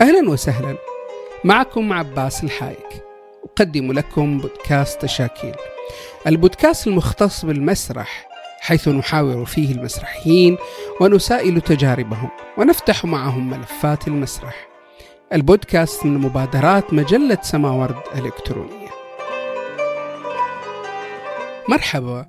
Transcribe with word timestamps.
أهلا 0.00 0.30
وسهلا. 0.30 0.76
معكم 1.44 1.92
عباس 1.92 2.44
الحايك. 2.44 3.02
أقدم 3.44 3.92
لكم 3.92 4.38
بودكاست 4.38 5.02
تشاكيل 5.02 5.54
البودكاست 6.26 6.86
المختص 6.86 7.44
بالمسرح 7.44 8.28
حيث 8.60 8.88
نحاور 8.88 9.44
فيه 9.44 9.72
المسرحيين 9.74 10.56
ونسائل 11.00 11.60
تجاربهم 11.60 12.28
ونفتح 12.58 13.04
معهم 13.04 13.50
ملفات 13.50 14.08
المسرح. 14.08 14.68
البودكاست 15.32 16.06
من 16.06 16.18
مبادرات 16.18 16.92
مجلة 16.92 17.38
سماورد 17.42 17.96
الإلكترونية 18.14 18.88
مرحبا. 21.68 22.26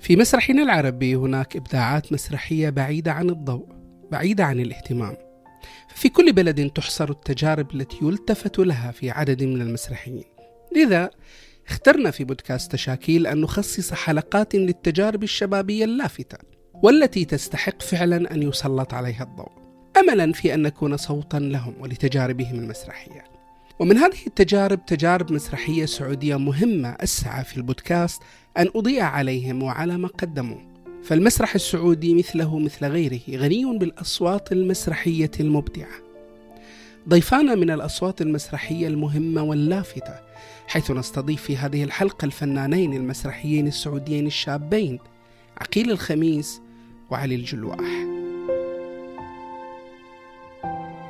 في 0.00 0.16
مسرحنا 0.16 0.62
العربي 0.62 1.14
هناك 1.14 1.56
إبداعات 1.56 2.12
مسرحية 2.12 2.70
بعيدة 2.70 3.12
عن 3.12 3.30
الضوء 3.30 3.68
بعيدة 4.10 4.44
عن 4.44 4.60
الاهتمام. 4.60 5.29
ففي 5.94 6.08
كل 6.08 6.32
بلد 6.32 6.70
تحصر 6.70 7.10
التجارب 7.10 7.74
التي 7.74 7.98
يلتفت 8.02 8.58
لها 8.58 8.90
في 8.90 9.10
عدد 9.10 9.42
من 9.42 9.62
المسرحيين. 9.62 10.24
لذا 10.76 11.10
اخترنا 11.68 12.10
في 12.10 12.24
بودكاست 12.24 12.72
تشاكيل 12.72 13.26
أن 13.26 13.40
نخصص 13.40 13.92
حلقات 13.92 14.54
للتجارب 14.54 15.22
الشبابية 15.22 15.84
اللافتة 15.84 16.38
والتي 16.82 17.24
تستحق 17.24 17.82
فعلا 17.82 18.34
أن 18.34 18.42
يسلط 18.42 18.94
عليها 18.94 19.22
الضوء 19.22 19.52
أملا 19.96 20.32
في 20.32 20.54
أن 20.54 20.62
نكون 20.62 20.96
صوتا 20.96 21.36
لهم 21.36 21.74
ولتجاربهم 21.80 22.58
المسرحية. 22.58 23.24
ومن 23.78 23.98
هذه 23.98 24.26
التجارب 24.26 24.86
تجارب 24.86 25.32
مسرحية 25.32 25.86
سعودية 25.86 26.36
مهمة 26.36 26.88
أسعى 26.88 27.44
في 27.44 27.56
البودكاست 27.56 28.22
أن 28.58 28.70
أضيء 28.74 29.02
عليهم 29.02 29.62
وعلى 29.62 29.96
ما 29.98 30.08
قدموا. 30.08 30.69
فالمسرح 31.04 31.54
السعودي 31.54 32.14
مثله 32.14 32.58
مثل 32.58 32.86
غيره 32.86 33.20
غني 33.30 33.78
بالأصوات 33.78 34.52
المسرحية 34.52 35.30
المبدعة. 35.40 36.10
ضيفانا 37.08 37.54
من 37.54 37.70
الأصوات 37.70 38.22
المسرحية 38.22 38.88
المهمة 38.88 39.42
واللافتة 39.42 40.14
حيث 40.68 40.90
نستضيف 40.90 41.42
في 41.42 41.56
هذه 41.56 41.84
الحلقة 41.84 42.24
الفنانين 42.24 42.94
المسرحيين 42.94 43.66
السعوديين 43.66 44.26
الشابين 44.26 44.98
عقيل 45.58 45.90
الخميس 45.90 46.60
وعلي 47.10 47.34
الجلواح. 47.34 47.80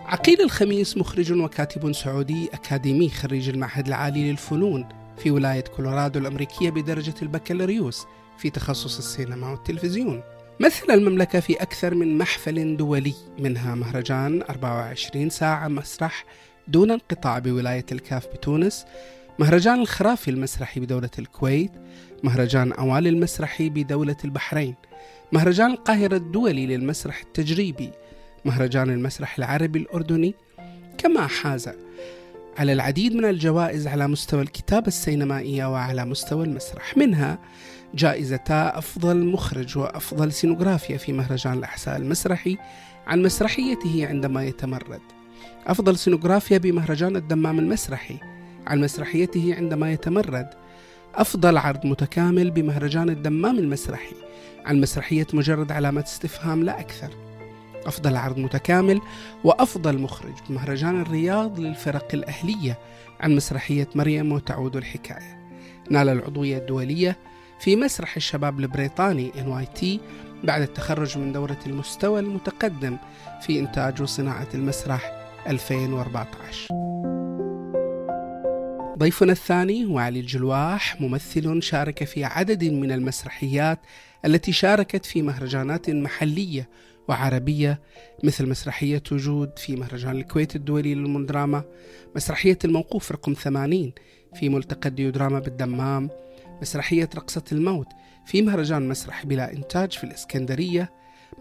عقيل 0.07 0.41
الخميس 0.41 0.97
مخرج 0.97 1.33
وكاتب 1.33 1.93
سعودي 1.93 2.49
أكاديمي 2.53 3.09
خريج 3.09 3.49
المعهد 3.49 3.87
العالي 3.87 4.31
للفنون 4.31 4.89
في 5.19 5.31
ولاية 5.31 5.65
كولورادو 5.77 6.21
الأمريكية 6.21 6.71
بدرجة 6.71 7.15
البكالوريوس 7.23 8.07
في 8.41 8.51
تخصص 8.51 8.99
السينما 8.99 9.51
والتلفزيون. 9.51 10.23
مثل 10.61 10.91
المملكة 10.91 11.41
في 11.41 11.63
أكثر 11.63 11.95
من 11.95 12.19
محفل 12.19 12.77
دولي 12.77 13.15
منها 13.39 13.75
مهرجان 13.75 14.43
24 14.43 15.31
ساعة 15.31 15.69
مسرح 15.69 16.25
دون 16.69 16.91
انقطاع 16.91 17.39
بولاية 17.39 17.87
الكاف 17.93 18.27
بتونس 18.27 18.85
مهرجان 19.39 19.81
الخرافي 19.81 20.31
المسرحي 20.31 20.81
بدولة 20.81 21.11
الكويت 21.19 21.71
مهرجان 22.23 22.73
أوالي 22.73 23.09
المسرحي 23.09 23.69
بدولة 23.69 24.17
البحرين 24.25 24.75
مهرجان 25.33 25.71
القاهرة 25.71 26.17
الدولي 26.17 26.67
للمسرح 26.67 27.21
التجريبي 27.21 27.91
مهرجان 28.45 28.91
المسرح 28.91 29.39
العربي 29.39 29.79
الأردني 29.79 30.35
كما 30.99 31.27
حاز 31.27 31.71
على 32.59 32.73
العديد 32.73 33.15
من 33.15 33.25
الجوائز 33.25 33.87
على 33.87 34.09
مستوى 34.09 34.43
الكتابة 34.43 34.87
السينمائية 34.87 35.73
وعلى 35.73 36.05
مستوى 36.05 36.45
المسرح. 36.45 36.97
منها 36.97 37.39
جائزتا 37.95 38.79
أفضل 38.79 39.27
مخرج 39.27 39.79
وأفضل 39.79 40.33
سينوغرافيا 40.33 40.97
في 40.97 41.13
مهرجان 41.13 41.53
الأحساء 41.53 41.97
المسرحي 41.97 42.57
عن 43.07 43.23
مسرحيته 43.23 44.07
عندما 44.07 44.45
يتمرد. 44.45 45.01
أفضل 45.67 45.99
سينوغرافيا 45.99 46.59
بمهرجان 46.59 47.17
الدمام 47.17 47.59
المسرحي 47.59 48.17
عن 48.67 48.81
مسرحيته 48.81 49.55
عندما 49.57 49.93
يتمرد. 49.93 50.51
أفضل 51.15 51.59
عرض 51.59 51.87
متكامل 51.87 52.51
بمهرجان 52.51 53.11
الدمام 53.11 53.59
المسرحي 53.59 54.15
عن 54.65 54.81
مسرحية 54.81 55.27
مجرد 55.33 55.73
علامة 55.73 56.03
استفهام 56.03 56.63
لا 56.63 56.81
أكثر. 56.81 57.11
أفضل 57.87 58.17
عرض 58.17 58.39
متكامل 58.39 59.01
وأفضل 59.45 59.99
مخرج 59.99 60.35
بمهرجان 60.49 61.01
الرياض 61.01 61.61
للفرق 61.61 62.09
الأهلية 62.15 62.79
عن 63.21 63.37
مسرحية 63.37 63.89
مريم 63.95 64.33
وتعود 64.33 64.77
الحكاية. 64.77 65.41
نال 65.91 66.09
العضوية 66.09 66.59
الدولية 66.59 67.17
في 67.61 67.77
مسرح 67.77 68.17
الشباب 68.17 68.61
البريطاني 68.61 69.33
NYT 69.33 69.85
بعد 70.45 70.63
التخرج 70.63 71.19
من 71.19 71.33
دورة 71.33 71.59
المستوى 71.67 72.21
المتقدم 72.21 72.97
في 73.41 73.59
إنتاج 73.59 74.03
وصناعة 74.03 74.49
المسرح 74.55 75.13
2014 75.47 76.69
ضيفنا 78.99 79.33
الثاني 79.33 79.85
هو 79.85 79.99
علي 79.99 80.21
الجلواح 80.21 81.01
ممثل 81.01 81.63
شارك 81.63 82.05
في 82.05 82.25
عدد 82.25 82.65
من 82.65 82.93
المسرحيات 82.93 83.79
التي 84.25 84.53
شاركت 84.53 85.07
في 85.07 85.23
مهرجانات 85.23 85.91
محلية 85.91 86.69
وعربية 87.09 87.81
مثل 88.25 88.49
مسرحية 88.49 89.03
وجود 89.13 89.59
في 89.59 89.77
مهرجان 89.77 90.17
الكويت 90.17 90.57
الدولي 90.57 90.95
للمندراما 90.95 91.65
مسرحية 92.17 92.59
الموقوف 92.65 93.13
رقم 93.13 93.33
80 93.33 93.93
في 94.35 94.49
ملتقى 94.49 94.89
الديودراما 94.89 95.39
بالدمام 95.39 96.11
مسرحية 96.63 97.09
رقصة 97.15 97.43
الموت 97.53 97.87
في 98.27 98.43
مهرجان 98.43 98.89
مسرح 98.89 99.27
بلا 99.27 99.53
إنتاج 99.53 99.93
في 99.93 100.05
الإسكندرية 100.05 100.91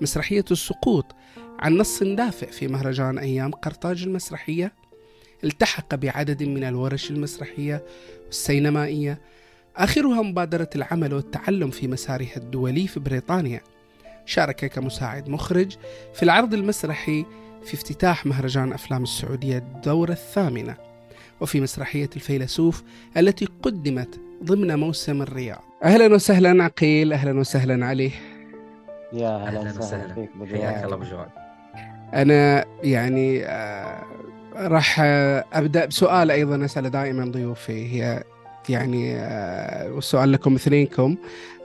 مسرحية 0.01 0.45
السقوط 0.51 1.15
عن 1.59 1.77
نص 1.77 2.03
دافئ 2.03 2.51
في 2.51 2.67
مهرجان 2.67 3.17
أيام 3.17 3.51
قرطاج 3.51 4.03
المسرحية 4.03 4.73
التحق 5.43 5.95
بعدد 5.95 6.43
من 6.43 6.63
الورش 6.63 7.11
المسرحية 7.11 7.83
والسينمائية 8.25 9.21
آخرها 9.75 10.21
مبادرة 10.21 10.69
العمل 10.75 11.13
والتعلم 11.13 11.69
في 11.69 11.87
مسارها 11.87 12.37
الدولي 12.37 12.87
في 12.87 12.99
بريطانيا. 12.99 13.61
شارك 14.25 14.65
كمساعد 14.65 15.29
مخرج 15.29 15.75
في 16.13 16.23
العرض 16.23 16.53
المسرحي 16.53 17.25
في 17.65 17.73
افتتاح 17.73 18.25
مهرجان 18.25 18.73
أفلام 18.73 19.03
السعودية 19.03 19.57
الدورة 19.57 20.11
الثامنة 20.11 20.77
وفي 21.41 21.61
مسرحية 21.61 22.09
الفيلسوف 22.15 22.83
التي 23.17 23.45
قدمت 23.45 24.19
ضمن 24.43 24.75
موسم 24.75 25.21
الرياض. 25.21 25.61
أهلا 25.83 26.15
وسهلا 26.15 26.63
عقيل 26.63 27.13
أهلا 27.13 27.39
وسهلا 27.39 27.85
علي. 27.85 28.11
يا 29.13 29.37
هلا 29.37 29.59
وسهلا 29.59 30.13
فيك 30.13 30.29
حياك 30.51 30.83
الله 30.83 30.95
بجواد 30.95 31.27
أنا 32.13 32.65
يعني 32.83 33.45
آه 33.45 34.03
راح 34.55 34.99
أبدأ 35.53 35.85
بسؤال 35.85 36.31
أيضا 36.31 36.65
أسأله 36.65 36.89
دائما 36.89 37.25
ضيوفي. 37.25 37.95
هي 37.95 38.23
يعني 38.69 39.15
آه 39.15 39.93
والسؤال 39.93 40.31
لكم 40.31 40.55
اثنينكم. 40.55 41.15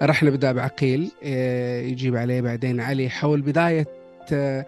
راح 0.02 0.22
نبدأ 0.22 0.52
بعقيل 0.52 1.12
آه 1.24 1.80
يجيب 1.80 2.16
عليه 2.16 2.40
بعدين 2.40 2.80
علي. 2.80 3.10
حول 3.10 3.40
بداية 3.40 3.86
آه 4.32 4.66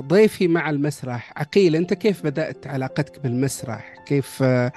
ضيفي 0.00 0.48
مع 0.48 0.70
المسرح. 0.70 1.32
عقيل 1.36 1.76
أنت 1.76 1.94
كيف 1.94 2.24
بدأت 2.24 2.66
علاقتك 2.66 3.20
بالمسرح؟ 3.20 3.94
كيف 4.06 4.42
آه 4.42 4.72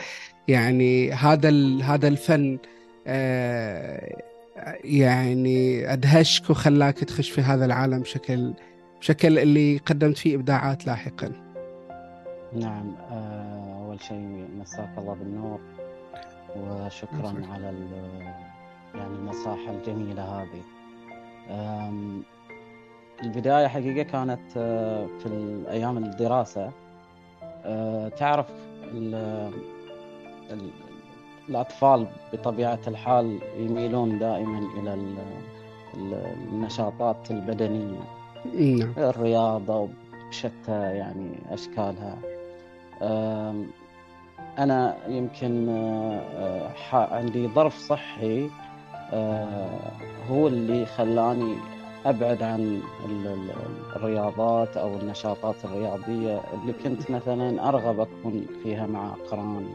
يعني 0.50 1.12
هذا 1.12 1.50
هذا 1.84 2.08
الفن 2.08 2.58
آه، 3.08 4.18
يعني 4.84 5.94
أدهشك 5.94 6.50
وخلاك 6.50 6.98
تخش 6.98 7.30
في 7.30 7.42
هذا 7.42 7.66
العالم 7.66 8.00
بشكل 8.00 8.54
بشكل 9.00 9.40
اللي 9.40 9.78
قدمت 9.78 10.18
فيه 10.18 10.36
إبداعات 10.36 10.86
لاحقا. 10.86 11.32
نعم 12.54 12.96
آه، 13.12 13.86
أول 13.86 14.02
شيء 14.02 14.48
مساك 14.60 14.90
الله 14.98 15.14
بالنور 15.14 15.60
وشكرا 16.56 17.32
مساك. 17.32 17.50
على 17.52 17.74
يعني 18.96 19.16
المساحة 19.16 19.72
الجميلة 19.72 20.24
هذه. 20.24 20.62
البداية 23.24 23.68
حقيقة 23.68 24.04
كانت 24.04 24.58
آه، 24.58 25.08
في 25.24 25.64
أيام 25.70 25.98
الدراسة 25.98 26.72
تعرف 28.18 28.46
الأطفال 31.50 32.08
بطبيعة 32.34 32.80
الحال 32.88 33.40
يميلون 33.58 34.20
دائما 34.20 34.60
إلى 34.78 34.94
النشاطات 36.52 37.32
البدنية. 37.32 38.00
نعم. 38.46 38.94
الرياضة 38.98 39.90
بشتى 40.30 40.96
يعني 40.96 41.30
أشكالها. 41.52 42.18
أنا 44.60 44.98
يمكن 45.08 45.70
آه، 45.70 46.70
عندي 46.94 47.48
ظرف 47.48 47.78
صحي 47.78 48.50
آه، 49.14 49.92
هو 50.30 50.48
اللي 50.48 50.86
خلاني 50.86 51.56
أبعد 52.06 52.44
عن 52.44 52.82
الرياضات 53.96 54.78
أو 54.78 54.96
النشاطات 54.96 55.56
الرياضية 55.66 56.42
اللي 56.54 56.74
كنت 56.74 57.12
مثلا 57.12 57.70
أرغب 57.70 58.00
أكون 58.00 58.46
فيها 58.64 58.88
مع 58.88 59.14
أقراني 59.14 59.74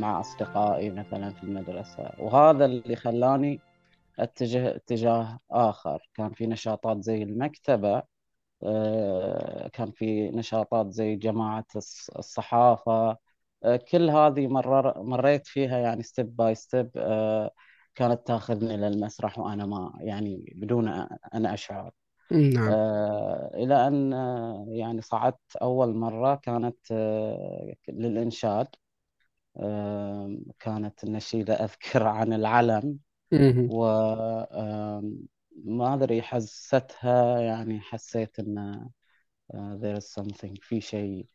مع 0.00 0.20
أصدقائي 0.20 0.90
مثلا 0.90 1.32
في 1.32 1.42
المدرسة. 1.42 2.10
وهذا 2.18 2.64
اللي 2.64 2.96
خلاني 2.96 3.62
أتجه 4.18 4.76
اتجاه 4.76 5.38
آخر. 5.50 6.10
كان 6.14 6.32
في 6.34 6.46
نشاطات 6.46 7.02
زي 7.04 7.22
المكتبة 7.22 8.02
آه، 8.64 9.68
كان 9.68 9.92
في 9.92 10.30
نشاطات 10.30 10.90
زي 10.92 11.16
جماعة 11.16 11.66
الص- 11.78 12.18
الصحافة. 12.18 13.18
آه، 13.64 13.76
كل 13.76 14.10
هذه 14.10 14.46
مرر 14.48 15.02
مريت 15.02 15.46
فيها 15.46 15.78
يعني 15.78 16.02
step 16.02 16.36
by 16.36 16.54
step 16.54 16.90
كانت 17.94 18.26
تأخذني 18.26 18.76
للمسرح 18.76 19.38
وأنا 19.38 19.66
ما 19.66 19.92
يعني 20.00 20.52
بدون 20.56 20.88
أن 21.34 21.46
أشعر. 21.46 21.92
نعم. 22.32 22.76
آه، 22.76 23.50
إلى 23.54 23.88
أن 23.88 24.12
آه، 24.12 24.66
يعني 24.68 25.02
صعدت 25.02 25.56
أول 25.62 25.94
مرة 25.96 26.34
كانت 26.34 26.76
آه، 26.92 27.74
للإنشاد. 27.88 28.68
آه، 29.56 30.38
كانت 30.60 31.04
النشيدة 31.04 31.54
أذكر 31.54 32.06
عن 32.18 32.32
العلم 32.32 32.98
مهم. 33.32 33.70
و 33.70 33.86
ما 35.64 35.94
أدري 35.94 36.22
حستها 36.22 37.40
يعني 37.40 37.80
حسيت 37.80 38.38
أن 38.38 38.58
آه، 39.54 39.78
there 39.82 39.98
is 40.02 40.06
something 40.22 40.54
في 40.62 40.80
شيء 40.80 41.26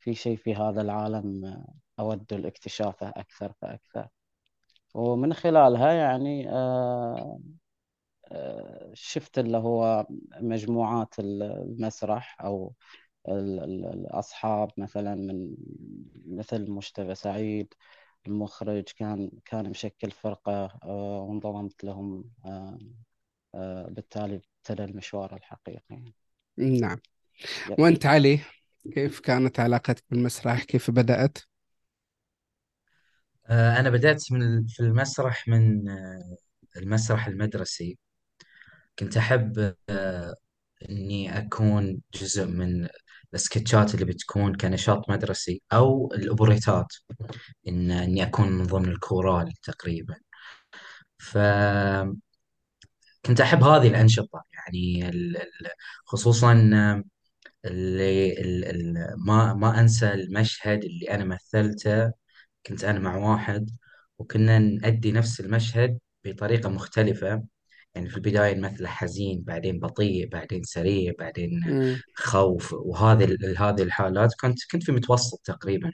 في 0.00 0.14
شيء 0.14 0.36
في 0.36 0.54
هذا 0.56 0.82
العالم 0.82 1.44
آه، 1.46 1.74
أود 2.00 2.32
الاكتشافه 2.32 3.08
أكثر 3.08 3.52
فأكثر. 3.62 4.08
ومن 4.94 5.34
خلالها 5.34 5.92
يعني 5.92 6.50
آه، 6.50 7.40
شفت 8.94 9.38
اللي 9.38 9.56
هو 9.58 10.06
مجموعات 10.40 11.14
المسرح 11.18 12.40
أو 12.40 12.74
ال- 13.28 13.60
ال- 13.64 13.86
الأصحاب 13.86 14.72
مثلا 14.78 15.14
من 15.14 15.56
مثل 16.26 16.70
مجتبى 16.70 17.14
سعيد 17.14 17.74
المخرج 18.26 18.84
كان 18.98 19.30
كان 19.44 19.70
مشكل 19.70 20.10
فرقة 20.10 20.78
آه، 20.84 21.20
وانضممت 21.22 21.84
لهم 21.84 22.24
آه، 22.44 22.78
آه، 23.54 23.88
بالتالي 23.90 24.40
ابتدى 24.60 24.84
المشوار 24.84 25.36
الحقيقي. 25.36 26.12
نعم. 26.58 26.98
يب. 27.70 27.78
وأنت 27.78 28.06
علي 28.06 28.40
كيف 28.94 29.20
كانت 29.20 29.60
علاقتك 29.60 30.04
بالمسرح؟ 30.10 30.64
كيف 30.64 30.90
بدأت؟ 30.90 31.38
آه، 33.46 33.80
أنا 33.80 33.90
بدأت 33.90 34.32
من 34.32 34.66
في 34.66 34.80
المسرح 34.80 35.48
من 35.48 35.82
المسرح 36.76 37.26
المدرسي. 37.26 37.98
كنت 38.98 39.16
أحب 39.16 39.74
آه، 39.90 40.34
إني 40.90 41.38
أكون 41.38 42.02
جزء 42.14 42.46
من 42.46 42.88
السكتشات 43.34 43.94
اللي 43.94 44.04
بتكون 44.06 44.54
كنشاط 44.56 45.10
مدرسي 45.10 45.62
أو 45.72 46.12
الأوبريتات 46.14 46.86
إن 47.68 47.90
إني 47.90 48.22
أكون 48.24 48.48
من 48.52 48.64
ضمن 48.66 48.88
الكورال 48.90 49.52
تقريبا. 49.64 50.16
فكنت 51.18 52.14
أحب 53.42 53.62
هذه 53.64 53.88
الأنشطة 53.88 54.44
يعني 54.54 55.12
خصوصا 56.04 56.52
اللي 57.64 58.32
ال- 58.40 58.64
ال- 58.64 59.14
ما 59.26 59.54
ما 59.54 59.80
أنسى 59.80 60.12
المشهد 60.14 60.84
اللي 60.84 61.10
أنا 61.10 61.24
مثلته. 61.24 62.12
كنت 62.66 62.84
أنا 62.84 62.98
مع 63.00 63.16
واحد 63.16 63.70
وكنا 64.18 64.58
نأدي 64.58 65.12
نفس 65.12 65.40
المشهد 65.40 65.98
بطريقة 66.24 66.70
مختلفة. 66.70 67.44
يعني 67.94 68.08
في 68.08 68.16
البداية 68.16 68.54
نمثله 68.54 68.88
حزين 68.88 69.42
بعدين 69.42 69.78
بطيء 69.78 70.28
بعدين 70.28 70.62
سريع 70.62 71.12
بعدين 71.18 71.60
مم. 71.66 72.00
خوف 72.14 72.72
وهذه 72.72 73.36
هذه 73.58 73.82
الحالات 73.82 74.34
كنت 74.40 74.58
كنت 74.72 74.82
في 74.84 74.92
متوسط 74.92 75.40
تقريبا. 75.44 75.92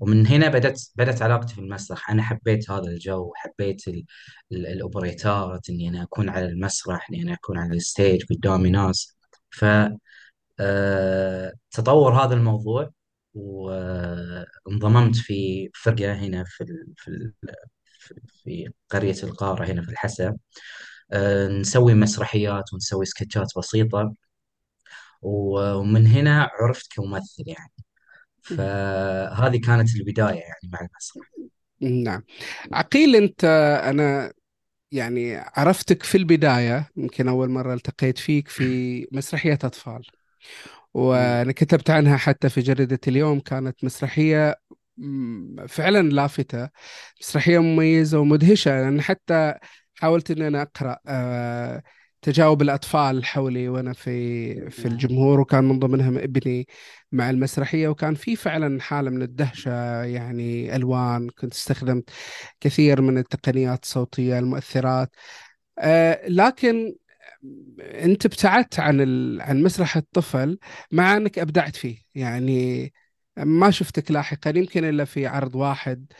ومن 0.00 0.26
هنا 0.26 0.48
بدأت 0.48 0.82
بدأت 0.96 1.22
علاقتي 1.22 1.54
في 1.54 1.60
المسرح. 1.60 2.10
أنا 2.10 2.22
حبيت 2.22 2.70
هذا 2.70 2.84
الجو 2.84 3.32
حبيت 3.36 3.88
ال 3.88 4.04
ال 4.52 4.66
الأوبريتات 4.66 5.70
إني 5.70 5.88
أنا 5.88 6.02
أكون 6.02 6.28
على 6.28 6.46
المسرح 6.46 7.10
إني 7.10 7.22
أنا 7.22 7.32
أكون 7.34 7.58
على 7.58 7.76
الستيج 7.76 8.24
قدامي 8.30 8.70
ناس. 8.70 9.16
ف 9.50 9.64
آه، 10.60 11.52
تطور 11.70 12.12
هذا 12.24 12.34
الموضوع 12.34 12.90
وانضممت 13.34 15.16
في 15.16 15.70
فرقة 15.74 16.12
هنا 16.14 16.44
في 16.46 16.64
في 16.96 17.32
في 18.44 18.68
قرية 18.90 19.16
القارة 19.22 19.64
هنا 19.64 19.82
في 19.82 19.88
الحسا. 19.90 20.36
نسوي 21.60 21.94
مسرحيات 21.94 22.72
ونسوي 22.72 23.04
سكتشات 23.04 23.52
بسيطة. 23.58 24.14
ومن 25.22 26.06
هنا 26.06 26.50
عرفت 26.60 26.92
كممثل 26.92 27.44
يعني. 27.46 27.72
فهذه 28.42 29.60
كانت 29.60 29.96
البداية 29.96 30.40
يعني 30.40 30.70
مع 30.72 30.78
المسرح. 30.80 31.30
نعم. 31.80 32.22
عقيل 32.72 33.16
أنت 33.16 33.44
أنا 33.84 34.32
يعني 34.92 35.36
عرفتك 35.36 36.02
في 36.02 36.18
البداية 36.18 36.90
يمكن 36.96 37.28
أول 37.28 37.50
مرة 37.50 37.74
التقيت 37.74 38.18
فيك 38.18 38.48
في 38.48 39.06
مسرحية 39.12 39.58
أطفال. 39.64 40.02
وأنا 40.94 41.52
كتبت 41.52 41.90
عنها 41.90 42.16
حتى 42.16 42.48
في 42.48 42.60
جريدة 42.60 43.00
اليوم 43.08 43.40
كانت 43.40 43.84
مسرحية 43.84 44.60
فعلا 45.68 46.08
لافتة. 46.08 46.68
مسرحية 47.20 47.58
مميزة 47.58 48.18
ومدهشة 48.18 48.70
لأن 48.70 49.02
حتى 49.02 49.54
حاولت 49.94 50.30
أن 50.30 50.42
أنا 50.42 50.62
أقرأ 50.62 50.98
آه، 51.06 51.82
تجاوب 52.22 52.62
الأطفال 52.62 53.24
حولي 53.24 53.68
وأنا 53.68 53.92
في 53.92 54.70
في 54.70 54.82
نعم. 54.82 54.92
الجمهور 54.92 55.40
وكان 55.40 55.64
من 55.64 55.78
ضمنهم 55.78 56.18
ابني 56.18 56.66
مع 57.12 57.30
المسرحية 57.30 57.88
وكان 57.88 58.14
في 58.14 58.36
فعلا 58.36 58.80
حالة 58.82 59.10
من 59.10 59.22
الدهشة 59.22 60.02
يعني 60.04 60.76
ألوان 60.76 61.28
كنت 61.28 61.52
استخدمت 61.52 62.10
كثير 62.60 63.00
من 63.00 63.18
التقنيات 63.18 63.82
الصوتية 63.84 64.38
المؤثرات 64.38 65.10
آه، 65.78 66.28
لكن 66.28 66.94
أنت 67.80 68.26
ابتعدت 68.26 68.80
عن 68.80 69.00
ال... 69.00 69.42
عن 69.42 69.62
مسرح 69.62 69.96
الطفل 69.96 70.58
مع 70.92 71.16
أنك 71.16 71.38
أبدعت 71.38 71.76
فيه 71.76 71.98
يعني 72.14 72.92
ما 73.36 73.70
شفتك 73.70 74.10
لاحقا 74.10 74.50
يمكن 74.56 74.84
إلا 74.84 75.04
في 75.04 75.26
عرض 75.26 75.54
واحد. 75.54 76.12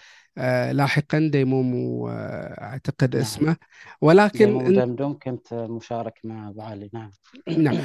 لاحقا 0.73 1.29
ديمومو 1.33 2.09
آه، 2.09 2.63
اعتقد 2.63 3.17
نعم. 3.17 3.25
اسمه. 3.25 3.57
ولكن 4.01 4.39
ديمو 4.47 4.61
انت 4.61 4.79
دمدم 4.79 5.19
كنت 5.19 5.55
مشارك 5.55 6.19
مع 6.25 6.49
أبو 6.49 6.63
علي. 6.63 6.91
نعم. 6.93 7.11
نعم. 7.59 7.79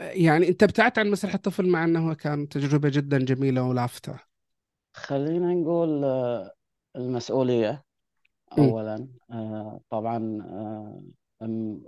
يعني 0.00 0.48
أنت 0.48 0.62
ابتعدت 0.62 0.98
عن 0.98 1.10
مسرح 1.10 1.34
الطفل 1.34 1.68
مع 1.68 1.84
أنه 1.84 2.14
كان 2.14 2.48
تجربة 2.48 2.88
جدا 2.88 3.18
جميلة 3.18 3.62
ولافتة. 3.62 4.18
خلينا 4.94 5.54
نقول 5.54 6.04
آه، 6.04 6.52
المسؤولية 6.96 7.82
م- 8.58 8.62
أولا. 8.62 9.08
آه، 9.30 9.80
طبعا 9.90 10.38
آه، 10.42 11.02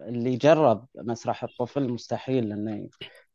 اللي 0.08 0.36
جرب 0.36 0.86
مسرح 0.96 1.44
الطفل 1.44 1.88
مستحيل 1.92 2.52
إنه 2.52 2.88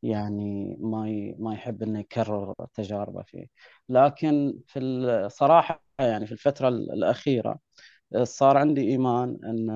يعني 0.05 0.77
ما 0.79 1.33
ما 1.39 1.53
يحب 1.53 1.83
إنه 1.83 1.99
يكرر 1.99 2.53
تجاربه 2.73 3.23
فيه. 3.23 3.47
لكن 3.89 4.59
في 4.67 4.79
الصراحة 4.79 5.83
يعني 5.99 6.25
في 6.27 6.31
الفترة 6.31 6.67
الأخيرة 6.69 7.59
آه، 8.15 8.23
صار 8.25 8.57
عندي 8.57 8.81
إيمان 8.81 9.39
أن 9.45 9.69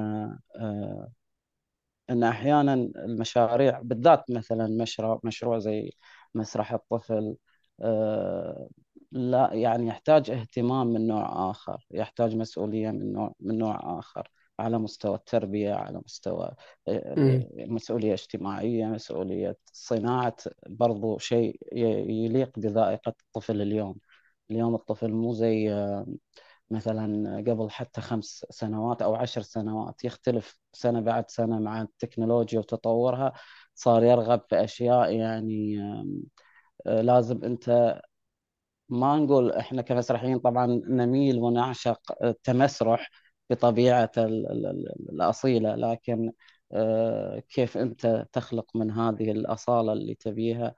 آه، 0.56 1.12
إن 2.10 2.24
أحيانا 2.24 2.74
المشاريع 2.74 3.80
بالذات 3.82 4.24
مثلا 4.32 4.68
مشروع 4.68 5.20
مشروع 5.24 5.60
زي 5.60 5.92
مسرح 6.36 6.74
الطفل 6.74 7.36
آه، 7.82 8.70
لا 9.12 9.50
يعني 9.53 9.88
يحتاج 9.88 10.32
اهتمام 10.32 10.88
من 10.88 11.08
نوع 11.08 11.51
آخر 11.51 11.86
يحتاج 11.92 12.36
مسؤولية 12.36 12.92
من 12.92 13.13
نوع 13.13 13.34
من 13.39 13.58
نوع 13.58 14.00
آخر. 14.00 14.30
على 14.60 14.80
مستوى 14.80 15.16
التربية 15.16 15.74
على 15.74 16.01
مستوى 16.06 16.51
آه، 16.88 17.48
مسؤولية 17.58 18.13
اجتماعية 18.13 18.86
مسؤولية 18.86 19.58
صناعة 19.74 20.36
برضو 20.68 21.18
شيء 21.18 21.60
يليق 22.12 22.60
بذائقة 22.60 23.13
الطفل 23.22 23.62
اليوم. 23.62 23.96
اليوم 24.51 24.75
الطفل 24.75 25.12
مو 25.13 25.34
زي 25.34 25.74
آه، 25.74 26.08
مثلا 26.72 27.38
قبل 27.38 27.70
حتى 27.72 28.01
خمس 28.01 28.46
سنوات 28.50 29.01
أو 29.01 29.16
عشر 29.16 29.42
سنوات. 29.42 30.06
يختلف 30.06 30.60
سنة 30.74 31.00
بعد 31.01 31.30
سنة 31.32 31.60
مع 31.60 31.82
التكنولوجيا 31.82 32.60
وتطورها. 32.60 33.34
صار 33.75 34.04
يرغب 34.04 34.42
في 34.50 34.63
أشياء 34.63 35.13
يعني 35.13 35.82
آه، 36.88 37.01
لازم 37.01 37.44
أنت 37.44 38.00
ما 38.89 39.18
نقول 39.18 39.51
إحنا 39.51 39.82
كمسرحيين 39.82 40.39
طبعا 40.39 40.82
نميل 40.88 41.39
ونعشق 41.39 42.00
التمسرح 42.24 43.10
بطبيعة 43.50 44.12
ال- 44.18 44.51
ال- 44.51 44.65
ال- 44.68 45.10
الأصيلة 45.13 45.75
لكن 45.75 46.32
آه، 46.74 47.39
كيف 47.50 47.77
أنت 47.77 48.27
تخلق 48.34 48.75
من 48.75 48.91
هذه 48.91 49.32
الأصالة 49.32 49.94
اللي 49.94 50.15
تبيها 50.15 50.75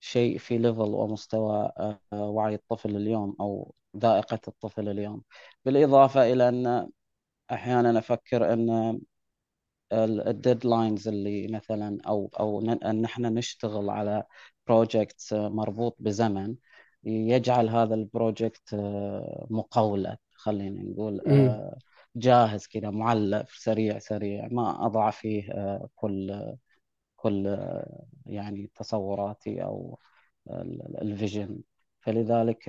شيء 0.00 0.38
في 0.38 0.58
level 0.58 0.80
ومستوى 0.82 1.72
آه، 1.78 2.00
وعي 2.12 2.54
الطفل 2.54 2.96
اليوم 2.96 3.36
أو 3.40 3.74
ذائقة 3.96 4.40
الطفل 4.48 4.88
اليوم. 4.88 5.22
بالإضافة 5.64 6.32
إلى 6.32 6.48
أن 6.48 6.88
أحيانا 7.52 7.98
أفكر 7.98 8.52
أن 8.54 9.00
ال 9.92 10.04
deadlines 10.04 11.08
اللي 11.08 11.48
مثلا 11.48 11.98
أو 12.06 12.30
أو 12.40 12.60
أن 12.60 13.02
نحن 13.02 13.22
نشتغل 13.26 13.90
على 13.90 14.24
project 14.66 15.34
مربوط 15.34 15.96
بزمن 16.00 16.56
يجعل 17.04 17.68
هذا 17.68 17.94
ال 17.94 18.04
project 18.04 18.74
آه، 18.74 19.46
مقولة 19.50 20.16
خلينا 20.34 20.82
نقول 20.82 21.20
آه، 21.28 21.78
جاهز 22.16 22.66
كذا 22.66 22.90
معلب 22.90 23.46
سريع 23.50 23.98
سريع 23.98 24.48
ما 24.50 24.86
أضع 24.86 25.10
فيه 25.10 25.52
آه، 25.52 25.88
كل 25.96 26.56
كل 27.16 27.58
يعني 28.26 28.70
تصوراتي 28.76 29.64
أو 29.64 29.98
ال 31.02 31.09
vision. 31.09 31.60
فلذلك 32.00 32.68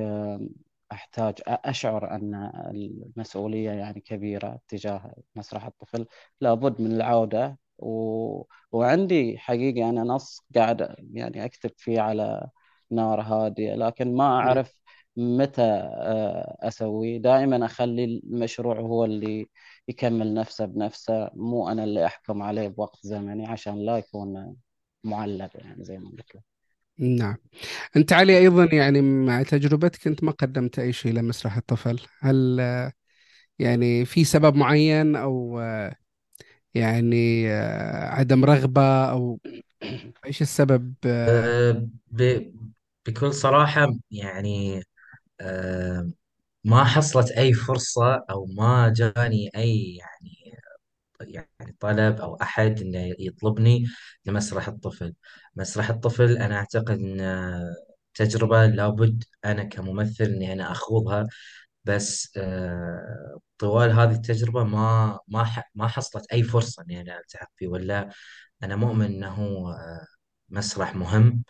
أحتاج 0.92 1.36
أشعر 1.48 2.12
أن 2.16 2.36
المسؤولية 2.72 3.72
يعني 3.72 4.02
كبيرة 4.02 4.60
تجاه 4.68 5.16
مسرح 5.36 5.66
الطفل. 5.66 6.06
لابد 6.42 6.82
من 6.82 6.92
العودة 6.92 7.58
و... 7.78 8.44
وعندي 8.72 9.38
حقيقة 9.38 9.90
أنا 9.90 10.04
نص 10.04 10.42
قاعد 10.56 10.96
يعني 11.14 11.46
أكتب 11.46 11.72
فيه 11.78 12.02
على 12.02 12.50
نار 12.92 13.22
هادية 13.22 13.76
لكن 13.76 14.16
ما 14.16 14.24
أعرف 14.26 14.76
متى 15.18 15.62
آه، 15.62 16.58
أسويه؟ 16.68 17.18
دائما 17.22 17.66
أخلي 17.66 18.04
المشروع 18.06 18.80
هو 18.80 19.06
اللي 19.06 19.50
يكمل 19.88 20.34
نفسه 20.34 20.66
بنفسه 20.66 21.30
مو 21.36 21.70
أنا 21.70 21.84
اللي 21.84 22.06
أحكم 22.06 22.42
عليه 22.44 22.68
بوقت 22.68 23.00
زمني 23.08 23.48
عشان 23.48 23.86
لا 23.86 23.98
يكون 23.98 24.56
معلق 25.04 25.50
يعني 25.56 25.84
زي 25.84 25.98
ما 25.98 26.10
قلت 26.10 26.36
لك. 26.36 26.44
نعم. 27.00 27.36
أنت 27.98 28.14
علي 28.14 28.38
أيضا 28.40 28.66
يعني 28.74 29.02
مع 29.02 29.44
تجربتك 29.44 30.08
أنت 30.08 30.24
ما 30.24 30.32
قدمت 30.32 30.80
أي 30.80 30.94
شيء 30.94 31.14
لمسرح 31.14 31.58
الطفل. 31.58 32.00
هل 32.20 32.58
آه، 32.62 32.92
يعني 33.60 34.06
في 34.06 34.26
سبب 34.26 34.56
معين 34.56 35.16
أو 35.16 35.60
آه، 35.62 35.96
يعني 36.76 37.50
عدم 38.12 38.46
رغبة 38.46 38.82
أو 39.12 39.40
إيش 40.28 40.42
السبب؟ 40.42 40.96
ب- 42.12 42.52
بكل 43.08 43.34
صراحة 43.34 43.88
يعني 44.12 44.82
أه، 45.42 46.12
ما 46.66 46.84
حصلت 46.86 47.32
أي 47.32 47.54
فرصة 47.54 48.26
أو 48.32 48.46
ما 48.46 48.90
جاني 48.98 49.52
أي 49.58 49.96
يعني 49.98 50.58
يعني 51.22 51.78
طلب 51.80 52.22
أو 52.22 52.36
أحد 52.36 52.82
إنه 52.82 53.16
يطلبني 53.20 53.86
لمسرح 54.26 54.68
الطفل. 54.68 55.14
مسرح 55.56 55.90
الطفل 55.90 56.38
أنا 56.38 56.56
أعتقد 56.58 57.00
أن 57.00 57.22
تجربة 58.14 58.66
لابد 58.66 59.24
أنا 59.46 59.64
كممثل 59.64 60.24
إني 60.26 60.54
أنا 60.54 60.72
أخوضها 60.72 61.28
بس 61.86 62.34
آه، 62.38 63.40
طوال 63.60 63.92
هذه 63.92 64.12
التجربة 64.16 64.64
ما 64.64 65.20
ما 65.28 65.64
ما 65.76 65.88
حصلت 65.88 66.26
أي 66.34 66.44
فرصة 66.44 66.84
إني 66.84 67.02
أنا 67.02 67.20
ألتحق 67.20 67.52
فيه. 67.58 67.68
ولا 67.68 68.10
أنا 68.64 68.76
مؤمن 68.76 69.06
أنه 69.06 69.36
آه، 69.74 70.06
مسرح 70.50 70.96
مهم 70.96 71.44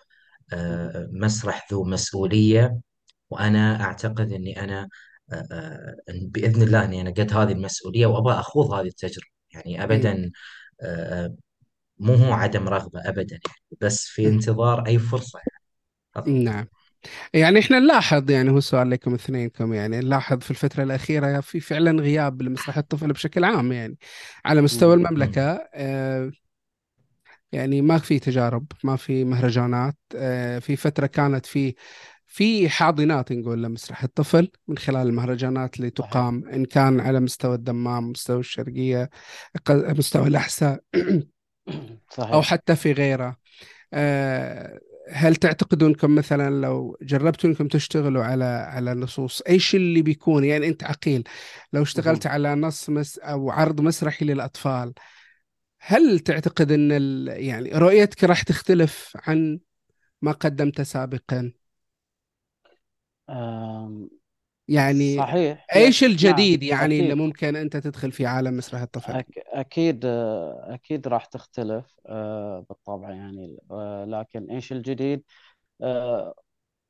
آه، 0.54 1.10
مسرح 1.14 1.68
ذو 1.74 1.84
مسؤولية. 1.86 2.80
وأنا 3.30 3.84
أعتقد 3.84 4.32
أني 4.32 4.64
أنا 4.64 4.90
آه، 5.34 5.48
آه، 5.52 5.96
إن 6.10 6.28
بإذن 6.30 6.62
الله 6.62 6.86
أني 6.86 7.02
أنا 7.02 7.10
قد 7.10 7.34
هذه 7.34 7.52
المسؤولية 7.52 8.06
وأبغى 8.06 8.34
أخوض 8.40 8.74
هذه 8.74 8.88
التجربة. 8.88 9.28
يعني 9.54 9.78
مم. 9.78 9.84
أبدا 9.84 10.32
آه، 10.82 11.36
مو 12.00 12.14
هو 12.14 12.34
عدم 12.34 12.68
رغبة 12.70 13.00
أبدا 13.10 13.40
يعني 13.48 13.80
بس 13.82 14.08
في 14.08 14.28
انتظار 14.28 14.88
أي 14.88 15.00
فرصة 15.00 15.40
يعني. 15.40 15.64
فقط. 16.16 16.28
نعم. 16.28 16.68
يعني 17.34 17.60
إحنا 17.60 17.80
نلاحظ 17.80 18.32
يعني 18.32 18.52
هو 18.52 18.60
سؤال 18.60 18.90
لكم 18.90 19.14
اثنينكم 19.14 19.74
يعني 19.74 20.00
نلاحظ 20.00 20.40
في 20.40 20.52
الفترة 20.52 20.84
الأخيرة 20.84 21.40
في 21.40 21.60
فعلا 21.60 22.02
غياب 22.02 22.42
لمسرح 22.42 22.78
الطفل 22.78 23.14
بشكل 23.14 23.44
عام 23.44 23.72
يعني. 23.72 23.98
على 24.46 24.62
مستوى 24.62 24.96
مم. 24.96 25.06
المملكة 25.06 25.70
آه، 25.74 26.32
يعني 27.52 27.82
ما 27.82 27.98
في 27.98 28.20
تجارب 28.20 28.66
ما 28.84 28.96
في 28.96 29.24
مهرجانات 29.26 29.98
آه، 30.16 30.60
في 30.60 30.76
فترة 30.76 31.08
كانت 31.08 31.46
في 31.46 31.76
في 32.36 32.70
حاضنات 32.70 33.32
نقول 33.32 33.64
لمسرح 33.64 34.04
الطفل 34.04 34.52
من 34.68 34.78
خلال 34.78 35.08
المهرجانات 35.08 35.78
اللي 35.78 35.90
تقام 35.90 36.48
إن 36.50 36.66
كان 36.66 37.00
على 37.00 37.20
مستوى 37.20 37.56
الدمام 37.56 38.10
مستوى 38.10 38.40
الشرقية 38.40 39.10
ق- 39.66 39.72
مستوى 39.72 40.28
الأحساء 40.28 40.84
أو 40.98 41.22
صحيح 42.10 42.42
حتى 42.42 42.76
في 42.76 42.92
غيره. 42.92 43.38
آه، 43.94 44.80
هل 45.12 45.36
تعتقدوا 45.36 45.88
انكم 45.88 46.16
مثلا 46.16 46.62
لو 46.62 46.98
جربتوا 47.02 47.50
انكم 47.50 47.68
تشتغلوا 47.68 48.24
على 48.24 48.46
على 48.46 48.94
نصوص 48.94 49.42
إيش 49.42 49.76
اللي 49.76 50.02
بيكون؟ 50.02 50.44
يعني 50.44 50.68
أنت 50.68 50.84
عقيل 50.84 51.24
لو 51.74 51.82
اشتغلت 51.82 52.28
على 52.28 52.56
نص 52.56 52.90
مس 52.90 53.20
أو 53.20 53.50
عرض 53.50 53.82
مسرحي 53.82 54.26
للأطفال 54.26 54.94
هل 55.80 56.20
تعتقد 56.20 56.72
إن 56.72 56.92
ال... 56.92 57.28
يعني 57.44 57.70
رؤيتك 57.70 58.24
راح 58.24 58.42
تختلف 58.42 59.18
عن 59.28 59.60
ما 60.22 60.32
قدمته 60.32 60.84
سابقا؟ 60.84 61.52
يعني 64.68 65.28
صحيح. 65.28 65.70
إيش 65.76 66.04
نعم 66.20 66.48
الجديد 66.48 66.64
يعني 66.64 67.00
اللي 67.00 67.16
أكيد 67.16 67.16
ممكن 67.16 67.56
أنت 67.56 67.78
تدخل 67.78 68.12
في 68.12 68.26
عالم 68.26 68.58
مسرح 68.58 68.82
الطفل؟ 68.82 69.20
أك 69.20 69.28
أكيد 69.48 70.06
أكيد 70.06 71.08
راح 71.08 71.26
تختلف 71.26 72.00
آه، 72.06 72.66
بالطبع 72.70 73.10
يعني 73.12 73.58
آه، 73.72 74.06
لكن 74.06 74.52
إيش 74.52 74.72
الجديد؟ 74.72 75.24
آه، 75.82 76.36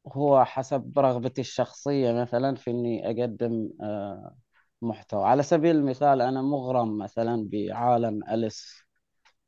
هو 0.08 0.46
حسب 0.46 1.00
رغبتي 1.00 1.42
الشخصية 1.42 2.14
مثلا 2.14 2.56
في 2.56 2.72
إني 2.72 3.08
أقدم 3.08 3.70
آه، 3.84 4.38
محتوى. 4.82 5.26
على 5.28 5.44
سبيل 5.44 5.76
المثال 5.76 6.22
أنا 6.22 6.42
مغرم 6.42 6.98
مثلا 6.98 7.50
بعالم 7.54 8.22
أليس 8.32 8.84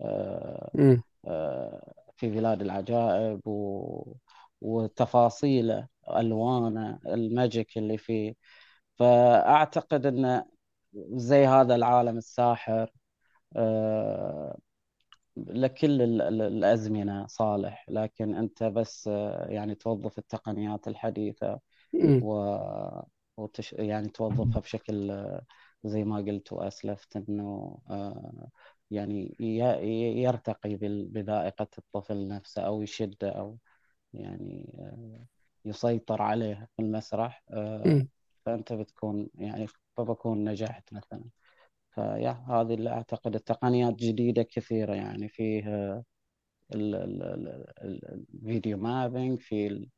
آه، 0.01 0.71
امم 0.77 1.03
آه، 1.27 1.93
في 2.17 2.29
بلاد 2.29 2.61
العجائب 2.61 3.47
و... 3.47 4.13
وتفاصيله. 4.61 5.87
ألوانه 6.15 6.99
الماجيك 7.07 7.77
اللي 7.77 7.97
فيه. 7.97 8.35
فأعتقد 8.95 10.05
أن 10.05 10.45
زي 11.15 11.47
هذا 11.47 11.75
العالم 11.75 12.17
الساحر 12.17 12.91
آه، 13.55 14.57
لكل 15.37 16.01
ال- 16.01 16.21
ال- 16.21 16.41
الأزمنة 16.41 17.27
صالح. 17.27 17.85
لكن 17.89 18.35
أنت 18.35 18.63
بس 18.63 19.07
آه، 19.07 19.47
يعني 19.49 19.75
توظف 19.75 20.17
التقنيات 20.19 20.87
الحديثة 20.87 21.59
امم 21.93 22.21
و 22.21 22.33
وتش... 23.37 23.73
يعني 23.73 24.09
توظفها 24.09 24.59
بشكل 24.61 25.11
آه، 25.11 25.45
زي 25.83 26.03
ما 26.03 26.17
قلت 26.17 26.53
وأسلفت 26.53 27.15
أنه 27.17 27.79
آه، 27.89 28.49
يعني 28.91 29.35
يرتقي 30.23 30.75
بذائقة 31.05 31.67
الطفل 31.77 32.27
نفسه 32.27 32.61
أو 32.61 32.81
يشده 32.81 33.29
أو 33.29 33.57
يعني 34.13 34.73
يسيطر 35.67 36.21
عليه 36.21 36.69
في 36.75 36.81
المسرح 36.81 37.43
آه، 37.51 37.83
فأنت 38.45 38.73
بتكون 38.73 39.29
يعني 39.35 39.67
فبكون 39.97 40.49
نجحت 40.49 40.93
مثلا. 40.93 41.23
في 41.91 42.31
هذه 42.49 42.73
اللي 42.73 42.89
أعتقد 42.89 43.35
التقنيات 43.35 43.95
جديدة 43.95 44.43
كثيرة 44.43 44.95
يعني 44.95 45.29
فيه 45.29 45.63
ال- 46.75 47.63
الفيديو 48.33 48.77
mapping 48.77 49.39
في 49.39 49.67
ال 49.67 49.89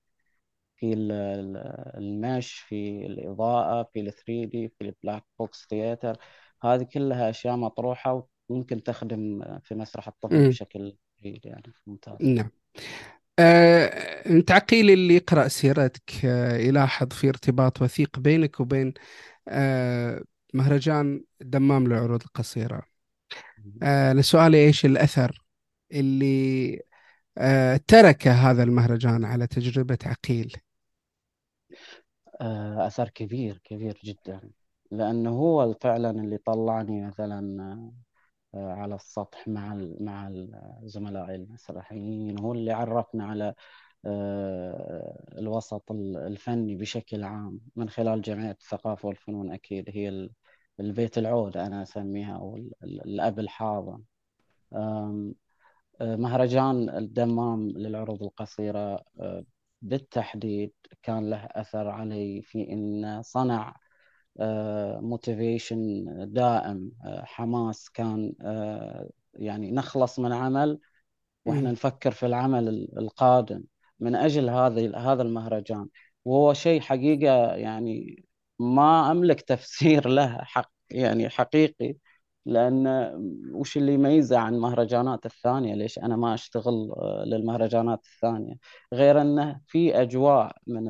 في 0.75 0.93
ال- 0.93 1.11
ال- 1.11 1.57
المش 1.97 2.53
في 2.53 3.05
الإضاءة 3.05 3.89
في 3.93 3.99
ال 3.99 4.13
3D 4.13 4.67
في 4.69 4.81
ال 4.81 4.88
black 4.88 5.25
box 5.39 5.67
theater 5.69 6.17
هذه 6.63 6.83
كلها 6.83 7.29
أشياء 7.29 7.55
مطروحة 7.55 8.27
وممكن 8.49 8.83
تخدم 8.83 9.43
في 9.63 9.75
مسرح 9.75 10.07
الطفل 10.07 10.35
بشكل 10.49 10.95
جيد 11.21 11.45
يعني 11.45 11.73
ممتاز. 11.87 12.17
نعم. 12.21 12.45
آه، 12.45 12.51
انت 13.39 14.51
عقيل 14.51 14.89
اللي 14.91 15.15
يقرأ 15.15 15.47
سيرتك 15.47 16.25
آه، 16.25 16.57
يلاحظ 16.57 17.07
في 17.13 17.29
ارتباط 17.29 17.81
وثيق 17.81 18.19
بينك 18.19 18.59
وبين 18.59 18.93
آه، 19.47 20.23
مهرجان 20.53 21.23
دمام 21.41 21.87
للعروض 21.87 22.23
القصيرة. 22.23 22.81
آه، 23.83 24.11
أنا 24.11 24.21
سؤالي 24.21 24.57
إيش 24.65 24.85
الأثر 24.85 25.43
اللي 25.91 26.81
آه، 27.37 27.79
ترك 27.87 28.27
هذا 28.27 28.63
المهرجان 28.63 29.25
على 29.25 29.47
تجربة 29.47 29.97
عقيل؟ 30.05 30.57
آه، 32.41 32.87
أثر 32.87 33.09
كبير 33.09 33.57
كبير 33.63 33.99
جدا. 34.03 34.41
لأنه 34.91 35.29
هو 35.29 35.73
فعلا 35.73 36.09
اللي 36.09 36.37
طلعني 36.37 37.07
مثلا 37.07 37.63
آه، 37.63 37.91
على 38.55 38.95
السطح 38.95 39.47
مع 39.47 39.75
مع 39.99 40.27
الزملاء 40.83 41.35
المسرحيين 41.35 42.39
هو 42.39 42.53
اللي 42.53 42.71
عرفنا 42.71 43.25
على 43.25 43.53
آه، 44.05 45.23
الوسط 45.37 45.91
ال- 45.91 46.17
الفني 46.17 46.75
بشكل 46.75 47.23
عام 47.23 47.59
من 47.75 47.89
خلال 47.89 48.21
جمعية 48.21 48.51
الثقافة 48.51 49.07
والفنون 49.07 49.51
أكيد 49.51 49.85
هي 49.89 50.09
ال- 50.09 50.31
البيت 50.79 51.17
العود 51.17 51.57
أنا 51.57 51.83
أسميها 51.83 52.35
أو 52.37 52.55
ال- 52.55 52.71
ال- 52.83 53.01
الأب 53.05 53.39
الحاضن. 53.39 54.03
آه، 54.73 55.31
مهرجان 56.01 56.89
الدمام 56.89 57.69
للعروض 57.69 58.23
القصيرة 58.23 59.03
آه، 59.19 59.43
بالتحديد 59.81 60.73
كان 61.03 61.29
له 61.29 61.37
أثر 61.51 61.87
علي 61.89 62.41
في 62.41 62.73
أن 62.73 63.21
صنع 63.23 63.75
موتيفيشن 65.01 66.05
دائم. 66.33 66.91
آه، 67.05 67.23
حماس 67.25 67.89
كان 67.89 68.33
آه، 68.41 69.09
يعني 69.33 69.71
نخلص 69.71 70.19
من 70.19 70.33
عمل 70.33 70.79
وإحنا. 71.45 71.71
نفكر 71.71 72.11
في 72.11 72.25
العمل 72.25 72.67
ال- 72.67 72.99
القادم. 72.99 73.63
من 73.99 74.15
أجل 74.15 74.49
هذا 74.49 74.97
هذا 74.97 75.21
المهرجان. 75.21 75.87
وهو 76.25 76.53
شيء 76.53 76.81
حقيقة 76.81 77.55
يعني 77.55 78.23
ما 78.59 79.11
أملك 79.11 79.41
تفسير 79.51 80.07
له 80.09 80.37
حق 80.43 80.71
يعني 80.91 81.29
حقيقي 81.29 81.95
لأن 82.45 82.87
وش 83.53 83.77
اللي 83.77 83.93
يميزه 83.93 84.37
عن 84.39 84.53
المهرجانات 84.55 85.25
الثانية؟ 85.25 85.75
ليش 85.75 85.99
أنا 85.99 86.15
ما 86.15 86.33
أشتغل 86.33 86.91
آه، 86.97 87.23
للمهرجانات 87.27 88.05
الثانية؟ 88.05 88.55
غير 88.93 89.21
أنه 89.21 89.61
في 89.67 90.01
أجواء 90.01 90.55
من. 90.67 90.85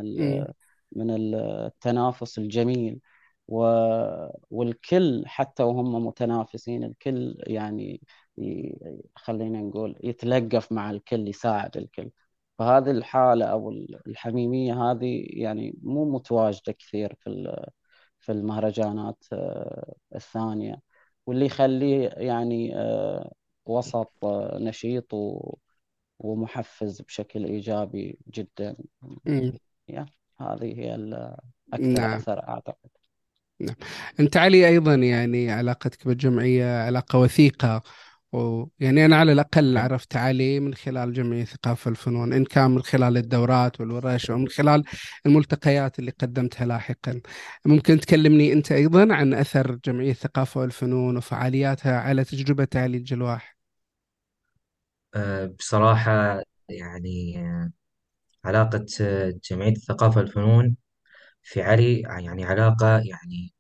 من 0.92 1.12
التنافس 1.36 2.38
الجميل. 2.40 3.00
و... 3.50 3.64
والكل 4.52 5.24
حتى 5.28 5.64
وهم 5.64 6.06
متنافسين 6.08 6.84
الكل 6.84 7.38
يعني 7.48 8.02
ي... 8.38 8.76
خلينا 9.16 9.62
نقول 9.62 9.96
يتلقف 10.04 10.72
مع 10.72 10.92
الكل 10.92 11.28
يساعد 11.28 11.78
الكل. 11.78 12.12
فهذه 12.60 12.92
الحالة 12.92 13.46
أو 13.46 13.70
الحميمية 14.08 14.92
هذه 14.92 15.26
يعني 15.30 15.76
مو 15.84 16.06
متواجدة 16.12 16.74
كثير 16.74 17.16
في 17.20 17.30
في 18.20 18.32
المهرجانات 18.32 19.24
آه، 19.34 19.94
الثانية. 20.16 20.82
واللي 21.26 21.46
يخليه 21.46 22.10
يعني 22.10 22.78
آه، 22.78 23.32
وسط 23.66 24.12
آه، 24.24 24.58
نشيط 24.62 25.14
ومحفز 26.20 27.02
بشكل 27.02 27.46
إيجابي 27.46 28.20
جدا. 28.34 28.76
يا 29.90 30.06
هذه 30.38 30.80
هي 30.80 30.96
أكثر 31.74 31.86
نعم. 32.02 32.14
أثر 32.18 32.48
أعتقد. 32.48 32.90
نعم. 33.60 33.76
أنت 34.20 34.38
علي 34.38 34.68
أيضا 34.68 34.96
يعني 34.96 35.52
علاقتك 35.52 36.08
بالجمعية 36.08 36.84
علاقة 36.86 37.20
وثيقة 37.20 37.84
ويعني 38.32 39.06
أنا 39.06 39.16
على 39.18 39.32
الأقل 39.32 39.74
نعم. 39.74 39.84
عرفت 39.84 40.16
علي 40.16 40.60
من 40.60 40.74
خلال 40.74 41.14
جمعية 41.14 41.46
ثقافة 41.46 41.92
الفنون 41.92 42.34
إن 42.34 42.46
كان 42.46 42.72
من 42.72 42.82
خلال 42.82 43.18
الدورات 43.18 43.82
والورش 43.82 44.32
أو 44.32 44.38
من 44.38 44.48
خلال 44.48 44.84
الملتقيات 45.26 46.00
اللي 46.00 46.12
قدمتها 46.12 46.66
لاحقا. 46.66 47.22
ممكن 47.66 48.00
تكلمني 48.00 48.54
أنت 48.54 48.72
أيضا 48.72 49.14
عن 49.14 49.34
أثر 49.34 49.76
جمعية 49.86 50.12
الثقافة 50.12 50.60
والفنون 50.62 51.18
وفعالياتها 51.18 52.00
على 52.00 52.24
تجربة 52.24 52.68
علي 52.76 52.98
الجلواح؟ 52.98 53.58
أه، 55.16 55.46
بصراحة 55.46 56.42
يعني 56.70 57.40
أه، 57.40 57.72
علاقة 58.46 58.86
أه، 59.02 59.34
جمعية 59.52 59.72
الثقافة 59.72 60.20
والفنون 60.22 60.78
في 61.44 61.62
علي 61.62 62.02
يعني 62.02 62.46
علاقة 62.46 62.88
يعني 63.00 63.54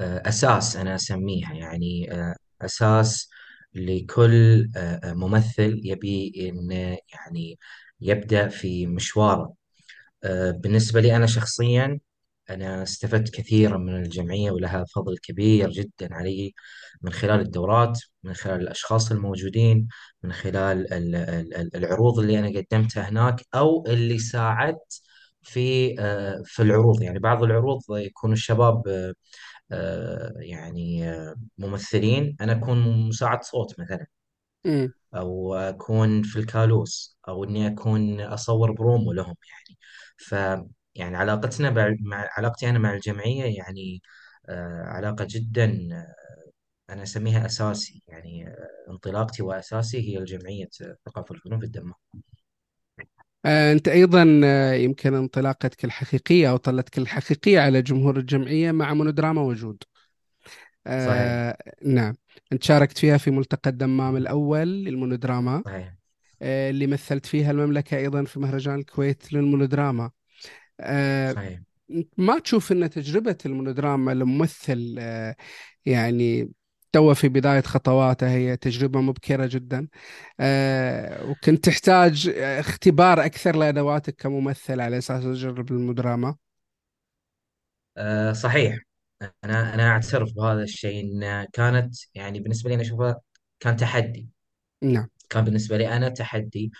أه، 0.00 0.22
أساس 0.28 0.76
أنا 0.76 0.94
أسميها 0.94 1.52
يعني 1.54 2.12
أه، 2.12 2.36
أساس 2.62 3.30
لكل 3.74 4.68
أه، 4.76 5.12
ممثل 5.14 5.80
يبي 5.84 6.32
إنه 6.50 6.98
يعني 7.14 7.58
يبدأ 8.00 8.48
في 8.48 8.86
مشواره. 8.86 9.54
بالنسبة 10.50 11.00
لي 11.00 11.16
أنا 11.16 11.26
شخصيا 11.26 12.00
أنا 12.50 12.82
استفدت 12.82 13.30
كثيرا 13.34 13.78
من 13.78 13.96
الجمعية 13.96 14.50
ولها 14.50 14.84
فضل 14.94 15.18
كبير 15.18 15.70
جدا 15.70 16.14
علي 16.14 16.54
من 17.02 17.12
خلال 17.12 17.40
الدورات 17.40 17.98
من 18.22 18.34
خلال 18.34 18.60
الأشخاص 18.60 19.10
الموجودين 19.12 19.88
من 20.22 20.32
خلال 20.32 20.92
ال- 20.94 21.14
ال- 21.16 21.76
العروض 21.76 22.18
اللي 22.18 22.38
أنا 22.38 22.48
قدمتها 22.60 23.08
هناك 23.08 23.42
أو 23.54 23.84
اللي 23.86 24.18
ساعدت 24.18 25.02
في 25.42 25.94
آه، 26.00 26.42
في 26.44 26.62
العروض. 26.62 27.02
يعني 27.02 27.18
بعض 27.18 27.42
العروض 27.42 27.80
يكون 27.90 28.32
الشباب 28.32 28.88
آه، 28.88 29.14
آه، 29.72 30.32
يعني 30.40 31.04
ممثلين. 31.58 32.36
أنا 32.40 32.52
أكون 32.52 33.08
مساعد 33.08 33.44
صوت 33.44 33.80
مثلا 33.80 34.06
امم 34.64 34.92
أو 35.14 35.54
أكون 35.54 36.22
في 36.22 36.38
الكالوس 36.38 37.18
أو 37.28 37.44
إني 37.44 37.66
أكون 37.68 38.20
أصور 38.20 38.72
برومو 38.72 39.12
لهم 39.12 39.34
يعني. 39.50 39.78
ف 40.16 40.32
يعني 40.94 41.16
علاقتنا 41.16 41.70
بع- 41.70 41.96
مع 42.00 42.28
علاقتي 42.38 42.70
أنا 42.70 42.78
مع 42.78 42.94
الجمعية 42.94 43.56
يعني 43.58 44.02
آه، 44.48 44.82
علاقة 44.84 45.26
جدا 45.30 45.88
آه، 45.92 46.14
أنا 46.92 47.02
أسميها 47.02 47.46
أساسي 47.46 48.02
يعني 48.08 48.48
آه، 48.48 48.90
انطلاقتي 48.92 49.42
وأساسي 49.42 49.98
هي 50.14 50.18
الجمعية 50.18 50.68
ثقافة 51.06 51.34
الفنون 51.34 51.60
في 51.60 51.66
الدمام. 51.66 51.94
أنت 53.46 53.88
أيضا 53.88 54.40
آه، 54.44 54.72
يمكن 54.72 55.14
انطلاقتك 55.14 55.84
الحقيقية 55.84 56.50
أو 56.50 56.56
طلتك 56.56 56.98
الحقيقية 56.98 57.60
على 57.60 57.82
جمهور 57.82 58.16
الجمعية 58.16 58.72
مع 58.72 58.94
مونودراما 58.94 59.42
وجود. 59.42 59.82
صحيح. 60.86 61.08
آه 61.16 61.56
نعم. 61.84 62.14
أنت 62.52 62.64
شاركت 62.64 62.98
فيها 62.98 63.16
في 63.16 63.30
ملتقى 63.30 63.70
الدمام 63.70 64.16
الأول 64.16 64.68
للمونودراما. 64.68 65.62
صحيح. 65.66 65.94
آه 66.42 66.70
اللي 66.70 66.86
مثلت 66.86 67.26
فيها 67.26 67.50
المملكة 67.50 67.96
أيضا 67.96 68.24
في 68.24 68.40
مهرجان 68.40 68.74
الكويت 68.74 69.32
للمونودراما. 69.32 70.10
آه 70.80 71.32
صحيح. 71.32 71.60
ما 72.18 72.38
تشوف 72.38 72.72
أن 72.72 72.90
تجربة 72.90 73.36
المونودراما 73.46 74.14
لممثل 74.14 74.96
آه 74.98 75.36
يعني 75.86 76.52
تو 76.92 77.14
في 77.14 77.28
بداية 77.28 77.60
خطواته 77.62 78.28
هي 78.30 78.56
تجربة 78.56 79.00
مبكرة 79.00 79.46
جدا. 79.46 79.88
آه 80.40 81.24
وكنت 81.30 81.64
تحتاج 81.64 82.28
اختبار 82.38 83.24
أكثر 83.24 83.56
لأدواتك 83.56 84.16
كممثل 84.16 84.80
على 84.80 84.98
أساس 84.98 85.22
تجرب 85.24 85.70
المودراما 85.72 86.36
أه 87.96 88.32
صحيح. 88.32 88.78
أنا 89.44 89.74
أنا 89.74 89.88
أعترف 89.88 90.32
بهذا 90.34 90.62
الشيء 90.62 91.00
إن 91.04 91.44
كانت 91.52 91.94
يعني 92.14 92.40
بالنسبة 92.40 92.68
لي 92.70 92.74
أنا 92.74 92.82
أشوفها 92.82 93.20
كان 93.60 93.76
تحدي. 93.76 94.28
نعم. 94.82 95.08
كان 95.30 95.44
بالنسبة 95.44 95.76
لي 95.76 95.96
أنا 95.96 96.08
تحدي 96.08 96.72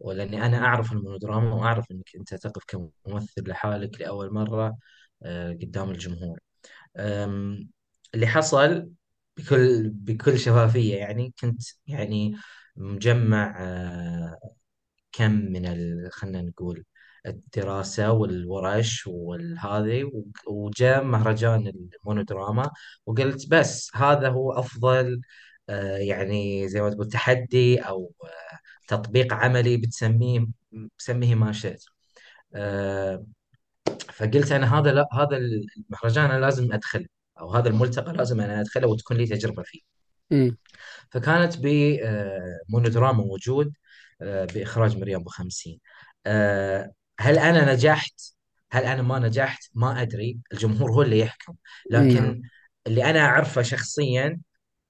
ولأني 0.00 0.46
أنا 0.46 0.58
أعرف 0.58 0.92
المونودراما 0.92 1.54
وأعرف 1.54 1.90
إنك 1.90 2.16
أنت 2.16 2.34
تقف 2.34 2.62
كممثل 2.66 3.48
لحالك 3.48 4.00
لأول 4.00 4.34
مرة 4.34 4.78
آه، 5.22 5.52
قدام 5.52 5.90
الجمهور. 5.90 6.38
اللي 8.14 8.26
حصل 8.26 8.90
بكل 9.36 9.90
بكل 9.90 10.38
شفافية. 10.38 10.96
يعني 10.96 11.34
كنت 11.40 11.62
يعني 11.86 12.36
مجمع 12.76 13.56
آه، 13.60 14.38
كم 15.12 15.32
من 15.32 15.66
ال... 15.66 16.08
خلينا 16.12 16.42
نقول 16.42 16.84
الدراسة 17.26 18.12
والورش 18.12 19.06
والهذه 19.06 20.04
و- 20.04 20.24
وجاء 20.48 21.04
مهرجان 21.04 21.66
المونودراما 22.06 22.70
وقلت 23.06 23.48
بس 23.50 23.90
هذا 23.96 24.28
هو 24.28 24.52
أفضل 24.52 25.20
آه، 25.68 25.96
يعني 25.98 26.68
زي 26.68 26.80
ما 26.82 26.90
تقول 26.90 27.08
تحدي 27.08 27.78
أو 27.80 28.12
آه، 28.24 28.58
تطبيق 28.88 29.34
عملي 29.34 29.76
بتسميه 29.76 30.46
بسميه 30.98 31.34
ما 31.34 31.52
شئت. 31.52 31.84
فقلت 34.14 34.52
أنا 34.52 34.78
هذا 34.78 34.92
لا 34.92 35.08
هذا 35.12 35.36
المهرجان 35.36 36.24
أنا 36.30 36.40
لازم 36.40 36.72
أدخله. 36.72 37.06
أو 37.40 37.54
هذا 37.54 37.68
الملتقى 37.68 38.12
لازم 38.12 38.40
أنا 38.40 38.60
أدخله 38.60 38.88
وتكون 38.88 39.16
لي 39.16 39.26
تجربة 39.26 39.62
فيه 39.62 39.80
مم. 40.30 40.56
فكانت 41.10 41.56
بمونودراما 41.58 43.24
موجود 43.24 43.72
آه، 44.22 44.44
بإخراج 44.44 44.96
مريم 44.96 45.20
أبو 45.20 45.30
خمسين 45.30 45.80
آه، 46.26 46.92
هل 47.20 47.38
أنا 47.38 47.72
نجحت؟ 47.72 48.20
هل 48.72 48.84
أنا 48.84 49.02
ما 49.02 49.18
نجحت؟ 49.18 49.70
ما 49.74 50.02
أدري 50.02 50.38
الجمهور 50.52 50.90
هو 50.92 51.02
اللي 51.02 51.18
يحكم 51.18 51.54
لكن 51.90 52.42
اللي 52.86 53.04
أنا 53.04 53.20
أعرفه 53.20 53.62
شخصيا 53.62 54.40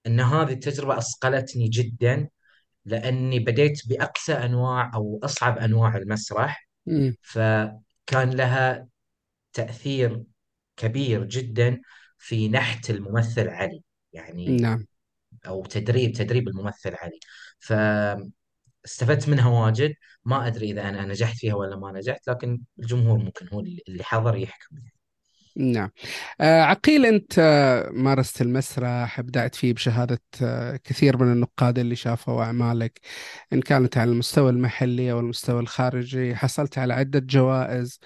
أن 0.06 0.20
هذه 0.20 0.52
التجربة 0.52 0.98
أصقلتني 0.98 1.68
جدا 1.68 2.28
لأني 2.84 3.38
بديت 3.38 3.88
بأقسى 3.88 4.32
أنواع 4.32 4.90
أو 4.94 5.20
أصعب 5.24 5.58
أنواع 5.58 5.96
المسرح 5.96 6.68
مم. 6.86 7.16
فكان 7.22 8.30
لها 8.30 8.88
تأثير 9.52 10.22
كبير 10.76 11.24
جدا 11.24 11.80
في 12.26 12.48
نحت 12.48 12.90
الممثل 12.90 13.48
علي 13.48 13.82
يعني 14.12 14.56
نعم. 14.56 14.86
أو 15.46 15.64
تدريب 15.64 16.12
تدريب 16.12 16.48
الممثل 16.48 16.94
علي. 16.94 17.18
فاستفدت 17.58 19.28
منها 19.28 19.48
واجد. 19.48 19.94
ما 20.24 20.46
أدري 20.46 20.70
إذا 20.70 20.88
أنا 20.88 21.04
نجحت 21.06 21.36
فيها 21.36 21.54
ولا 21.54 21.76
ما 21.76 21.92
نجحت 21.92 22.28
لكن 22.28 22.60
الجمهور 22.78 23.18
ممكن 23.18 23.48
هو 23.52 23.60
اللي 23.60 24.04
حضر 24.04 24.36
يحكم. 24.36 24.76
نعم. 25.56 25.90
آه، 26.40 26.62
عقيل 26.62 27.06
أنت 27.06 27.38
آه، 27.38 27.90
مارست 27.90 28.42
المسرح 28.42 29.18
أبدعت 29.18 29.54
فيه 29.54 29.72
بشهادة 29.74 30.20
آه، 30.42 30.76
كثير 30.84 31.16
من 31.16 31.32
النقاد 31.32 31.78
اللي 31.78 31.96
شافوا 31.96 32.42
أعمالك 32.42 33.00
إن 33.52 33.60
كانت 33.62 33.98
على 33.98 34.10
المستوى 34.10 34.50
المحلي 34.50 35.12
أو 35.12 35.20
المستوى 35.20 35.60
الخارجي 35.60 36.36
حصلت 36.36 36.78
على 36.78 36.94
عدة 36.94 37.18
جوائز 37.18 38.00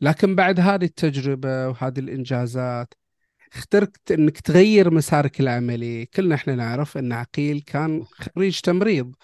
لكن 0.00 0.36
بعد 0.36 0.60
هذه 0.60 0.84
التجربة 0.84 1.68
وهذه 1.68 1.98
الإنجازات 1.98 2.94
اخترت 3.54 4.12
أنك 4.12 4.40
تغير 4.40 4.90
مسارك 4.90 5.40
العملي. 5.40 6.06
كلنا 6.06 6.34
إحنا 6.34 6.54
نعرف 6.54 6.98
أن 6.98 7.12
عقيل 7.12 7.60
كان 7.66 8.04
خريج 8.04 8.60
تمريض 8.60 9.14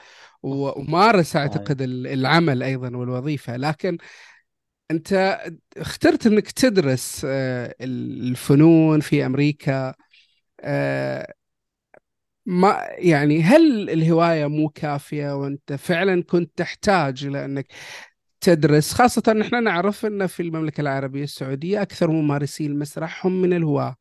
ومارس 0.43 1.37
ال- 1.37 2.07
العمل 2.07 2.63
أيضا 2.63 2.97
والوظيفة. 2.97 3.57
لكن 3.57 3.99
أنت 4.91 5.39
اخترت 5.77 6.27
أنك 6.27 6.51
تدرس 6.51 7.23
آه، 7.25 7.75
الفنون 7.81 9.01
في 9.01 9.27
أمريكا. 9.27 9.95
آه، 10.61 11.35
ما 12.47 12.87
يعني 12.99 13.43
هل 13.43 13.91
الهواية 13.91 14.47
مو 14.47 14.69
كافية 14.69 15.37
وأنت 15.37 15.73
فعلا 15.73 16.23
كنت 16.23 16.59
تحتاج 16.59 17.27
إلى 17.27 17.45
أنك 17.45 17.67
تدرس؟ 18.41 18.93
خاصة 18.93 19.33
نحن 19.33 19.65
نعرف 19.65 20.07
أن 20.07 20.27
في 20.27 20.43
المملكة 20.43 20.81
العربية 20.81 21.25
السعودية 21.25 21.83
أكثر 21.83 22.11
ممارسي 22.11 22.67
المسرح 22.67 23.27
هم 23.27 23.43
من 23.43 23.53
الهواة. 23.53 23.97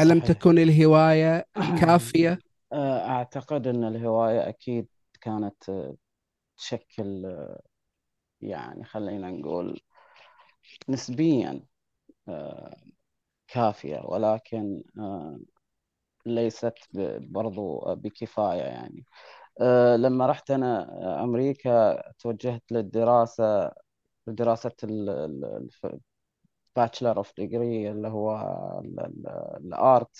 ألم 0.00 0.20
صحيح. 0.20 0.20
تكن 0.20 0.58
الهواية 0.58 1.46
كافية؟ 1.76 2.38
آه، 2.72 3.08
أعتقد 3.08 3.66
أن 3.66 3.84
الهواية 3.84 4.48
أكيد 4.48 4.88
كانت 5.20 5.68
آه، 5.68 5.96
تشكل 6.58 7.26
آه، 7.26 7.62
يعني 8.42 8.84
خلينا 8.84 9.30
نقول 9.30 9.80
نسبيا 10.88 11.62
كافية 13.48 14.00
ولكن 14.04 14.82
ليست 16.26 16.74
برضو 17.20 17.80
بكفاية 17.94 18.62
يعني. 18.62 19.04
لما 19.96 20.26
رحت 20.26 20.50
أنا 20.50 20.88
أمريكا 21.24 22.02
توجهت 22.18 22.62
للدراسة 22.72 23.72
دراسة 24.26 24.72
ال 26.76 26.80
bachelor 26.80 27.16
of 27.16 27.32
degree 27.36 27.90
اللي 27.90 28.08
هو 28.08 28.36
ال 29.56 29.72
art 29.72 30.18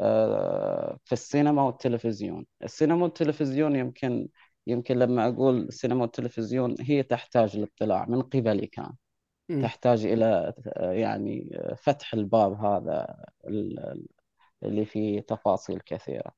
آه، 0.00 0.98
في 1.04 1.12
السينما 1.12 1.62
والتلفزيون. 1.62 2.46
السينما 2.64 3.02
والتلفزيون 3.04 3.76
يمكن 3.76 4.28
يمكن 4.66 4.98
لما 4.98 5.28
أقول 5.28 5.56
السينما 5.62 6.02
والتلفزيون 6.02 6.76
هي 6.80 7.02
تحتاج 7.02 7.56
للاطلاع 7.56 8.06
من 8.08 8.22
قبلي 8.22 8.66
كان. 8.66 8.92
تحتاج 9.62 10.06
إلى 10.06 10.54
يعني 10.76 11.50
فتح 11.76 12.14
الباب 12.14 12.52
هذا 12.64 13.16
اللي 14.64 14.84
فيه 14.84 15.20
تفاصيل 15.20 15.80
كثيرة. 15.80 16.32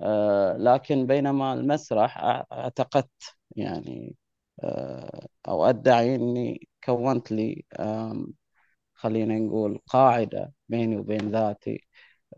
آه، 0.00 0.56
لكن 0.56 1.06
بينما 1.06 1.52
المسرح 1.52 2.18
اعتقدت 2.52 3.36
يعني 3.56 4.16
آه، 4.64 5.28
أو 5.48 5.64
أدعي 5.64 6.14
أني 6.14 6.68
كونت 6.84 7.32
لي 7.32 7.64
خلينا 8.98 9.38
نقول 9.38 9.80
قاعدة 9.86 10.54
بيني 10.68 10.96
وبين 10.98 11.30
ذاتي 11.30 11.88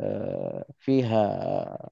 آه، 0.00 0.66
فيها 0.80 1.90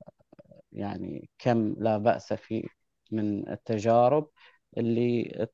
يعني 0.72 1.30
كم 1.38 1.74
لا 1.78 1.98
بأس 1.98 2.32
فيه 2.32 2.64
من 3.12 3.48
التجارب 3.50 4.30
اللي 4.78 5.48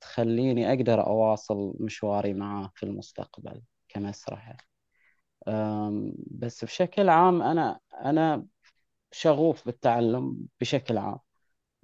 تخليني 0.00 0.68
أقدر 0.74 1.06
أواصل 1.06 1.74
مشواري 1.80 2.34
معاه 2.34 2.72
في 2.76 2.82
المستقبل 2.84 3.62
كمسرح. 3.88 4.56
بس 6.30 6.64
بشكل 6.64 7.08
عام 7.08 7.42
أنا 7.42 7.80
أنا 8.04 8.46
شغوف 9.12 9.66
بالتعلم 9.66 10.38
بشكل 10.60 10.98
عام. 10.98 11.18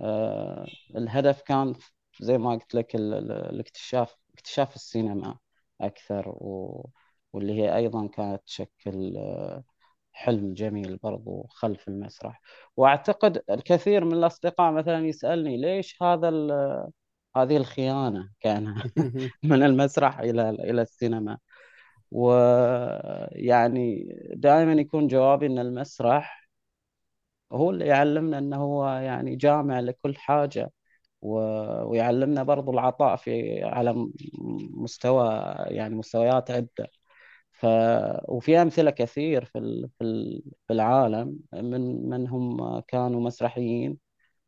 آه، 0.02 0.70
الهدف 0.96 1.42
كان 1.42 1.74
زي 2.20 2.38
ما 2.38 2.50
قلت 2.52 2.74
لك 2.74 2.96
الاكتشاف 2.96 4.16
اكتشاف 4.34 4.76
السينما. 4.76 5.38
أكثر 5.80 6.28
و... 6.28 6.86
واللي 7.32 7.52
هي 7.62 7.76
أيضا 7.76 8.06
كانت 8.08 8.42
تشكل 8.46 9.16
آه، 9.18 9.64
حلم 10.12 10.54
جميل 10.54 10.96
برضو 10.96 11.46
خلف 11.50 11.88
المسرح. 11.88 12.40
وأعتقد 12.76 13.42
الكثير 13.50 14.04
من 14.04 14.14
الأصدقاء 14.14 14.72
مثلا 14.72 15.06
يسألني 15.06 15.56
ليش 15.56 16.02
هذا 16.02 16.30
هذه 17.36 17.56
الخيانة 17.56 18.30
كان 18.40 18.74
من 19.44 19.62
المسرح 19.62 20.18
إلى 20.20 20.50
إلى 20.50 20.82
السينما. 20.82 21.38
ويعني 22.10 24.08
دائما 24.36 24.72
يكون 24.72 25.06
جوابي 25.08 25.46
أن 25.46 25.58
المسرح 25.58 26.48
هو 27.52 27.70
اللي 27.70 27.86
يعلمنا 27.86 28.38
أنه 28.38 28.56
هو 28.56 28.88
يعني 28.88 29.36
جامع 29.36 29.80
لكل 29.80 30.16
حاجة. 30.16 30.70
ويعلمنا 31.26 32.42
برضو 32.42 32.70
العطاء 32.72 33.16
في 33.16 33.64
على 33.64 34.08
مستوى 34.74 35.54
يعني 35.68 35.94
مستويات 35.94 36.50
عدة. 36.50 36.90
ف 37.52 37.66
وفي 38.28 38.62
أمثلة 38.62 38.90
كثير 38.90 39.44
في 39.44 39.88
في 40.66 40.72
العالم 40.72 41.38
من 41.52 42.08
من 42.08 42.28
هم 42.28 42.80
كانوا 42.80 43.20
مسرحيين 43.20 43.98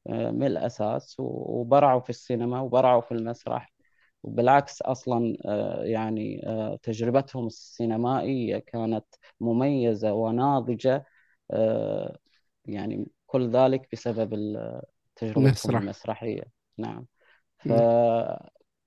آه، 0.08 0.30
من 0.30 0.46
الأساس 0.46 1.16
وبرعوا 1.20 2.00
في 2.00 2.10
السينما 2.10 2.60
وبرعوا 2.60 3.00
في 3.00 3.12
المسرح. 3.12 3.72
وبالعكس 4.22 4.82
أصلا 4.82 5.36
آه، 5.46 5.84
يعني 5.84 6.46
آه، 6.46 6.78
تجربتهم 6.82 7.46
السينمائية 7.46 8.58
كانت 8.58 9.06
مميزة 9.40 10.12
وناضجة 10.12 11.04
يعني 12.66 13.06
كل 13.26 13.50
ذلك 13.50 13.88
بسبب 13.92 14.34
تجربتهم 15.16 15.76
المسرحية. 15.76 16.57
نعم. 16.78 17.06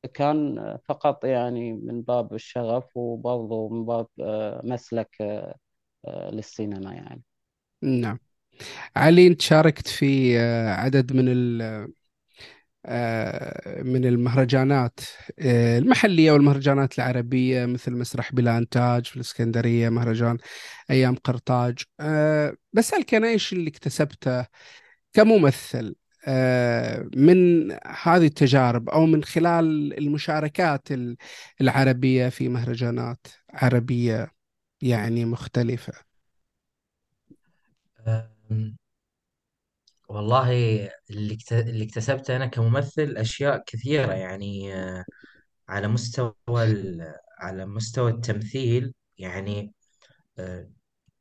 فكان 0.04 0.78
فقط 0.86 1.26
يعني 1.26 1.74
من 1.74 2.02
باب 2.02 2.34
الشغف 2.34 2.98
وبرضه 2.98 3.70
من 3.70 3.86
باب 3.86 4.08
مسلك 4.64 5.16
للسينما 6.08 6.94
يعني. 6.94 7.24
نعم. 7.82 8.20
علي 8.96 9.28
انت 9.28 9.42
شاركت 9.42 9.88
في 9.88 10.40
آه، 10.40 10.70
عدد 10.76 11.14
من 11.14 11.30
آه، 12.86 13.82
من 13.84 14.06
المهرجانات 14.06 15.00
آه، 15.40 15.78
المحلية 15.78 16.32
والمهرجانات 16.32 17.00
العربية 17.00 17.66
مثل 17.66 17.92
مسرح 17.92 18.34
بلا 18.34 18.58
إنتاج 18.58 19.06
في 19.06 19.16
الإسكندرية 19.16 19.90
مهرجان 19.90 20.38
أيام 20.90 21.16
قرطاج. 21.16 21.78
بسألك 22.74 23.14
أنا 23.14 23.28
إيش 23.28 23.54
اللي 23.54 23.70
اكتسبته 23.70 24.46
كممثل؟ 25.14 25.96
من 27.16 27.72
هذه 27.88 28.26
التجارب 28.26 28.90
أو 28.90 29.06
من 29.06 29.24
خلال 29.24 29.98
المشاركات 29.98 30.88
العربية 31.62 32.30
في 32.30 32.50
مهرجانات 32.50 33.28
عربية 33.54 34.32
يعني 34.82 35.26
مختلفة. 35.26 35.94
والله 40.10 40.52
اللي 41.10 41.84
اكتسبته 41.86 42.36
أنا 42.36 42.46
كممثل 42.46 43.18
أشياء 43.18 43.64
كثيرة 43.66 44.14
يعني 44.14 44.76
آه، 44.76 45.06
على 45.70 45.88
مستوى 45.88 46.36
على 47.40 47.66
مستوى 47.66 48.12
التمثيل 48.12 48.94
يعني 49.18 49.74
آه، 50.40 50.70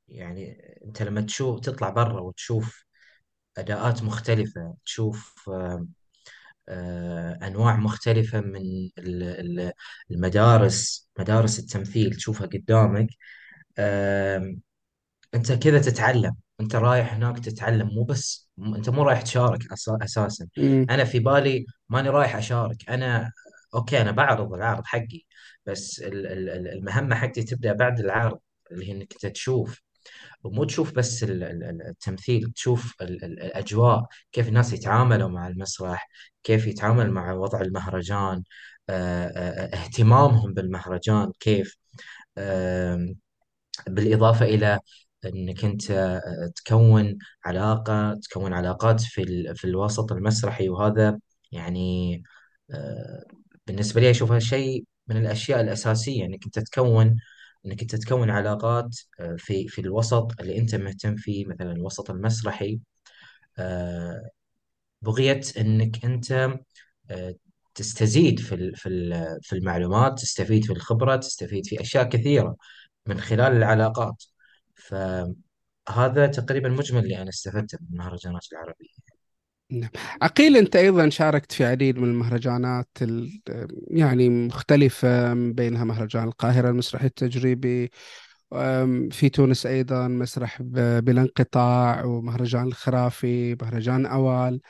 يعني 0.08 0.52
أنت 0.86 1.02
لما 1.02 1.20
تشوف 1.20 1.60
تطلع 1.60 1.90
برا 1.90 2.20
وتشوف 2.22 2.84
أداءات 3.58 4.02
مختلفة 4.02 4.74
تشوف 4.86 5.50
آه، 6.68 7.38
أنواع 7.42 7.76
مختلفة 7.76 8.40
من 8.40 8.90
المدارس 10.10 11.08
مدارس 11.18 11.58
التمثيل 11.58 12.14
تشوفها 12.14 12.46
قدامك 12.46 13.08
أنت 15.34 15.52
كذا 15.52 15.80
تتعلم 15.80 16.36
أنت 16.60 16.76
رايح 16.76 17.14
هناك 17.14 17.38
تتعلم 17.38 17.88
مو 17.94 18.04
بس 18.04 18.50
أنت 18.58 18.90
مو 18.90 19.02
رايح 19.02 19.22
تشارك 19.22 19.72
أساسا 19.72 20.48
مم. 20.56 20.86
أنا 20.90 21.04
في 21.04 21.18
بالي 21.18 21.66
ماني 21.88 22.08
رايح 22.08 22.36
أشارك 22.36 22.90
أنا 22.90 23.32
أوكي 23.74 24.00
أنا 24.02 24.10
بعرض 24.10 24.52
العرض 24.52 24.84
حقي 24.86 25.20
بس 25.66 26.00
المهمة 26.04 27.14
حقتي 27.16 27.42
تبدأ 27.42 27.72
بعد 27.72 28.00
العرض 28.00 28.38
اللي 28.72 28.88
هي 28.88 28.92
إنك 28.92 29.12
أنت 29.12 29.26
تشوف 29.26 29.80
ومو 30.44 30.64
تشوف 30.64 30.92
بس 30.94 31.24
التمثيل 31.28 32.52
تشوف 32.52 32.94
الأجواء 33.02 34.06
كيف 34.32 34.48
الناس 34.48 34.72
يتعاملوا 34.72 35.28
مع 35.28 35.48
المسرح 35.48 36.08
كيف 36.42 36.66
يتعامل 36.66 37.10
مع 37.10 37.32
وضع 37.32 37.60
المهرجان 37.60 38.42
اهتمامهم 38.90 40.54
بالمهرجان 40.54 41.32
كيف 41.40 41.76
بالإضافة 43.88 44.44
إلى 44.46 44.80
إنك 45.24 45.64
أنت 45.64 45.90
آه، 45.90 46.52
تكون 46.56 47.18
علاقة 47.44 48.14
تكون 48.22 48.52
علاقات 48.52 49.00
في 49.00 49.54
في 49.54 49.64
الوسط 49.64 50.12
المسرحي 50.12 50.68
وهذا 50.68 51.18
يعني 51.52 52.22
آه، 52.70 53.24
بالنسبة 53.66 54.00
لي 54.00 54.10
أشوفها 54.10 54.38
شيء 54.38 54.84
من 55.08 55.16
الأشياء 55.16 55.60
الأساسية 55.60 56.24
إنك 56.24 56.44
أنت 56.46 56.58
تكون 56.58 57.16
إنك 57.66 57.80
أنت 57.82 57.96
تكون 57.96 58.30
علاقات 58.30 58.96
آه، 59.20 59.36
في 59.38 59.68
في 59.68 59.80
الوسط 59.80 60.40
اللي 60.40 60.58
أنت 60.58 60.74
مهتم 60.74 61.16
فيه 61.16 61.46
مثلا 61.46 61.72
الوسط 61.72 62.10
المسرحي. 62.10 62.80
بغية 65.02 65.40
إنك 65.58 66.04
أنت 66.04 66.58
تستزيد 67.74 68.40
في 68.40 68.72
في 68.74 68.90
في 69.42 69.52
المعلومات 69.56 70.18
تستفيد 70.20 70.64
في 70.64 70.72
الخبرة 70.72 71.16
تستفيد 71.16 71.66
في 71.66 71.80
أشياء 71.80 72.04
كثيرة 72.08 72.56
من 73.06 73.20
خلال 73.20 73.52
العلاقات. 73.56 74.24
ف 74.74 74.94
هذا 75.88 76.26
تقريبا 76.26 76.68
مجمل 76.68 77.04
اللي 77.04 77.22
أنا 77.22 77.28
استفدته 77.30 77.78
من 77.82 77.88
المهرجانات 77.92 78.46
العربية. 78.52 79.09
نعم. 79.72 79.90
عقيل 80.22 80.56
أنت 80.56 80.76
أيضا 80.76 81.08
شاركت 81.08 81.52
في 81.52 81.64
عديد 81.64 81.98
من 81.98 82.08
المهرجانات 82.08 82.98
يعني 83.90 84.28
مختلفة 84.28 85.34
من 85.34 85.52
بينها 85.52 85.84
مهرجان 85.84 86.24
القاهرة 86.24 86.70
المسرحي 86.70 87.06
التجريبي 87.06 87.90
في 89.10 89.28
تونس 89.32 89.66
أيضا 89.66 90.08
مسرح 90.08 90.62
بلا 90.62 91.22
انقطاع 91.22 92.04
ومهرجان 92.04 92.66
الخرافي 92.66 93.56
مهرجان 93.62 94.06
أوال 94.06 94.60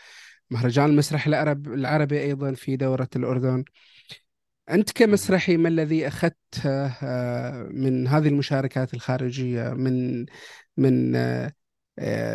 مهرجان 0.50 0.90
المسرح 0.90 1.26
العرب 1.26 1.66
العربي 1.66 2.20
أيضا 2.22 2.52
في 2.54 2.76
دورة 2.76 3.08
الأردن. 3.16 3.64
أنت 4.70 4.92
كمسرحي 4.92 5.56
ما 5.56 5.68
الذي 5.68 6.08
أخذته 6.08 6.36
آه، 7.02 7.68
من 7.72 8.06
هذه 8.06 8.28
المشاركات 8.28 8.94
الخارجية 8.94 9.62
من 9.62 10.26
من 10.76 11.16
آه، 11.16 11.52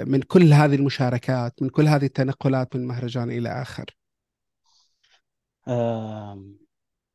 من 0.07 0.21
كل 0.21 0.53
هذه 0.53 0.75
المشاركات 0.75 1.61
من 1.61 1.69
كل 1.69 1.87
هذه 1.87 2.05
التنقلات 2.05 2.75
من 2.75 2.87
مهرجان 2.87 3.31
إلى 3.31 3.49
آخر. 3.49 3.85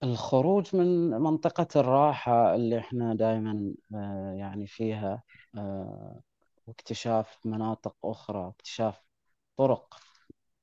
الخروج 0.03 0.76
من 0.76 1.11
منطقة 1.11 1.68
الراحة 1.81 2.55
اللي 2.55 2.79
إحنا 2.79 3.14
دائما 3.14 3.74
يعني 4.38 4.66
فيها 4.66 5.22
آه، 5.59 6.20
واكتشاف 6.66 7.38
مناطق 7.44 7.96
أخرى 8.05 8.48
اكتشاف 8.48 9.03
طرق 9.57 9.94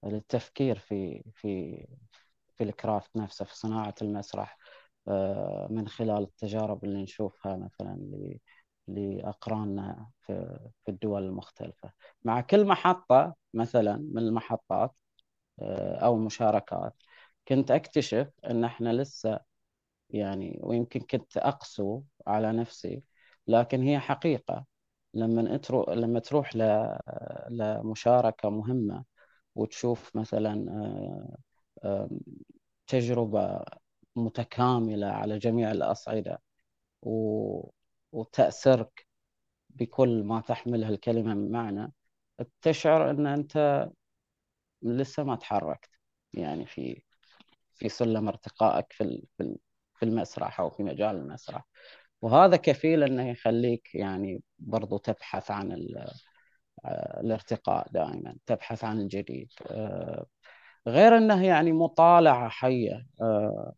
للتفكير 0.05 0.79
في 0.79 1.23
في 1.33 1.85
في 2.57 2.63
الكرافت 2.63 3.17
نفسه 3.17 3.45
في 3.45 3.57
صناعة 3.57 3.95
المسرح 4.01 4.57
آه، 5.07 5.67
من 5.71 5.87
خلال 5.87 6.23
التجارب 6.23 6.83
اللي 6.85 7.03
نشوفها 7.03 7.55
مثلا 7.57 7.97
ل- 8.87 9.17
لأقراننا 9.17 10.09
في 10.21 10.59
الدول 10.89 11.23
المختلفة. 11.23 11.91
مع 12.23 12.41
كل 12.41 12.65
محطة 12.67 13.35
مثلا 13.53 13.97
من 13.97 14.17
المحطات 14.23 14.95
آه، 15.61 15.97
أو 15.97 16.15
المشاركات 16.15 16.95
كنت 17.47 17.71
أكتشف 17.71 18.31
أن 18.45 18.63
إحنا 18.63 18.93
لسه 18.93 19.39
يعني 20.09 20.59
ويمكن 20.63 20.99
كنت 21.01 21.37
أقسو 21.37 22.03
على 22.27 22.51
نفسي 22.53 23.03
لكن 23.47 23.81
هي 23.83 23.99
حقيقة. 23.99 24.65
لما 25.13 25.41
لما 25.89 26.19
تروح 26.19 26.55
ل- 26.55 26.97
لمشاركة 27.49 28.49
مهمة 28.49 29.03
وتشوف 29.55 30.15
مثلا 30.15 30.71
آه، 30.71 31.37
آه، 31.87 32.09
تجربة 32.87 33.61
متكاملة 34.15 35.07
على 35.07 35.39
جميع 35.39 35.71
الأصعدة 35.71 36.41
و... 37.03 37.69
وتأثرك 38.11 39.07
بكل 39.69 40.23
ما 40.23 40.41
تحملها 40.41 40.89
الكلمة 40.89 41.33
من 41.33 41.51
معنى 41.51 41.93
تشعر 42.61 43.09
أن 43.11 43.27
أنت 43.27 43.87
لسه 44.81 45.23
ما 45.23 45.35
تحركت. 45.35 45.89
يعني 46.33 46.65
في 46.65 47.01
في 47.75 47.89
سلم 47.89 48.27
ارتقائك 48.27 48.93
في 48.93 49.27
في 49.37 49.43
ال- 49.43 49.57
في 49.95 50.05
المسرح 50.05 50.59
أو 50.59 50.69
في 50.69 50.83
مجال 50.83 51.15
المسرح. 51.15 51.67
وهذا 52.21 52.55
كفيل 52.57 53.03
أنه 53.03 53.29
يخليك 53.29 53.95
يعني 53.95 54.41
برضو 54.59 54.97
تبحث 54.97 55.51
عن 55.51 55.71
ال- 55.71 56.11
الارتقاء 57.19 57.91
دائما 57.91 58.37
تبحث 58.45 58.83
عن 58.83 58.99
الجديد. 58.99 59.49
آه، 59.67 60.25
غير 60.87 61.17
أنه 61.17 61.45
يعني 61.45 61.71
مطالعة 61.71 62.49
حية 62.49 63.05
آه، 63.21 63.73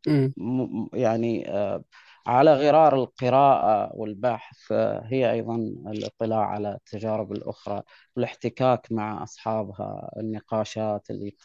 يعني 0.93 1.49
آه، 1.51 1.83
على 2.27 2.53
غرار 2.53 2.95
القراءة 2.95 3.91
والبحث 3.95 4.71
آه، 4.71 5.03
هي 5.05 5.31
أيضا 5.31 5.55
الاطلاع 5.88 6.45
على 6.45 6.71
التجارب 6.75 7.31
الأخرى 7.31 7.83
والاحتكاك 8.15 8.91
مع 8.91 9.23
أصحابها 9.23 10.12
النقاشات 10.17 11.09
اللي 11.09 11.35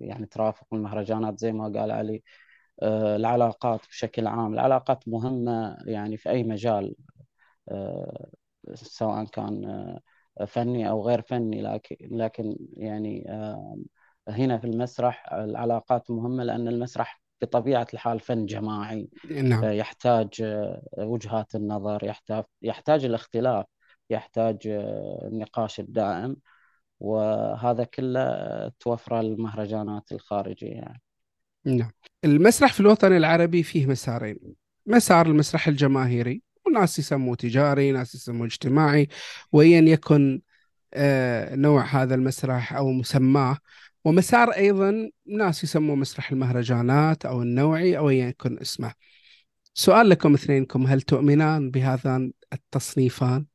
يعني 0.00 0.26
ترافق 0.26 0.66
المهرجانات 0.74 1.38
زي 1.38 1.52
ما 1.52 1.64
قال 1.64 1.90
علي 1.90 2.22
العلاقات 2.82 3.80
بشكل 3.88 4.26
عام 4.26 4.54
العلاقات 4.54 5.08
مهمة 5.08 5.76
يعني 5.86 6.16
في 6.16 6.30
أي 6.30 6.42
مجال 6.44 6.94
سواء 8.74 9.24
كان 9.24 9.98
فني 10.46 10.88
أو 10.90 11.02
غير 11.08 11.22
فني 11.22 11.62
لكن 11.62 11.96
لكن 12.00 12.56
يعني 12.76 13.24
هنا 14.30 14.58
في 14.58 14.64
المسرح 14.64 15.32
العلاقات 15.32 16.10
مهمة 16.10 16.44
لأن 16.44 16.68
المسرح 16.68 17.20
بطبيعة 17.42 17.86
الحال 17.94 18.20
فن 18.20 18.46
جماعي. 18.46 19.08
نعم. 19.30 19.64
آه، 19.64 19.70
يحتاج 19.70 20.28
آه، 20.42 20.82
وجهات 20.98 21.54
النظر 21.54 22.04
يحتاج 22.04 22.44
يحتاج 22.62 23.04
الاختلاف 23.04 23.66
يحتاج 24.10 24.56
آه، 24.66 25.28
النقاش 25.32 25.80
الدائم 25.80 26.36
وهذا 27.00 27.84
كله 27.84 28.68
توفره 28.80 29.20
المهرجانات 29.20 30.12
الخارجية. 30.12 30.68
يعني. 30.68 31.02
نعم. 31.64 31.90
المسرح 32.24 32.72
في 32.72 32.80
الوطن 32.80 33.16
العربي 33.16 33.62
فيه 33.62 33.86
مسارين. 33.86 34.38
مسار 34.86 35.26
المسرح 35.26 35.68
الجماهيري 35.68 36.42
وناس 36.66 36.98
يسموه 36.98 37.36
تجاري 37.36 37.92
ناس 37.92 38.14
يسموه 38.14 38.46
اجتماعي 38.46 39.08
وأيا 39.52 39.80
يكن 39.80 40.40
نوع 41.54 41.84
هذا 41.84 42.14
المسرح 42.14 42.72
أو 42.72 42.90
مسماه 42.92 43.58
ومسار 44.04 44.50
أيضا 44.50 45.10
ناس 45.26 45.64
يسموه 45.64 45.96
مسرح 45.96 46.32
المهرجانات 46.32 47.26
أو 47.26 47.42
النوعي 47.42 47.98
أو 47.98 48.10
أيا 48.10 48.28
يكن 48.28 48.58
اسمه 48.58 48.94
سؤال 49.74 50.08
لكم 50.08 50.34
اثنينكم 50.34 50.86
هل 50.86 51.02
تؤمنان 51.02 51.70
بهذان 51.70 52.32
التصنيفان؟ 52.52 53.46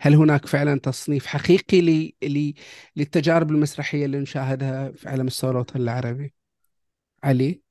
هل 0.00 0.14
هناك 0.14 0.46
فعلا 0.46 0.78
تصنيف 0.80 1.26
حقيقي 1.26 1.80
ل... 1.80 2.12
ل... 2.22 2.52
للتجارب 2.96 3.50
المسرحية 3.50 4.04
اللي 4.04 4.18
نشاهدها 4.18 4.92
على 5.06 5.22
مستوى 5.22 5.50
الوطن 5.50 5.80
العربي؟ 5.80 6.34
علي؟ 7.24 7.62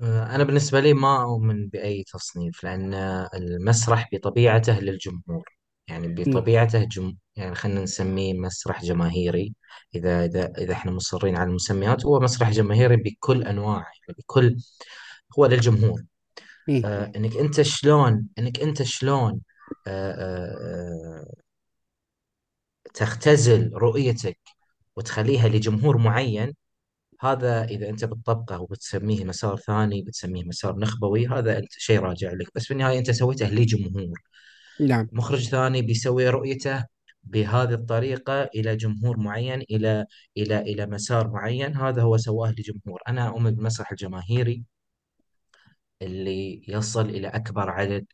آه، 0.00 0.34
أنا 0.34 0.44
بالنسبة 0.44 0.80
لي 0.80 0.94
ما 0.94 1.22
أؤمن 1.22 1.68
بأي 1.68 2.04
تصنيف 2.04 2.64
لأن 2.64 2.94
المسرح 3.34 4.08
بطبيعته 4.12 4.80
للجمهور 4.80 5.44
يعني 5.88 6.08
م- 6.08 6.14
بطبيعته 6.14 6.84
جم... 6.84 7.16
يعني 7.36 7.54
خلينا 7.54 7.82
نسميه 7.82 8.34
مسرح 8.34 8.84
جماهيري. 8.84 9.54
إذا 9.94 10.24
إذا 10.24 10.52
إذا 10.58 10.72
إحنا 10.72 10.92
مصرين 10.92 11.36
على 11.36 11.48
المسميات 11.50 12.04
هو 12.06 12.20
مسرح 12.20 12.50
جماهيري 12.50 12.96
بكل 12.96 13.44
أنواعه 13.44 13.78
يعني 14.08 14.16
بكل 14.18 14.56
هو 15.38 15.46
للجمهور. 15.46 16.02
م- 16.68 16.86
آه 16.86 17.12
إنك 17.16 17.36
أنت 17.36 17.62
شلون 17.62 18.28
إنك 18.38 18.60
أنت 18.60 18.82
شلون 18.82 19.40
آه 19.86 20.12
آه 20.12 21.22
آه 21.22 21.42
تختزل 22.94 23.70
رؤيتك 23.74 24.38
وتخليها 24.96 25.48
لجمهور 25.48 25.98
معين 25.98 26.54
هذا 27.20 27.64
إذا 27.64 27.88
أنت 27.90 28.04
بتطبقه 28.04 28.60
وبتسميه 28.62 29.24
مسار 29.24 29.56
ثاني 29.56 30.02
بتسميه 30.02 30.44
مسار 30.44 30.76
نخبوي 30.78 31.28
هذا 31.28 31.58
أنت 31.58 31.72
شيء 31.72 32.00
راجع 32.00 32.32
لك. 32.32 32.48
بس 32.54 32.64
في 32.66 32.70
النهاية 32.72 32.98
أنت 32.98 33.10
سويته 33.10 33.46
لجمهور. 33.50 34.18
نعم. 34.88 35.08
مخرج 35.12 35.48
ثاني 35.48 35.82
بيسوي 35.82 36.28
رؤيته 36.28 36.84
بهذه 37.24 37.74
الطريقة 37.74 38.42
إلى 38.44 38.76
جمهور 38.76 39.18
معين 39.18 39.60
إلى 39.60 40.06
إلى 40.36 40.58
إلى 40.58 40.86
مسار 40.86 41.30
معين. 41.30 41.76
هذا 41.76 42.02
هو 42.02 42.16
سواه 42.16 42.50
لجمهور. 42.50 43.00
أنا 43.08 43.28
أؤمن 43.28 43.50
بالمسرح 43.54 43.90
الجماهيري 43.90 44.64
اللي 46.02 46.62
يصل 46.68 47.08
إلى 47.08 47.28
أكبر 47.28 47.70
عدد 47.70 48.06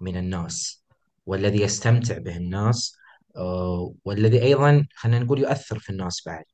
من 0.00 0.16
الناس 0.16 0.84
والذي 1.26 1.60
يستمتع 1.62 2.18
به 2.18 2.36
الناس 2.36 2.96
آه، 3.36 3.94
والذي 4.04 4.42
أيضا 4.42 4.86
خلينا 4.94 5.18
نقول 5.24 5.38
يؤثر 5.40 5.78
في 5.78 5.90
الناس 5.90 6.22
بعد. 6.26 6.44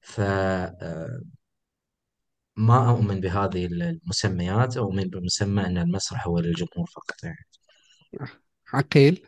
ف 0.00 0.20
آه، 0.20 1.20
ما 2.56 2.90
أؤمن 2.90 3.20
بهذه 3.20 3.66
المسميات 3.66 4.76
أؤمن 4.76 5.04
بمسمى 5.04 5.66
أن 5.66 5.78
المسرح 5.78 6.26
هو 6.26 6.38
للجمهور 6.38 6.86
فقط 6.94 7.24
يعني. 7.24 7.46
عقيل. 8.74 9.26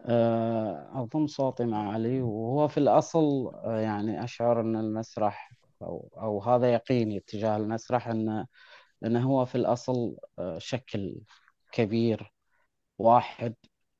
آه، 0.00 0.90
أضم 1.02 1.26
صوتي 1.26 1.64
مع 1.64 1.92
علي 1.92 2.20
وهو 2.22 2.68
في 2.68 2.78
الأصل 2.78 3.50
آه، 3.54 3.80
يعني 3.80 4.24
أشعر 4.24 4.60
أن 4.60 4.76
المسرح 4.76 5.52
أو 5.82 6.08
أو 6.16 6.42
هذا 6.42 6.72
يقيني 6.74 7.16
اتجاه 7.18 7.56
المسرح 7.56 8.08
أن 8.08 8.46
أنه 9.04 9.22
هو 9.30 9.44
في 9.46 9.54
الأصل 9.54 10.16
آه، 10.38 10.58
شكل 10.58 11.20
كبير 11.72 12.32
واحد 12.98 13.54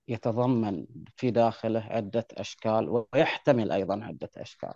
يتضمن 0.08 0.86
في 1.16 1.30
داخله 1.30 1.80
عدة 1.80 2.26
أشكال 2.32 3.04
ويحتمل 3.14 3.72
أيضا 3.72 4.04
عدة 4.04 4.30
أشكال. 4.36 4.74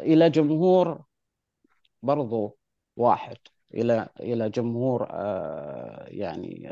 إلى 0.00 0.30
جمهور 0.30 1.02
برضو 2.02 2.58
واحد 2.96 3.36
إلى 3.74 4.08
إلى 4.20 4.50
جمهور 4.50 5.08
يعني 6.08 6.70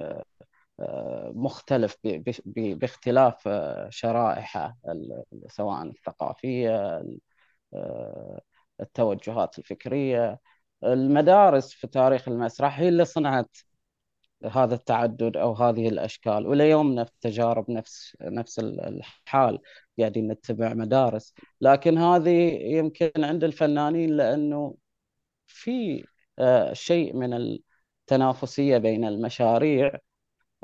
مختلف 1.35 1.97
باختلاف 2.55 3.49
آه، 3.49 3.89
شرائحه 3.91 4.77
سواء 5.49 5.83
الثقافية 5.83 7.03
آه، 7.75 8.41
التوجهات 8.81 9.59
الفكرية. 9.59 10.41
المدارس 10.85 11.73
في 11.73 11.87
تاريخ 11.87 12.29
المسرح 12.29 12.81
هي 12.81 12.89
اللي 12.89 13.05
صنعت 13.05 13.57
هذا 14.51 14.75
التعدد 14.75 15.37
أو 15.37 15.53
هذه 15.55 15.89
الأشكال 15.89 16.47
وليومنا 16.47 16.65
يومنا 16.65 17.05
في 17.05 17.11
التجارب 17.11 17.71
نفس 17.71 18.17
نفس 18.23 18.59
الحال 18.59 19.59
قاعدين 19.99 20.29
نتبع 20.33 20.75
مدارس. 20.75 21.35
لكن 21.61 21.99
هذه 21.99 22.31
يمكن 22.63 23.25
عند 23.25 23.45
الفنانين 23.45 24.11
لأنه 24.17 24.77
في 25.47 26.05
آه، 26.39 26.73
شيء 26.73 27.17
من 27.17 27.35
التنافسية 27.35 28.79
بين 28.79 29.05
المشاريع. 29.05 29.93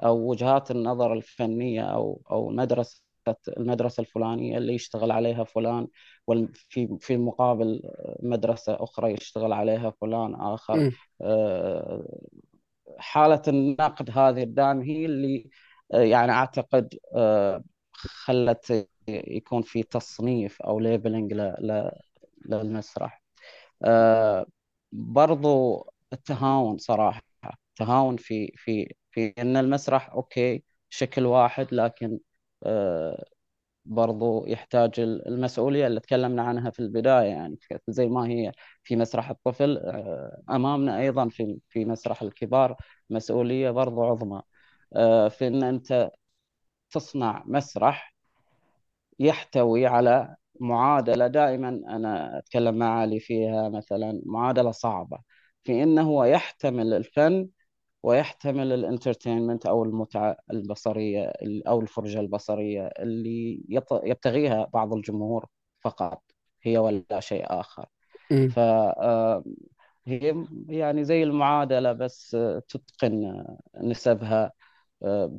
أو 0.05 0.31
وجهات 0.31 0.71
النظر 0.71 1.13
الفنية 1.13 1.83
أو 1.83 2.23
أو 2.31 2.51
المدرسة 2.51 3.03
المدرسة 3.49 4.01
الفلانية 4.01 4.59
اللي 4.59 4.75
يشتغل 4.75 5.11
عليها 5.11 5.45
فلان 5.45 5.87
وفي 6.27 6.99
في 7.01 7.15
المقابل 7.15 7.83
مدرسة 8.23 8.77
أخرى 8.81 9.13
يشتغل 9.13 9.53
عليها 9.53 9.91
فلان 10.01 10.35
آخر 10.35 10.77
م. 10.77 10.91
آه، 11.23 12.19
حالة 12.99 13.43
النقد 13.49 14.11
هذه 14.11 14.43
الدائم 14.43 14.81
هي 14.81 15.07
اللي 15.07 15.51
آه، 15.95 16.01
يعني 16.03 16.33
أعتقد 16.33 16.99
آه، 17.15 17.65
خلت 17.93 18.89
يكون 19.09 19.63
في 19.63 19.83
تصنيف 19.83 20.63
أو 20.63 20.81
labeling 20.81 21.35
للمسرح 22.47 23.23
برضو 24.93 25.87
التهاون 26.13 26.79
صراحة 26.79 27.23
تهاون 27.77 28.17
في 28.17 28.53
في 28.57 28.95
في 29.18 29.35
إن 29.38 29.57
المسرح 29.57 30.11
okay 30.11 30.64
شكل 30.90 31.26
واحد 31.26 31.74
لكن 31.74 32.18
آه، 32.66 33.24
برضو 33.85 34.46
يحتاج 34.46 35.00
المسؤولية 35.00 35.87
اللي 35.87 36.00
تكلمنا 36.00 36.42
عنها 36.42 36.70
في 36.70 36.81
البداية 36.81 37.26
يعني 37.28 37.59
زي 37.88 38.07
ما 38.09 38.28
هي 38.28 38.52
في 38.85 38.96
مسرح 38.96 39.31
الطفل 39.31 39.78
آه، 39.78 40.42
أمامنا 40.50 41.00
أيضا 41.00 41.28
في 41.28 41.59
في 41.68 41.85
مسرح 41.85 42.22
الكبار 42.22 42.76
مسؤولية 43.11 43.70
برضو 43.70 44.04
عظمى. 44.04 44.42
آه، 44.96 45.28
في 45.28 45.46
أن 45.48 45.62
أنت 45.62 46.11
تصنع 46.90 47.44
مسرح 47.46 48.14
يحتوي 49.18 49.87
على 49.87 50.37
معادلة 50.61 51.26
دائما 51.26 51.68
أنا 51.68 52.38
أتكلم 52.38 52.74
مع 52.78 53.00
علي 53.00 53.20
فيها 53.20 53.68
مثلا 53.68 54.22
معادلة 54.26 54.70
صعبة. 54.70 55.18
في 55.64 55.83
أنه 55.83 56.26
يحتمل 56.26 56.94
الفن 56.94 57.48
ويحتمل 58.03 58.73
الانترتينمنت 58.73 59.67
أو 59.67 59.85
المتعة 59.85 60.37
البصرية 60.53 61.33
أو 61.69 61.81
الفرجة 61.81 62.21
البصرية 62.21 62.87
اللي 62.87 63.65
يبتغيها 64.05 64.65
بعض 64.75 64.95
الجمهور 64.95 65.47
فقط 65.81 66.23
هي 66.63 66.79
ولا 66.79 67.21
شيء 67.21 67.45
آخر. 67.61 67.87
ف 68.47 68.59
آه، 68.59 69.45
هي 70.07 70.47
يعني 70.69 71.05
زي 71.05 71.23
المعادلة 71.23 71.93
بس 71.93 72.31
تتقن 72.69 73.45
نسبها 73.83 74.53
آه، 75.03 75.39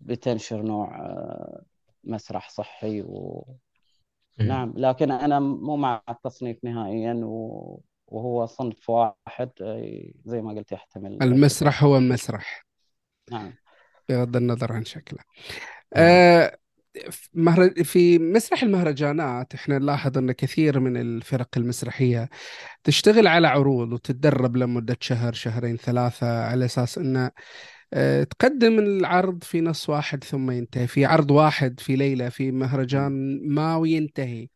بتنشر 0.00 0.62
نوع 0.62 1.00
آه، 1.00 1.62
مسرح 2.04 2.50
صحي 2.50 3.02
و... 3.02 3.44
نعم 4.38 4.72
لكن 4.76 5.10
أنا 5.10 5.40
مو 5.40 5.76
مع 5.76 6.02
التصنيف 6.08 6.64
نهائيا 6.64 7.14
و... 7.24 7.80
وهو 8.12 8.46
صنف 8.46 8.90
واحد 8.90 9.50
زي 10.24 10.42
ما 10.42 10.52
قلت 10.52 10.72
يحتمل 10.72 11.22
المسرح 11.22 11.84
هو 11.84 11.96
المسرح 11.96 12.66
نعم. 13.32 13.52
بغض 14.08 14.36
النظر 14.36 14.72
عن 14.72 14.84
شكله. 14.84 15.18
نعم. 15.96 16.04
آه 16.06 16.58
في 17.84 18.18
مسرح 18.18 18.62
المهرجانات 18.62 19.54
إحنا 19.54 19.78
نلاحظ 19.78 20.18
إن 20.18 20.32
كثير 20.32 20.80
من 20.80 20.96
الفرق 20.96 21.48
المسرحية 21.56 22.28
تشتغل 22.84 23.26
على 23.26 23.48
عروض 23.48 23.92
وتتدرب 23.92 24.56
لمدة 24.56 24.96
شهر 25.00 25.32
شهرين 25.32 25.76
ثلاثة 25.76 26.44
على 26.44 26.64
أساس 26.64 26.98
انه 26.98 27.30
آه، 27.94 28.24
تقدم 28.24 28.78
العرض 28.78 29.44
في 29.44 29.60
نص 29.60 29.88
واحد 29.88 30.24
ثم 30.24 30.50
ينتهي 30.50 30.86
في 30.86 31.04
عرض 31.04 31.30
واحد 31.30 31.80
في 31.80 31.96
ليلة 31.96 32.28
في 32.28 32.50
مهرجان 32.50 33.40
ما 33.48 33.76
وينتهي 33.76 34.48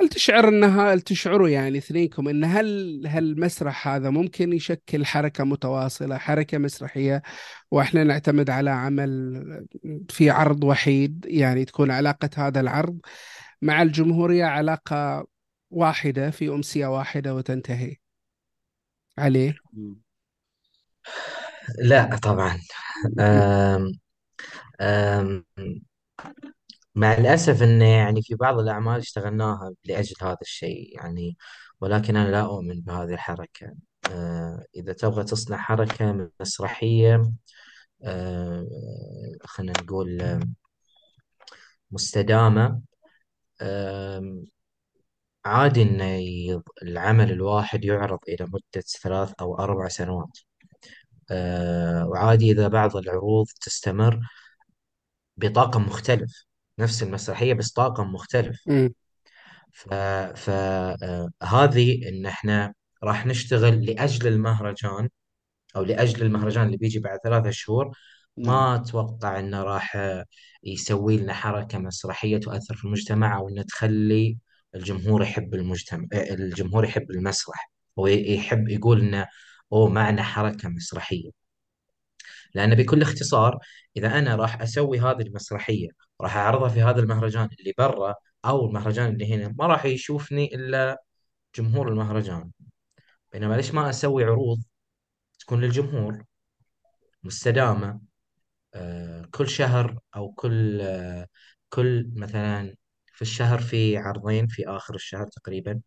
هل 0.00 0.08
تشعر 0.08 0.48
انها 0.48 0.92
هل 0.92 1.00
تشعروا 1.00 1.48
يعني 1.48 1.78
اثنينكم 1.78 2.28
إن 2.28 2.44
هل 2.44 3.02
هالمسرح 3.06 3.88
هذا 3.88 4.10
ممكن 4.10 4.52
يشكل 4.52 5.06
حركة 5.06 5.44
متواصلة 5.44 6.18
حركة 6.18 6.58
مسرحية؟ 6.58 7.22
وإحنا 7.70 8.04
نعتمد 8.04 8.50
على 8.50 8.70
عمل 8.70 9.66
في 10.10 10.30
عرض 10.30 10.64
وحيد 10.64 11.26
يعني 11.28 11.64
تكون 11.64 11.90
علاقة 11.90 12.30
هذا 12.36 12.60
العرض 12.60 12.98
مع 13.62 13.82
الجمهورية 13.82 14.44
علاقة 14.44 15.26
واحدة 15.70 16.30
في 16.30 16.48
أمسية 16.48 16.86
واحدة 16.86 17.34
وتنتهي. 17.34 17.96
عليه 19.18 19.56
لا 21.78 22.16
طبعا. 22.16 22.60
أم 23.20 23.92
أم 24.80 25.44
مع 26.96 27.14
الأسف 27.14 27.62
أنه 27.62 27.84
يعني 27.84 28.22
في 28.22 28.34
بعض 28.34 28.58
الأعمال 28.58 28.98
اشتغلناها 29.00 29.72
لأجل 29.84 30.14
هذا 30.22 30.38
الشيء 30.42 30.96
يعني 30.96 31.36
ولكن 31.80 32.16
أنا 32.16 32.30
لا 32.30 32.40
أؤمن 32.42 32.80
بهذه 32.80 33.14
الحركة. 33.14 33.74
آه، 34.12 34.64
إذا 34.76 34.92
تبغى 34.92 35.24
تصنع 35.24 35.56
حركة 35.58 36.30
مسرحية 36.40 37.32
آه، 38.04 38.66
خلينا 39.44 39.72
نقول 39.82 40.22
آه، 40.22 40.40
مستدامة 41.90 42.82
آه، 43.62 44.42
عادي 45.44 45.82
أن 45.82 46.00
العمل 46.82 47.32
الواحد 47.32 47.84
يعرض 47.84 48.18
إلى 48.28 48.46
مدة 48.48 48.84
ثلاث 49.02 49.32
أو 49.40 49.58
أربع 49.58 49.88
سنوات. 49.88 50.38
آه، 51.30 52.06
وعادي 52.08 52.52
إذا 52.52 52.68
بعض 52.68 52.96
العروض 52.96 53.46
تستمر 53.62 54.20
بطاقم 55.36 55.82
مختلف. 55.82 56.45
نفس 56.78 57.02
المسرحية 57.02 57.54
بس 57.54 57.72
طاقم 57.72 58.12
مختلف. 58.12 58.60
امم 58.68 58.94
ف... 59.72 59.88
فهذه 60.34 62.08
إن 62.08 62.26
إحنا 62.26 62.74
راح 63.04 63.26
نشتغل 63.26 63.86
لأجل 63.86 64.26
المهرجان 64.26 65.08
أو 65.76 65.82
لأجل 65.82 66.22
المهرجان 66.26 66.66
اللي 66.66 66.76
بيجي 66.76 66.98
بعد 66.98 67.18
ثلاثة 67.24 67.50
شهور. 67.50 67.96
نعم 68.38 68.46
ما 68.46 68.74
أتوقع 68.74 69.38
إنه 69.38 69.62
راح 69.62 69.98
يسوي 70.64 71.16
لنا 71.16 71.32
حركة 71.34 71.78
مسرحية 71.78 72.38
تؤثر 72.38 72.76
في 72.76 72.84
المجتمع 72.84 73.36
أو 73.36 73.48
إنه 73.48 73.62
تخلي 73.62 74.38
الجمهور 74.74 75.22
يحب 75.22 75.54
المجتمع 75.54 76.06
الجمهور 76.14 76.84
يحب 76.84 77.10
المسرح. 77.10 77.70
ويحب 77.96 78.68
يقول 78.68 79.00
إنه 79.00 79.26
أوه 79.72 79.88
معنا 79.88 80.22
حركة 80.22 80.68
مسرحية. 80.68 81.45
لأن 82.56 82.74
بكل 82.74 83.02
اختصار 83.02 83.58
إذا 83.96 84.18
أنا 84.18 84.36
راح 84.36 84.62
أسوي 84.62 85.00
هذه 85.00 85.22
المسرحية 85.22 85.88
راح 86.20 86.36
أعرضها 86.36 86.68
في 86.68 86.82
هذا 86.82 87.00
المهرجان 87.00 87.48
اللي 87.60 87.74
برا 87.78 88.14
أو 88.44 88.66
المهرجان 88.66 89.08
اللي 89.12 89.34
هنا 89.34 89.54
ما 89.58 89.66
راح 89.66 89.84
يشوفني 89.84 90.54
إلا 90.54 91.02
جمهور 91.56 91.88
المهرجان. 91.88 92.50
بينما 93.32 93.54
ليش 93.54 93.74
ما 93.74 93.90
أسوي 93.90 94.24
عروض 94.24 94.62
تكون 95.40 95.60
للجمهور 95.60 96.24
مستدامة 97.24 98.00
آه، 98.74 99.28
كل 99.32 99.48
شهر 99.48 99.98
أو 100.16 100.32
كل 100.32 100.80
آه، 100.82 101.26
كل 101.70 102.10
مثلا 102.16 102.76
في 103.14 103.22
الشهر 103.22 103.58
في 103.60 103.96
عرضين 103.98 104.46
في 104.46 104.68
آخر 104.68 104.94
الشهر 104.94 105.26
تقريبا. 105.28 105.80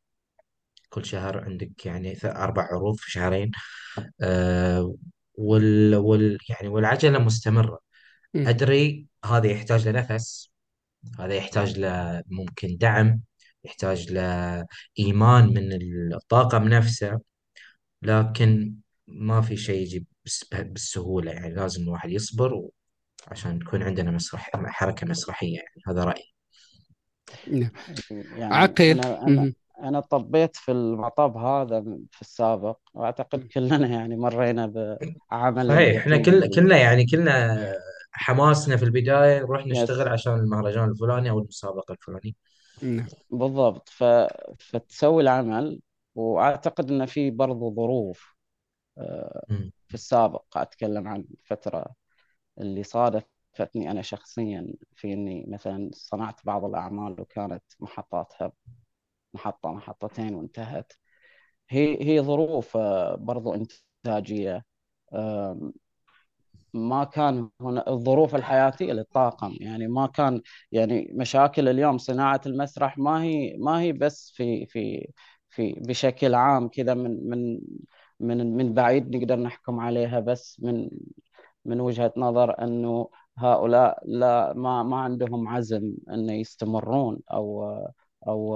كل 0.90 1.06
شهر 1.06 1.46
عندك 1.46 1.86
يعني 1.86 2.18
أربع 2.26 2.64
عروض 2.64 2.96
في 2.98 3.12
شهرين 3.12 3.52
آه، 4.22 4.96
وال, 5.40 5.96
وال 5.96 6.38
يعني 6.50 6.68
والعجلة 6.68 7.20
مستمرة. 7.20 7.80
أدري 8.36 9.08
هذا 9.26 9.48
يحتاج 9.48 9.88
لنفس 9.88 10.52
هذا 11.20 11.34
يحتاج 11.34 11.80
ل 11.80 11.86
ممكن 12.28 12.78
دعم 12.78 13.22
يحتاج 13.64 14.12
لإيمان 14.12 15.48
من 15.48 15.74
الطاقم 16.14 16.68
نفسه 16.68 17.20
لكن 18.02 18.76
ما 19.08 19.42
في 19.42 19.58
شيء 19.58 19.82
يجي 19.82 20.06
بس- 20.26 20.46
بالسهولة. 20.54 21.32
يعني 21.32 21.54
لازم 21.54 21.84
الواحد 21.84 22.10
يصبر 22.10 22.68
عشان 23.28 23.58
يكون 23.62 23.84
عندنا 23.84 24.12
مسرح 24.12 24.52
حركة 24.56 25.08
مسرحية. 25.08 25.56
يعني 25.58 25.82
هذا 25.88 26.04
رأيي. 26.04 26.34
نعم. 27.48 27.70
يعني 28.38 28.56
عقيل. 28.56 29.00
أنا 29.00 29.28
أنا 29.28 29.42
مم. 29.42 29.54
أنا 29.80 30.00
طبيت 30.00 30.56
في 30.56 30.72
المطب 30.72 31.38
هذا 31.38 31.82
في 32.12 32.22
السابق 32.22 32.78
وأعتقد 32.94 33.44
كلنا 33.44 33.88
يعني 33.88 34.16
مرينا 34.16 34.66
بعمل 35.32 35.68
صحيح 35.70 36.02
إحنا 36.02 36.18
كل 36.18 36.50
كلنا 36.56 36.78
يعني 36.78 37.06
كلنا 37.06 37.58
حماسنا 38.12 38.78
في 38.78 38.86
البداية 38.86 39.40
نروح 39.40 39.68
يس 39.68 39.72
نشتغل 39.72 40.08
عشان 40.08 40.34
المهرجان 40.34 40.90
الفلاني 40.90 41.30
أو 41.30 41.40
المسابقة 41.40 41.92
الفلانية. 41.92 42.34
نعم 42.84 43.08
بالضبط. 43.32 43.90
ف... 43.90 44.04
فتسوي 44.60 45.24
العمل 45.24 45.82
وأعتقد 46.16 46.92
إن 46.92 47.06
في 47.06 47.32
برضو 47.32 47.76
ظروف 47.76 48.36
آه، 48.98 49.46
مم. 49.50 49.72
في 49.88 49.94
السابق 49.94 50.58
أتكلم 50.58 51.08
عن 51.08 51.26
الفترة 51.32 51.86
اللي 52.60 52.84
صادفتني 52.84 53.92
أنا 53.92 54.02
شخصيا 54.02 54.74
في 54.96 55.14
إني 55.14 55.46
مثلا 55.48 55.90
صنعت 55.94 56.46
بعض 56.46 56.66
الأعمال 56.66 57.22
وكانت 57.22 57.64
محطاتها 57.80 58.52
محطة 59.34 59.72
محطتين 59.72 60.36
وانتهت. 60.36 60.94
هي 61.70 61.98
هي 62.10 62.22
ظروف 62.22 62.78
آه، 62.78 63.16
برضو 63.16 63.56
إنتاجية. 63.56 64.66
آم، 65.14 65.74
ما 66.74 67.04
كان 67.04 67.50
هنا 67.62 67.90
الظروف 67.90 68.36
الحياتية 68.36 68.94
للطاقم. 68.94 69.56
يعني 69.62 69.88
ما 69.88 70.08
كان 70.08 70.42
يعني 70.72 71.12
مشاكل 71.16 71.70
اليوم 71.70 71.98
صناعة 71.98 72.42
المسرح 72.46 72.98
ما 72.98 73.24
هي 73.24 73.58
ما 73.58 73.82
هي 73.82 73.92
بس 73.94 74.32
في 74.36 74.66
في 74.66 75.12
في 75.50 75.74
بشكل 75.74 76.36
عام 76.36 76.68
كذا 76.68 76.94
من 76.94 77.30
من 77.30 77.60
من 78.20 78.58
من 78.58 78.74
بعيد 78.74 79.16
نقدر 79.16 79.36
نحكم 79.40 79.80
عليها 79.80 80.20
بس 80.20 80.60
من 80.64 80.90
من 81.66 81.82
وجهة 81.82 82.14
نظر 82.18 82.64
إنه 82.64 83.10
هؤلاء 83.38 84.00
لا 84.06 84.54
ما 84.54 84.84
ما 84.84 84.98
عندهم 85.02 85.48
عزم 85.48 85.94
أن 86.10 86.30
يستمرون 86.30 87.20
أو 87.34 87.66
أو 88.28 88.56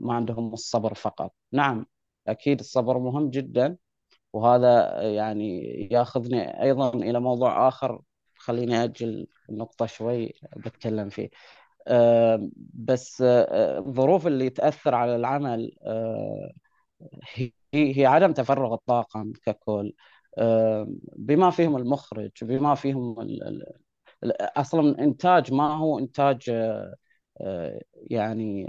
ما 0.00 0.14
عندهم 0.14 0.52
الصبر 0.52 0.94
فقط. 0.94 1.34
نعم 1.52 1.86
أكيد 2.28 2.60
الصبر 2.60 2.98
مهم 2.98 3.30
جدا 3.30 3.76
وهذا 4.32 5.02
يعني 5.02 5.60
ياخذني 5.92 6.62
أيضا 6.62 6.90
إلى 6.94 7.20
موضوع 7.20 7.68
آخر. 7.68 8.02
خليني 8.38 8.84
أجل 8.84 9.26
النقطة 9.50 9.86
شوي 9.86 10.34
بتكلم 10.56 11.08
فيه. 11.08 11.30
آه، 11.88 12.48
بس 12.74 13.22
آه، 13.22 13.78
الظروف 13.78 14.26
اللي 14.26 14.50
تأثر 14.50 14.94
على 14.94 15.16
العمل 15.16 15.72
آه، 15.86 16.52
هي 17.34 17.52
هي 17.74 18.06
عدم 18.06 18.32
تفرغ 18.32 18.74
الطاقم 18.74 19.32
ككل. 19.46 19.92
بما 21.16 21.50
فيهم 21.50 21.76
المخرج 21.76 22.30
بما 22.42 22.74
فيهم 22.74 23.16
أصلا 24.40 24.80
الانتاج 24.80 25.52
ما 25.52 25.76
هو 25.76 25.98
إنتاج 25.98 26.50
يعني 27.94 28.66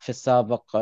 في 0.00 0.08
السابق 0.08 0.76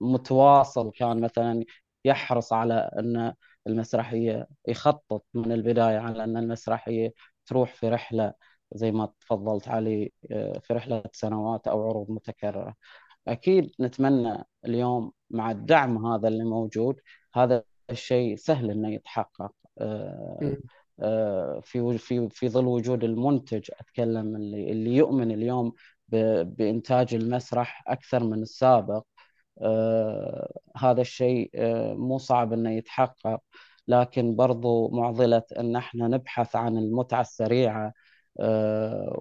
متواصل 0.00 0.90
كان 0.92 1.20
مثلا 1.20 1.64
يحرص 2.04 2.52
على 2.52 2.74
أن 2.74 3.34
المسرحيه 3.66 4.48
يخطط 4.68 5.24
من 5.34 5.52
البداية 5.52 5.98
على 5.98 6.24
أن 6.24 6.36
المسرحيه 6.36 7.14
تروح 7.46 7.74
في 7.74 7.88
رحلة 7.88 8.34
زي 8.74 8.92
ما 8.92 9.12
تفضلت 9.20 9.68
علي 9.68 10.12
في 10.62 10.72
رحلة 10.72 11.02
سنوات 11.12 11.68
أو 11.68 11.88
عروض 11.88 12.10
متكررة. 12.10 12.74
أكيد 13.28 13.72
نتمنى 13.80 14.44
اليوم 14.64 15.12
مع 15.30 15.50
الدعم 15.50 16.06
هذا 16.06 16.28
اللي 16.28 16.44
موجود 16.44 17.00
هذا 17.34 17.64
الشيء 17.90 18.36
سهل 18.36 18.70
إنه 18.70 18.94
يتحقق. 18.94 19.52
آه، 21.02 21.60
في 21.62 21.98
في 21.98 22.28
في 22.30 22.48
ظل 22.48 22.66
وجود 22.66 23.04
المنتج 23.04 23.70
أتكلم 23.80 24.36
اللي 24.36 24.72
اللي 24.72 24.96
يؤمن 24.96 25.30
اليوم 25.30 25.72
بإنتاج 26.44 27.14
المسرح 27.14 27.84
أكثر 27.88 28.24
من 28.24 28.42
السابق. 28.42 29.02
آه 29.62 30.52
هذا 30.76 31.00
الشيء 31.00 31.50
آه 31.54 31.94
مو 31.94 32.18
صعب 32.18 32.52
إنه 32.52 32.70
يتحقق 32.70 33.40
لكن 33.88 34.36
برضو 34.36 34.88
معضلة 34.90 35.42
إن 35.58 35.76
إحنا 35.76 36.08
نبحث 36.08 36.56
عن 36.56 36.76
المتعة 36.78 37.20
السريعة 37.20 37.92
آه 38.40 39.16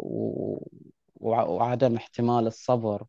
وعدم 1.16 1.96
احتمال 1.96 2.48
الصبر. 2.48 3.04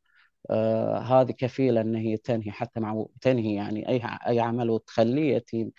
هذه 1.03 1.31
كفيلة 1.33 1.81
إن 1.81 1.95
هي 1.95 2.17
تنهي 2.17 2.51
حتى 2.51 2.81
مع 2.81 3.07
تنهي 3.21 3.55
يعني 3.55 3.89
أي 3.89 4.03
أي 4.27 4.41
عمل 4.41 4.71
وتخليه 4.71 5.37
يتيم 5.37 5.73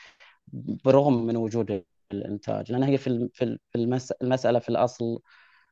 برغم 0.85 1.25
من 1.25 1.37
وجود 1.37 1.83
الإنتاج. 2.11 2.71
لأن 2.71 2.83
هي 2.83 2.97
في 2.97 3.57
المسألة 4.21 4.59
في 4.59 4.69
الأصل 4.69 5.19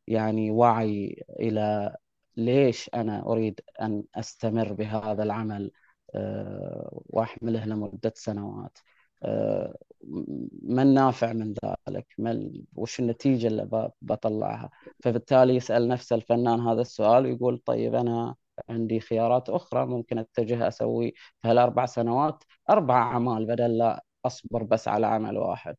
يعني 0.08 0.52
وعي 0.52 1.24
إلى 1.40 1.96
ليش 2.40 2.90
أنا 2.94 3.26
أريد 3.26 3.62
أن 3.82 4.04
أستمر 4.16 4.74
بهذا 4.74 5.24
العمل 5.24 5.72
آه، 6.16 7.02
وأحمله 7.06 7.66
لمدة 7.66 8.14
سنوات؟ 8.16 8.78
آه، 9.24 9.78
ما 10.64 10.82
النافع 10.82 11.34
من 11.34 11.54
ذلك؟ 11.88 12.08
ما 12.18 12.52
وش 12.76 13.00
النتيجة 13.00 13.48
اللي 13.48 13.92
بطلعها؟ 14.02 14.70
فبالتالي 15.04 15.56
يسأل 15.56 15.88
نفسه 15.88 16.16
الفنان 16.16 16.60
هذا 16.60 16.82
السؤال 16.82 17.26
ويقول 17.26 17.58
طيب 17.58 17.96
أنا 17.96 18.36
عندي 18.70 19.00
خيارات 19.00 19.50
أخرى 19.50 19.86
ممكن 19.86 20.18
أتجه 20.20 20.68
أسوي 20.68 21.14
في 21.42 21.48
هالأربع 21.48 21.86
سنوات 21.86 22.44
أربع 22.70 22.96
أعمال 23.02 23.46
بدل 23.46 23.78
لا 23.78 24.04
أصبر 24.26 24.64
بس 24.64 24.88
على 24.88 25.08
عمل 25.08 25.38
واحد. 25.38 25.76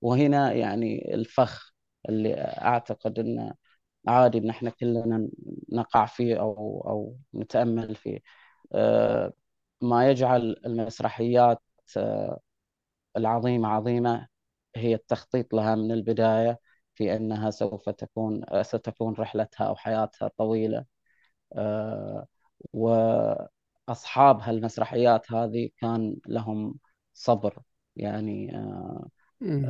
وهنا 0.00 0.52
يعني 0.52 1.14
الفخ 1.14 1.72
اللي 2.08 2.34
أعتقد 2.40 3.18
إنه 3.18 3.54
عادي 4.08 4.38
إن 4.38 4.50
إحنا 4.50 4.70
كلنا 4.70 5.28
نقع 5.72 6.06
فيه 6.06 6.40
أو 6.40 6.84
أو 6.88 7.16
نتأمل 7.34 7.94
فيه. 7.96 8.20
آه، 8.72 9.32
ما 9.80 10.10
يجعل 10.10 10.56
المسرحيات 10.66 11.62
آه، 11.96 12.40
العظيمة 13.16 13.68
عظيمة 13.68 14.28
هي 14.76 14.94
التخطيط 14.94 15.54
لها 15.54 15.74
من 15.74 15.92
البداية 15.92 16.60
في 16.94 17.16
إنها 17.16 17.50
سوف 17.50 17.88
تكون 17.90 18.44
ستكون 18.62 19.14
رحلتها 19.14 19.66
أو 19.68 19.76
حياتها 19.76 20.28
طويلة. 20.38 20.84
آه، 21.54 22.26
واصحاب 22.72 24.40
هالمسرحيات 24.40 25.32
هذه 25.32 25.70
كان 25.78 26.16
لهم 26.28 26.74
صبر. 27.14 27.62
يعني 27.96 28.52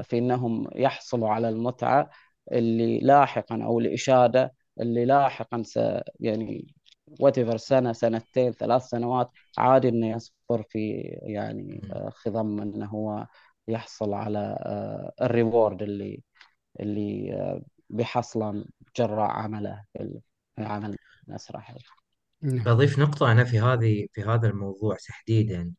في 0.02 0.18
إنهم 0.18 0.68
يحصلوا 0.74 1.28
على 1.30 1.48
المتعة 1.48 2.10
اللي 2.52 2.98
لاحقا 2.98 3.64
أو 3.64 3.78
الإشادة 3.80 4.54
اللي 4.80 5.04
لاحقا 5.04 5.62
س 5.62 5.78
يعني 6.20 6.74
وات 7.20 7.56
سنة 7.56 7.92
سنتين 7.92 8.52
ثلاث 8.52 8.82
سنوات 8.82 9.30
عادي 9.58 9.88
إنه 9.88 10.06
يصبر 10.16 10.62
في 10.68 10.90
يعني 11.22 11.80
آه، 11.92 12.10
خضم 12.10 12.60
إنه 12.60 12.86
هو 12.86 13.26
يحصل 13.68 14.14
على 14.14 14.38
آه، 14.38 15.12
الريورد 15.22 15.82
اللي 15.82 16.22
اللي 16.80 17.34
آه، 17.34 17.62
بيحصله 17.90 18.64
جراء 18.96 19.30
عمله 19.30 19.84
في 19.92 20.20
العمل 20.58 20.96
المسرحي. 21.28 21.74
نعم. 22.42 22.64
بضيف 22.64 22.98
نقطة 22.98 23.32
أنا 23.32 23.44
في 23.44 23.60
هذه 23.60 24.06
في 24.12 24.22
هذا 24.22 24.48
الموضوع 24.48 24.96
تحديدا 25.08 25.72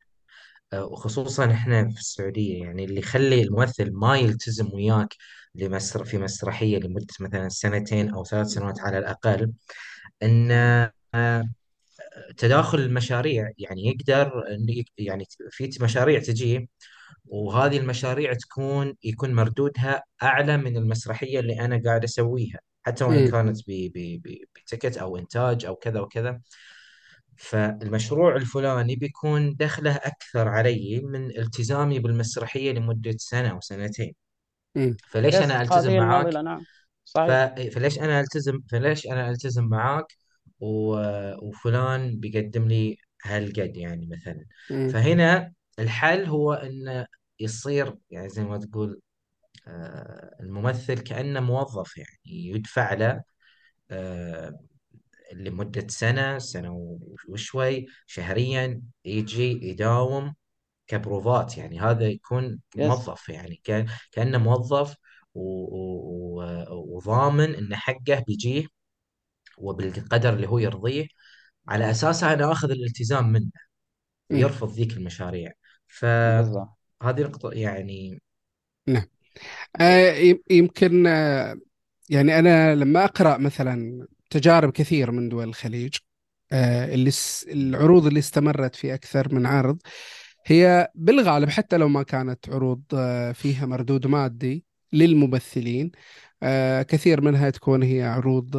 وخصوصا 0.74 1.52
إحنا 1.52 1.90
في 1.90 2.00
السعودية 2.00 2.64
يعني 2.64 2.86
اللي 2.86 3.00
يخلي 3.00 3.42
الممثل 3.42 3.92
ما 3.94 4.18
يلتزم 4.18 4.74
وياك 4.74 5.16
لمسر 5.56 6.06
في 6.06 6.18
مسرحية 6.18 6.78
لمدة 6.80 7.08
مثلا 7.20 7.50
سنتين 7.50 8.10
أو 8.14 8.24
ثلاث 8.26 8.48
سنوات 8.48 8.80
على 8.80 8.98
الأقل 8.98 9.54
إن 10.24 10.52
آه، 11.16 11.44
تداخل 12.38 12.80
المشاريع 12.80 13.52
يعني 13.58 13.88
يقدر 13.88 14.32
يعني 14.98 15.26
في 15.52 15.78
مشاريع 15.82 16.20
تجي 16.20 16.70
وهذه 17.26 17.78
المشاريع 17.78 18.34
تكون 18.34 18.96
يكون 19.04 19.34
مردودها 19.34 20.04
أعلى 20.24 20.58
من 20.58 20.78
المسرحية 20.78 21.40
اللي 21.40 21.60
أنا 21.60 21.82
قاعد 21.86 22.04
أسويها 22.04 22.60
حتى 22.84 23.04
وإن 23.04 23.32
كانت 23.32 23.58
بتكت 23.68 24.98
أو 24.98 25.18
إنتاج 25.18 25.66
أو 25.66 25.76
كذا 25.76 26.00
وكذا. 26.00 26.42
فالمشروع 27.38 28.36
الفلاني 28.36 28.96
بيكون 28.96 29.56
دخله 29.56 29.96
أكثر 29.96 30.48
علي 30.48 31.02
من 31.04 31.40
التزامي 31.40 32.00
بالمسرحية 32.00 32.72
لمدة 32.72 33.16
سنة 33.18 33.50
أو 33.52 33.60
سنتين. 33.62 34.14
فليش 35.10 35.42
أنا 35.42 35.62
ألتزم 35.62 35.96
معاك؟ 35.98 36.28
نعم. 36.44 36.66
صحيح. 37.06 37.40
فليش 37.74 38.00
أنا 38.00 38.20
ألتزم 38.20 38.60
فليش 38.72 39.08
أنا 39.08 39.30
ألتزم 39.30 39.64
معاك؟ 39.66 40.06
و... 40.60 40.96
وفلان 41.48 42.20
بيقدم 42.20 42.68
لي 42.68 42.98
هالقد 43.24 43.78
يعني 43.78 44.08
مثلا. 44.08 44.46
فهنا 44.86 45.54
الحل 45.80 46.26
هو 46.26 46.54
انه 46.54 47.06
يصير 47.40 47.96
يعني 48.10 48.30
زي 48.30 48.44
ما 48.44 48.58
تقول 48.58 49.02
آه، 49.68 50.38
الممثل 50.42 51.00
كأنه 51.00 51.40
موظف 51.40 51.98
يعني 51.98 52.20
يدفع 52.26 52.94
له 52.94 53.24
آه، 53.92 54.60
لمدة 55.34 55.88
سنة 55.88 56.38
سنة 56.40 56.98
وشوي 57.30 57.86
شهريا 58.08 58.82
يجي 59.06 59.70
يداوم 59.70 60.36
كبروفات 60.88 61.58
يعني 61.58 61.82
هذا 61.82 62.08
يكون 62.10 62.60
موظف 62.76 63.30
يعني 63.30 63.62
كان 63.66 63.88
كأنه 64.12 64.38
موظف 64.38 64.96
وضامن 66.72 67.56
إن 67.56 67.76
حقه 67.76 68.24
بيجيه 68.28 68.68
وبالقدر 69.58 70.34
اللي 70.34 70.48
هو 70.48 70.58
يرضيه. 70.60 71.08
على 71.68 71.92
اساسه 71.92 72.34
أنا 72.34 72.52
آخذ 72.52 72.72
الالتزام 72.72 73.32
منه 73.32 73.52
ويرفض 74.32 74.72
ذيك 74.74 74.94
المشاريع. 74.98 75.52
فهذه 75.88 77.22
نقطة 77.24 77.52
يعني 77.54 78.22
نعم. 78.88 79.04
آه 79.82 80.16
يمكن 80.52 81.08
آه 81.08 81.56
يعني 82.10 82.40
أنا 82.40 82.76
لما 82.76 83.06
أقرأ 83.06 83.38
مثلا 83.38 84.08
تجارب 84.34 84.72
كثير 84.72 85.12
من 85.12 85.30
دول 85.30 85.50
الخليج 85.50 85.96
آه، 86.52 86.94
اللي 86.94 87.12
العروض 87.48 88.06
اللي 88.08 88.20
استمرت 88.20 88.76
في 88.76 88.94
أكثر 88.94 89.34
من 89.36 89.46
عرض. 89.46 89.82
هي 90.46 90.92
بالغالب 90.96 91.50
حتى 91.50 91.78
لو 91.78 91.90
ما 91.90 92.04
كانت 92.04 92.50
عروض 92.50 92.84
آه، 92.96 93.32
فيها 93.32 93.66
مردود 93.66 94.08
مادي 94.08 94.66
للممثلين 94.94 95.92
آه، 96.44 96.82
كثير 96.82 97.22
منها 97.22 97.50
تكون 97.50 97.84
هي 97.84 98.04
عروض 98.04 98.58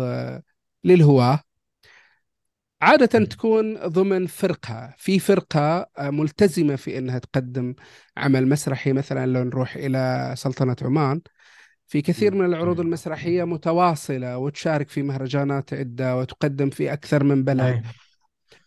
للهواة. 0.85 1.41
عادة 2.83 3.25
تكون 3.25 3.75
ضمن 3.89 4.27
فرقة. 4.27 4.95
في 4.99 5.19
فرقة 5.19 5.91
ملتزمة 6.01 6.77
في 6.77 6.99
أنها 6.99 7.19
تقدم 7.19 7.75
عمل 8.17 8.49
مسرحي 8.49 8.93
مثلا 8.93 9.27
لو 9.27 9.43
نروح 9.45 9.77
إلى 9.77 10.35
سلطنة 10.37 10.77
عمان. 10.83 11.21
في 11.95 12.03
كثير 12.03 12.35
من 12.35 12.45
العروض 12.45 12.81
المسرحية 12.81 13.45
متواصلة 13.45 14.39
وتشارك 14.39 14.89
في 14.89 15.03
مهرجانات 15.03 15.75
عدة 15.75 16.17
وتقدم 16.17 16.71
في 16.71 16.93
أكثر 16.93 17.25
من 17.25 17.45
بلد. 17.45 17.83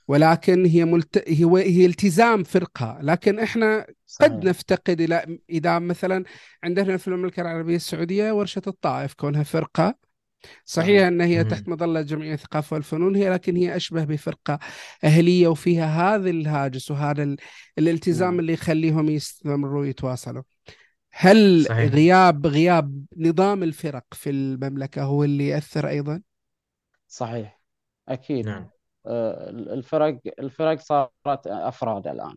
ولكن 0.07 0.65
هي 0.65 0.85
ملت... 0.85 1.23
هي 1.27 1.45
هي 1.55 1.85
التزام 1.85 2.43
فرقة. 2.43 2.99
لكن 3.01 3.39
إحنا 3.39 3.85
صحيح. 4.05 4.27
قد 4.27 4.45
نفتقد 4.45 5.01
إلى 5.01 5.39
إذا 5.49 5.79
مثلا 5.79 6.23
عندنا 6.63 6.97
في 6.97 7.07
المملكة 7.07 7.41
العربية 7.41 7.75
السعودية 7.75 8.31
ورشة 8.31 8.61
الطائف 8.67 9.13
كونها 9.13 9.43
فرقة. 9.43 9.95
صحيح 10.65 11.07
أن 11.07 11.21
هي. 11.21 11.43
تحت 11.43 11.67
مظلة 11.69 12.01
جمعية 12.01 12.33
الثقافة 12.33 12.73
والفنون 12.73 13.15
هي 13.15 13.29
لكن 13.29 13.55
هي 13.55 13.75
أشبه 13.75 14.03
بفرقة 14.03 14.59
أهلية 15.03 15.47
وفيها 15.47 16.15
هذا 16.15 16.29
الهاجس 16.29 16.91
وهذا 16.91 17.23
ال- 17.23 17.37
الالتزام 17.77 18.39
اللي 18.39 18.53
يخليهم 18.53 19.09
يستمروا 19.09 19.85
يتواصلوا 19.85 20.43
هل 21.19 21.65
صحيح. 21.65 21.93
غياب 21.93 22.47
غياب 22.47 23.05
نظام 23.17 23.63
الفرق 23.63 24.03
في 24.11 24.29
المملكة 24.29 25.03
هو 25.03 25.23
اللي 25.23 25.47
يأثر 25.47 25.87
أيضا؟ 25.87 26.21
صحيح 27.07 27.61
أكيد. 28.09 28.45
نعم. 28.45 28.69
آه، 29.05 29.49
الفرق 29.49 30.19
الفرق 30.39 30.79
صارت 30.79 31.47
أفراد 31.47 32.07
الآن. 32.07 32.35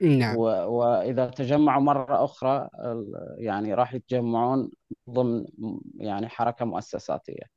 نعم. 0.00 0.36
و- 0.36 0.66
وإذا 0.66 1.26
تجمعوا 1.26 1.82
مرة 1.82 2.24
أخرى 2.24 2.68
ال- 2.84 3.34
يعني 3.38 3.74
راح 3.74 3.94
يتجمعون 3.94 4.70
ضمن 5.10 5.44
يعني 5.98 6.28
حركة 6.28 6.64
مؤسساتية. 6.64 7.55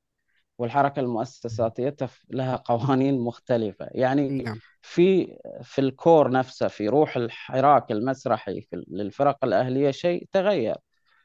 والحركة 0.60 0.99
المؤسساتية 0.99 1.95
لها 2.30 2.55
قوانين 2.55 3.20
مختلفة. 3.20 3.88
يعني 3.91 4.30
نعم. 4.30 4.60
في 4.82 5.38
في 5.64 5.82
الكور 5.82 6.32
نفسه 6.32 6.68
في 6.68 6.88
روح 6.88 7.18
الحراك 7.18 7.91
المسرحي 7.91 8.62
في 8.62 8.86
للفرق 8.88 9.45
الأهلية 9.45 9.91
شيء 9.91 10.28
تغير. 10.32 10.76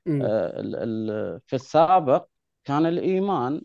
آه، 0.08 1.40
في 1.46 1.56
السابق 1.56 2.26
كان 2.64 2.86
الإيمان 2.86 3.62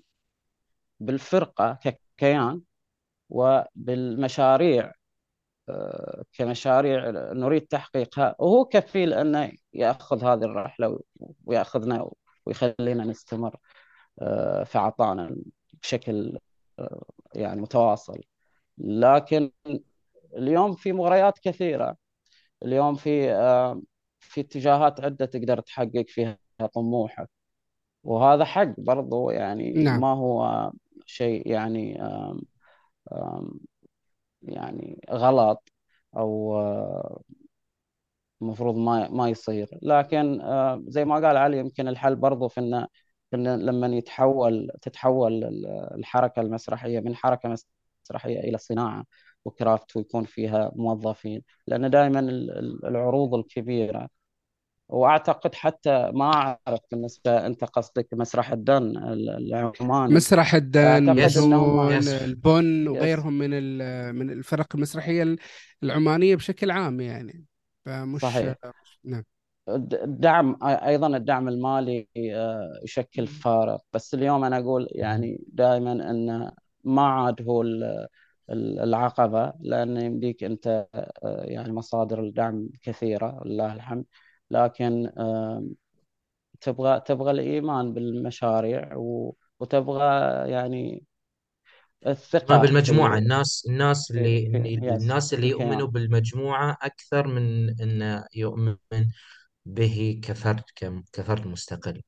بالفرقة 1.00 1.80
ككيان 1.84 2.62
وبالمشاريع 3.30 4.94
آه، 5.70 6.24
كمشاريع 6.34 7.10
نريد 7.34 7.62
تحقيقها. 7.62 8.36
وهو 8.40 8.66
كفيل 8.66 9.14
أنه 9.14 9.52
يأخذ 9.74 10.24
هذه 10.26 10.44
الرحلة 10.44 11.00
ويأخذنا 11.46 12.10
ويخلينا 12.46 13.04
نستمر 13.04 13.56
آه، 14.22 14.64
في 14.64 14.78
عطائنا 14.78 15.36
بشكل 15.84 16.40
آه، 16.80 17.04
يعني 17.36 17.62
متواصل. 17.62 18.22
لكن 18.78 19.52
اليوم 20.38 20.76
في 20.76 20.94
مغريات 20.94 21.40
كثيرة. 21.40 21.98
اليوم 22.66 22.96
في 22.96 23.32
آه، 23.34 23.82
في 24.20 24.42
اتجاهات 24.42 25.02
عدة 25.02 25.26
تقدر 25.26 25.60
تحقق 25.62 26.06
فيها 26.08 26.40
طموحك. 26.74 27.30
وهذا 28.04 28.46
حق 28.46 28.74
برضو 28.80 29.30
يعني 29.32 29.74
نعم. 29.74 30.02
ما 30.02 30.14
هو 30.14 30.72
شيء 31.06 31.48
يعني 31.52 32.02
آم، 32.04 32.42
آم، 33.14 33.60
يعني 34.44 35.02
غلط 35.12 35.74
أو 36.18 36.58
آه، 36.60 37.22
المفروض 38.42 38.76
ما 38.76 39.10
ما 39.10 39.30
يصير. 39.30 39.70
لكن 39.82 40.42
آه، 40.42 40.84
زي 40.88 41.06
ما 41.06 41.16
قال 41.16 41.38
علي 41.38 41.58
يمكن 41.60 41.88
الحل 41.88 42.16
برضو 42.16 42.48
في 42.48 42.60
إنه 42.60 42.88
لما 43.34 43.88
يتحول 43.88 44.72
تتحول 44.82 45.44
ال- 45.44 45.66
الحركة 45.98 46.42
المسرحية 46.42 47.00
من 47.00 47.16
حركة 47.16 47.56
مسرحية 48.06 48.40
إلى 48.40 48.58
صناعة 48.58 49.06
وكرافت 49.46 49.98
ويكون 49.98 50.24
فيها 50.26 50.72
موظفين 50.76 51.44
لأن 51.68 51.90
دائما 51.90 52.20
ال- 52.20 52.52
ال- 52.52 52.86
العروض 52.86 53.36
الكبيرة. 53.36 54.10
وأعتقد 54.90 55.56
حتى 55.56 56.12
ما 56.14 56.34
أعرف 56.34 56.80
بالنسبة 56.92 57.46
أنت 57.46 57.64
قصدك 57.64 58.08
مسرح 58.14 58.52
الدن 58.52 58.98
ال- 58.98 59.30
العماني. 59.30 60.14
مسرح 60.14 60.56
الدن 60.56 61.18
يس 61.18 61.38
البن 61.38 61.92
يس. 61.92 62.88
وغيرهم 62.88 63.38
من 63.38 63.50
ال- 63.54 64.16
من 64.16 64.30
الفرق 64.30 64.76
المسرحية 64.76 65.36
العمانية 65.84 66.36
بشكل 66.36 66.72
عام 66.72 67.02
يعني. 67.02 67.46
فمش 67.86 68.22
صحيح. 68.22 68.56
نعم. 69.04 69.24
الدعم 69.76 70.58
أيضا 70.64 71.08
الدعم 71.18 71.48
المالي 71.48 72.08
آه، 72.18 72.80
يشكل 72.84 73.28
فارق. 73.28 73.82
بس 73.94 74.14
اليوم 74.14 74.44
أنا 74.44 74.58
أقول 74.60 74.88
يعني 74.92 75.44
دائما 75.48 75.92
إن 76.12 76.52
ما 76.84 77.02
عاد 77.08 77.42
هو 77.50 77.62
ال- 77.62 78.08
ال- 78.50 78.80
العقبة 78.80 79.54
لأن 79.60 79.98
يمديك 80.02 80.44
أنت 80.44 80.88
آه، 80.96 81.44
يعني 81.46 81.74
مصادر 81.74 82.20
الدعم 82.24 82.70
كثيرة 82.84 83.42
لله 83.46 83.74
الحمد. 83.74 84.06
لكن 84.52 85.10
تبغى 86.62 87.00
تبغى 87.06 87.32
الإيمان 87.32 87.94
بالمشاريع 87.94 88.90
وتبغى 89.60 90.04
يعني 90.52 91.04
الثقة 92.08 92.64
ال... 92.64 93.18
الناس 93.18 93.66
الناس 93.70 94.12
في 94.12 94.18
اللي 94.18 94.46
يس 94.82 95.02
الناس 95.02 95.34
اللي 95.34 95.50
يؤمنوا 95.50 95.88
بالمجموعة 95.88 96.78
أكثر 96.82 97.28
من 97.28 97.70
أن 97.82 98.24
يؤمن 98.36 98.78
به 99.74 100.22
كفرد 100.24 100.62
كفرد 101.14 101.48
مستقل. 101.48 102.02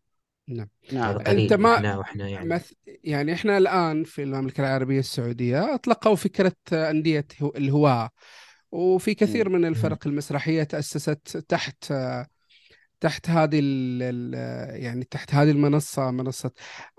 نعم. 0.48 0.68
نعم. 0.94 1.20
أنت 1.20 1.54
ما 1.54 1.72
وإحنا 1.72 1.98
وإحنا 1.98 2.28
يعني. 2.30 2.50
مث... 2.50 2.72
يعني 3.04 3.34
إحنا 3.34 3.58
الآن 3.58 4.04
في 4.04 4.24
المملكة 4.24 4.62
العربية 4.62 5.00
السعودية 5.00 5.76
أطلقوا 5.76 6.16
فكرة 6.16 6.56
أندية 6.74 7.26
هو- 7.42 7.54
الهواه 7.56 8.10
وفي 8.72 9.14
كثير 9.14 9.50
من. 9.50 9.66
الفرق 9.66 10.08
المسرحية 10.08 10.64
تأسست 10.64 11.38
تحت 11.38 11.94
تحت 13.00 13.30
هذه 13.30 13.60
ال... 13.60 14.04
ال- 14.04 14.84
يعني 14.84 15.04
تحت 15.04 15.34
هذه 15.36 15.52
المنصة 15.52 16.12
منصة. 16.12 16.52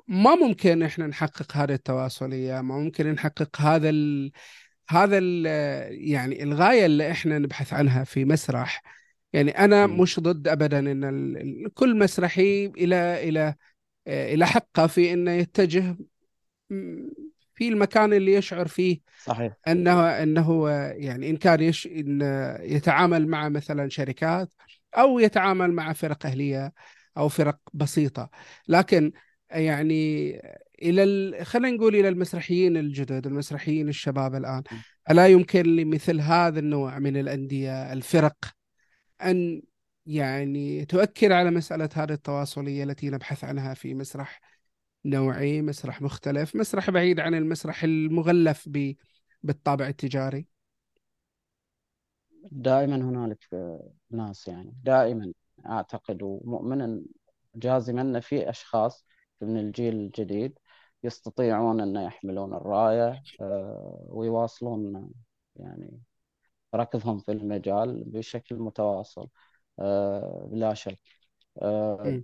ما 0.09 0.35
ممكن 0.35 0.83
إحنا 0.83 1.07
نحقق 1.07 1.57
هذه 1.57 1.73
التواصلية؟ 1.73 2.61
ما 2.61 2.79
ممكن 2.79 3.13
نحقق 3.13 3.61
هذا 3.61 3.89
ال... 3.91 4.33
هذا 4.89 5.19
ال... 5.19 5.47
يعني 6.11 6.43
الغاية 6.43 6.87
اللي 6.87 7.11
إحنا 7.11 7.39
نبحث 7.39 7.73
عنها 7.73 8.05
في 8.05 8.25
مسرح؟ 8.25 8.83
يعني 9.33 9.51
أنا 9.51 9.87
مم. 9.87 10.01
مش 10.01 10.21
ضد 10.21 10.49
ابدا 10.49 10.79
إن 10.79 11.69
كل 11.75 11.99
مسرحي 11.99 12.67
إلى 12.67 13.29
إلى 13.29 13.55
إلى 14.09 14.47
حقه 14.47 14.87
في 14.87 15.13
إنه 15.13 15.31
يتجه 15.31 15.97
في 17.55 17.69
المكان 17.69 18.13
اللي 18.13 18.33
يشعر 18.35 18.69
فيه 18.69 19.01
صحيح. 19.25 19.53
أنه 19.69 20.23
أنه 20.23 20.71
يعني 20.71 21.31
إن 21.31 21.37
كان 21.37 21.61
يش 21.61 21.87
إن 21.87 22.21
يتعامل 22.63 23.29
مع 23.29 23.49
مثلا 23.49 23.89
شركات 23.89 24.53
أو 24.95 25.19
يتعامل 25.19 25.73
مع 25.73 25.93
فرق 25.93 26.27
أهلية 26.27 26.73
أو 27.17 27.29
فرق 27.29 27.59
بسيطة. 27.73 28.31
لكن 28.69 29.13
يعني 29.51 30.31
إلى 30.83 31.03
ال... 31.03 31.47
خلينا 31.47 31.77
نقول 31.77 31.97
إلى 31.97 32.09
المسرحيين 32.09 32.77
الجدد 32.77 33.27
المسرحيين 33.27 33.89
الشباب 33.89 34.35
الآن. 34.35 34.63
ألا 35.11 35.27
يمكن 35.27 35.63
لمثل 35.63 36.21
هذا 36.21 36.59
النوع 36.59 36.99
من 36.99 37.17
الأندية 37.17 37.93
الفرق 37.93 38.37
أن 39.31 39.63
يعني 40.07 40.85
تؤكد 40.85 41.33
على 41.33 41.51
مسألة 41.51 41.89
هذه 41.95 42.13
التواصلية 42.13 42.85
التي 42.85 43.11
نبحث 43.11 43.45
عنها 43.45 43.75
في 43.75 43.95
مسرح 43.95 44.41
نوعي 45.05 45.63
مسرح 45.63 46.03
مختلف 46.03 46.57
مسرح 46.57 46.91
بعيد 46.91 47.21
عن 47.21 47.35
المسرح 47.35 47.85
المغلف. 47.85 48.69
بالطابع 49.43 49.89
التجاري 49.89 50.47
دائما 52.51 52.97
هنالك 52.97 53.49
ناس 54.11 54.49
يعني 54.49 54.75
دائما 54.83 55.33
أعتقد 55.67 56.23
ومؤمن 56.23 57.05
جازما 57.55 58.01
إن 58.01 58.21
في 58.21 58.51
أشخاص 58.51 59.07
من 59.41 59.57
الجيل 59.59 59.95
الجديد 59.95 60.59
يستطيعون 61.05 61.81
إن 61.81 61.97
يحملون 61.97 62.55
الراية 62.55 63.23
آه، 63.41 64.07
ويواصلون 64.09 65.11
يعني 65.57 66.01
ركضهم 66.75 67.19
في 67.19 67.33
المجال 67.33 68.05
بشكل 68.05 68.57
متواصل 68.57 69.29
آه، 69.79 70.49
بلا 70.53 70.75
شك 70.75 71.01
آه، 71.63 71.97
م. 72.05 72.23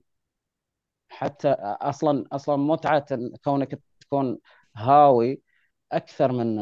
حتى 1.08 1.48
أصلا 1.62 2.24
أصلا 2.32 2.56
متعة 2.56 3.06
كونك 3.44 3.80
تكون 4.00 4.38
هاوي 4.76 5.42
أكثر 5.92 6.32
من 6.32 6.56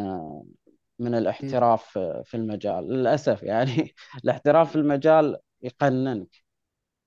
من 0.98 1.14
م. 1.40 1.56
الاحتراف 1.58 1.98
في 2.24 2.34
المجال 2.34 2.88
للأسف 2.88 3.42
يعني 3.42 3.94
الاحتراف 4.24 4.70
في 4.70 4.76
المجال 4.76 5.38
يقننك 5.62 6.28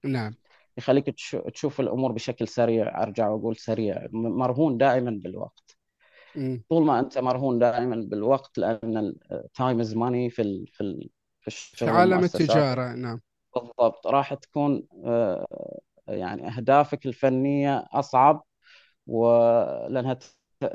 نعم 0.05 0.35
يخليك 0.77 1.09
تش- 1.09 1.37
تشوف 1.53 1.79
الأمور 1.79 2.11
بشكل 2.11 2.47
سريع 2.47 3.03
أرجع 3.03 3.29
وأقول 3.29 3.57
سريع 3.57 4.07
مرهون 4.11 4.77
دائما 4.77 5.11
بالوقت. 5.23 5.68
طول 6.69 6.83
ما 6.85 6.99
أنت 6.99 7.17
مرهون 7.17 7.59
دائما 7.59 7.95
بالوقت 7.95 8.57
لأن 8.57 9.15
ال 9.31 9.41
time 9.41 9.79
is 9.79 9.95
money 9.97 10.29
في 10.29 10.41
ال 10.41 10.67
في 10.67 10.81
ال 10.81 11.09
في 11.41 11.47
في 11.75 11.89
الشغل 11.89 11.89
عالم 11.89 12.23
المؤسسات. 12.23 12.23
التجارة 12.23 12.93
نعم. 12.95 13.19
بالضبط. 13.55 14.07
راح 14.07 14.33
تكون 14.33 14.87
آه، 15.05 15.79
يعني 16.07 16.47
أهدافك 16.47 17.05
الفنية 17.05 17.87
أصعب 17.93 18.43
ولأنها 19.07 20.19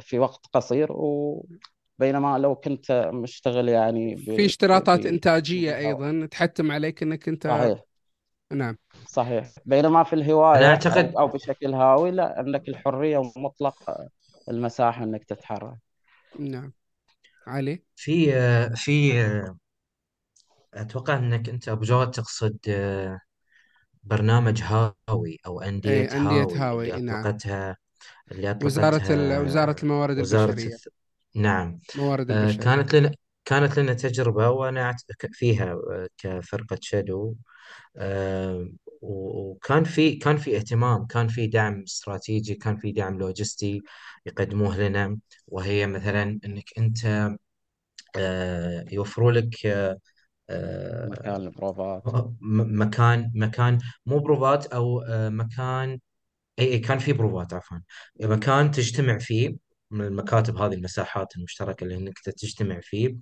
في 0.00 0.18
وقت 0.18 0.46
قصير 0.54 0.88
وبينما 0.92 2.38
لو 2.38 2.54
كنت 2.56 3.10
مشتغل 3.14 3.68
يعني 3.68 4.16
في 4.16 4.44
ب- 4.44 4.46
اشتراطات 4.46 5.06
ب- 5.06 5.06
إنتاجية 5.06 5.76
بمستوى 5.78 5.78
أيضا 5.78 6.26
تحتم 6.26 6.72
عليك 6.72 7.02
أنك 7.02 7.28
أنت 7.28 7.46
صحيح. 7.48 7.84
نعم. 8.52 8.76
صحيح. 9.04 9.52
بينما 9.64 10.02
في 10.04 10.12
الهواية 10.12 10.74
أو 10.74 10.74
أعتقد 10.74 11.16
أو 11.16 11.28
بشكل 11.28 11.74
هاوي 11.74 12.10
لا 12.10 12.34
عندك 12.38 12.68
الحرية 12.68 13.18
ومطلق 13.18 13.76
المساحة 14.48 15.04
إنك 15.04 15.24
تتحرك. 15.24 15.78
نعم. 16.40 16.72
علي؟ 17.46 17.84
في 17.96 18.32
في 18.76 19.12
أتوقع 20.74 21.18
أنك 21.18 21.48
أنت 21.48 21.68
أبو 21.68 21.82
جواد 21.84 22.10
تقصد 22.10 22.58
برنامج 24.02 24.62
هاوي 24.62 25.38
أو 25.46 25.60
أندية 25.60 26.02
أي 26.02 26.16
أندية 26.16 26.46
هاوي 26.46 26.62
اللي 26.82 26.92
هاوي 26.92 27.00
نعم. 27.00 27.24
أطلقتها 27.24 27.76
اللي 28.32 28.50
وزارة 28.60 29.02
وزارة 29.40 29.76
أطلقتها 29.80 29.82
الموارد 29.82 30.18
وزارة 30.18 30.56
البشرية. 30.58 30.66
الث... 30.66 30.88
نعم. 31.36 31.80
موارد 31.94 32.30
آه، 32.30 32.52
البشرية. 32.52 32.64
كانت 32.64 32.94
لنا 32.94 33.12
كانت 33.44 33.78
لنا 33.78 33.94
تجربة 33.94 34.50
وأنا 34.50 34.92
أعت- 34.92 35.28
فيها 35.32 35.72
آه، 35.74 36.08
كفرقة 36.18 36.78
شادو. 36.82 37.34
آه، 37.96 38.68
وكان 39.04 39.84
في 39.84 40.16
كان 40.16 40.36
في 40.36 40.56
اهتمام 40.56 41.06
كان 41.06 41.28
في 41.28 41.46
دعم 41.46 41.82
استراتيجي 41.82 42.54
كان 42.54 42.76
في 42.76 42.92
دعم 42.92 43.18
لوجستي 43.18 43.82
يقدموه 44.26 44.78
لنا 44.78 45.18
وهي 45.48 45.86
مثلا 45.86 46.40
إنك 46.44 46.64
أنت 46.78 47.30
آه، 48.16 48.84
يوفروا 48.92 49.32
لك 49.32 49.66
آه، 49.66 49.98
مكان 51.04 51.34
آه، 51.34 51.36
البروفات 51.36 52.04
م- 52.40 52.82
مكان 52.82 53.32
مكان 53.34 53.78
مو 54.06 54.18
بروفات 54.18 54.66
أو 54.66 55.00
آه، 55.02 55.28
مكان 55.28 56.00
إي 56.58 56.64
إي 56.72 56.78
كان 56.78 56.98
في 56.98 57.12
بروفات 57.12 57.54
عفوا. 57.54 57.78
مكان 58.22 58.70
تجتمع 58.70 59.18
فيه 59.18 59.56
من 59.90 60.06
المكاتب 60.06 60.56
هذه 60.58 60.74
المساحات 60.74 61.36
المشتركة 61.36 61.84
اللي 61.84 61.96
إنك 61.96 62.18
تجتمع 62.20 62.80
فيه 62.82 63.16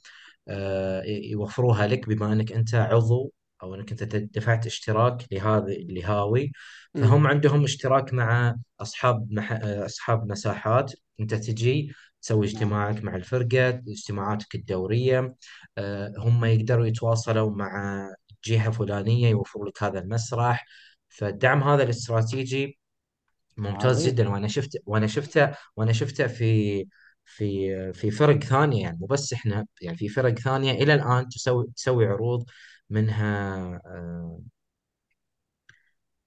آه، 0.49 1.03
يوفروها 1.07 1.87
لك 1.87 2.09
بما 2.09 2.33
إنك 2.33 2.53
أنت 2.53 2.75
عضو 2.77 3.33
أو 3.63 3.75
إنك 3.75 4.03
أنت 4.03 4.17
دفعت 4.17 4.67
اشتراك 4.67 5.27
لهذه 5.33 5.77
لهاوي. 5.89 6.53
فهم 6.95 7.27
عندهم 7.27 7.65
اشتراك 7.65 8.15
مع 8.15 8.57
أصحاب 8.81 9.33
مح... 9.33 9.53
أصحاب 9.63 10.27
مساحات. 10.31 10.93
أنت 11.21 11.35
تجي 11.35 11.93
تسوي 12.23 12.47
اجتماعك 12.47 13.05
مع 13.05 13.17
الفرقة 13.17 13.69
اجتماعاتك 13.89 14.55
الدورية 14.55 15.35
آه، 15.79 16.13
هم 16.19 16.45
يقدروا 16.45 16.87
يتواصلوا 16.87 17.51
مع 17.51 18.09
جهه 18.45 18.71
فلانيه 18.71 19.29
يوفروا 19.29 19.69
لك 19.69 19.83
هذا 19.83 19.99
المسرح. 19.99 20.67
فالدعم 21.09 21.63
هذا 21.63 21.83
الاستراتيجي 21.83 22.79
ممتاز 23.57 24.09
جدا. 24.09 24.29
وأنا 24.29 24.49
شفت 24.49 24.79
وأنا 24.87 25.07
شفته 25.07 25.55
وأنا 25.77 25.93
شفته 25.93 26.27
في 26.27 26.85
في 27.25 27.93
في 27.93 28.11
فرق 28.11 28.39
ثانية 28.45 28.83
يعني. 28.83 28.99
مو 29.01 29.07
بس 29.07 29.33
إحنا 29.33 29.67
يعني 29.83 29.97
في 29.97 30.09
فرق 30.09 30.39
ثانية 30.39 30.73
إلى 30.73 30.95
الآن 30.95 31.29
تسوي 31.29 31.67
تسوي 31.77 32.07
عروض 32.07 32.45
منها 32.93 33.57
آه، 33.87 34.41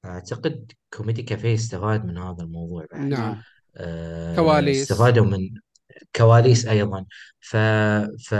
أعتقد 0.06 0.72
كوميدي 0.94 1.24
كافيه 1.24 1.54
استفاد 1.54 2.06
من 2.06 2.18
هذا 2.18 2.44
الموضوع 2.44 2.86
بعد. 2.92 3.02
نعم. 3.02 3.42
آه، 3.78 4.36
كواليس. 4.36 4.82
استفادوا 4.82 5.26
من 5.26 5.50
كواليس 6.16 6.68
أيضا. 6.68 7.06
ف 7.40 7.58
ف 8.28 8.36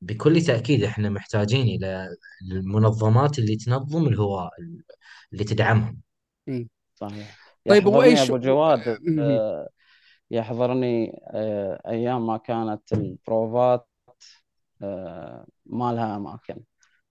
بكل 0.00 0.42
تأكيد 0.42 0.84
إحنا 0.84 1.10
محتاجين 1.10 1.66
إلى 1.66 2.08
المنظمات 2.52 3.38
اللي 3.38 3.56
تنظم 3.56 4.08
الهواة 4.08 4.50
اللي 5.32 5.44
تدعمهم. 5.44 6.00
مم. 6.46 6.68
صحيح. 6.94 7.38
طيب 7.68 7.86
وإيش 7.86 8.20
أبو 8.20 8.38
جواد. 8.38 8.98
آه، 9.18 9.68
يحضرني 10.30 11.20
أيام 11.86 12.26
ما 12.26 12.36
كانت 12.36 12.92
البروفات 12.92 13.88
ما 15.66 15.92
لها 15.92 16.16
أماكن. 16.16 16.60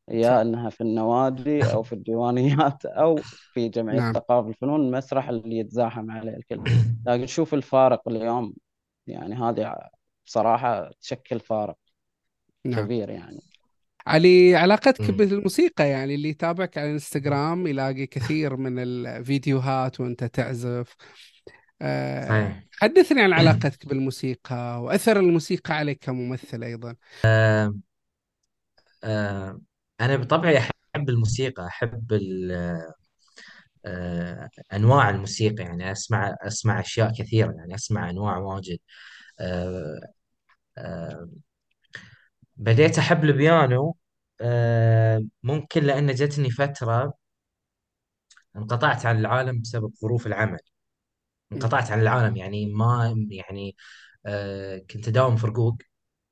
يا 0.09 0.29
صح. 0.29 0.35
إنها 0.35 0.69
في 0.69 0.81
النوادي 0.81 1.63
أو 1.73 1.83
في 1.83 1.93
الديوانيات 1.93 2.85
أو 3.03 3.15
في 3.53 3.69
جمعيه 3.69 3.97
نعم. 3.97 4.13
ثقافه 4.13 4.49
الفنون 4.49 4.81
المسرح 4.81 5.29
اللي 5.29 5.57
يتزاحم 5.57 6.11
عليه 6.11 6.35
الكل. 6.37 6.63
لكن 7.07 7.25
شوف 7.25 7.53
الفارق 7.53 8.07
اليوم. 8.07 8.53
يعني 9.07 9.35
هذه 9.35 9.75
بصراحة 10.25 10.91
تشكل 11.01 11.39
فارق 11.39 11.77
نعم. 12.65 12.85
كبير 12.85 13.09
يعني. 13.09 13.39
علي 14.07 14.55
علاقتك. 14.55 15.11
بالموسيقى 15.11 15.89
يعني 15.89 16.15
اللي 16.15 16.29
يتابعك 16.29 16.77
على 16.77 16.87
الإنستغرام 16.87 17.67
يلاقي 17.67 18.05
كثير 18.05 18.55
من 18.55 18.79
الفيديوهات 18.79 19.99
وأنت 19.99 20.23
تعزف. 20.23 20.95
صحيح. 22.27 22.63
حدثني 22.81 23.21
عن 23.21 23.33
علاقتك 23.33 23.85
بالموسيقى 23.87 24.81
وأثر 24.83 25.19
الموسيقى 25.19 25.73
عليك 25.73 25.99
كممثل 26.05 26.63
أيضا. 26.63 26.95
آه، 29.03 29.61
أنا 30.01 30.15
بطبعي 30.17 30.57
أحب 30.57 31.09
الموسيقى 31.09 31.67
أحب 31.67 32.13
ال- 32.13 32.51
آه، 33.85 34.49
أنواع 34.73 35.09
الموسيقى 35.09 35.63
يعني 35.63 35.91
أسمع 35.91 36.35
أسمع 36.41 36.79
أشياء 36.79 37.13
كثيرة 37.13 37.51
يعني 37.53 37.75
أسمع 37.75 38.09
أنواع 38.09 38.37
واجد. 38.37 38.79
آه، 39.39 40.01
آه، 40.77 41.29
بديت 42.57 42.97
أحب 42.99 43.23
البيانو 43.23 43.95
آه، 44.41 45.21
ممكن 45.43 45.83
لأن 45.83 46.11
جتني 46.15 46.49
فترة 46.51 47.13
انقطعت 48.55 49.05
عن 49.05 49.19
العالم 49.19 49.61
بسبب 49.61 49.93
ظروف 50.01 50.27
العمل. 50.27 50.59
انقطعت 51.51 51.91
عن 51.91 52.01
العالم 52.01 52.35
يعني 52.37 52.65
ما 52.65 53.15
يعني 53.31 53.75
آه، 54.25 54.77
كنت 54.77 55.07
أداوم 55.07 55.35
في 55.35 55.47
رقوق. 55.47 55.77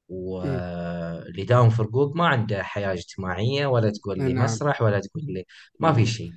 واللي 0.10 1.42
يداوم 1.42 1.70
في 1.70 1.82
رقوق 1.82 2.16
ما 2.16 2.28
عنده 2.28 2.64
حياة 2.64 2.94
اجتماعية 2.94 3.66
ولا 3.68 3.92
تقول 3.92 4.18
لي 4.18 4.34
نعم 4.34 4.44
مسرح 4.44 4.82
ولا 4.82 5.00
تقول 5.00 5.24
لي 5.28 5.46
ما 5.80 5.94
في 5.94 6.02
م. 6.02 6.06
شيء. 6.06 6.34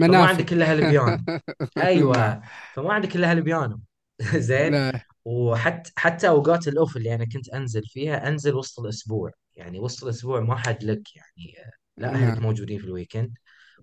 فما 0.00 0.24
عندك 0.26 0.52
إلا 0.52 0.72
هالبيانو. 0.72 1.24
أيوه. 1.78 2.42
فما 2.74 2.92
عندك 2.92 3.16
إلا 3.16 3.30
هالبيانو. 3.30 3.80
زين. 4.36 4.72
لا. 4.72 4.92
وحتى 5.24 5.92
حتى 5.96 6.28
أوقات 6.28 6.68
الأوف 6.68 6.96
اللي 6.96 7.14
أنا 7.14 7.24
كنت 7.24 7.48
أنزل 7.48 7.82
فيها 7.86 8.28
أنزل 8.28 8.54
وسط 8.54 8.80
الأسبوع. 8.80 9.30
يعني 9.56 9.78
وسط 9.78 10.04
الأسبوع 10.04 10.40
ما 10.40 10.56
حد 10.56 10.84
لك 10.84 11.16
يعني 11.16 11.54
لا 11.96 12.14
أهلك 12.14 12.34
نعم 12.34 12.42
موجودين 12.42 12.78
في 12.78 12.84
الويكند 12.84 13.34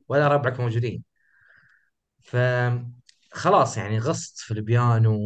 ولا 0.10 0.28
ربعك 0.28 0.60
موجودين. 0.60 1.04
ف 2.22 2.36
خلاص 3.32 3.77
يعني 3.77 3.99
غصت 3.99 4.38
في 4.39 4.51
البيانو 4.51 5.17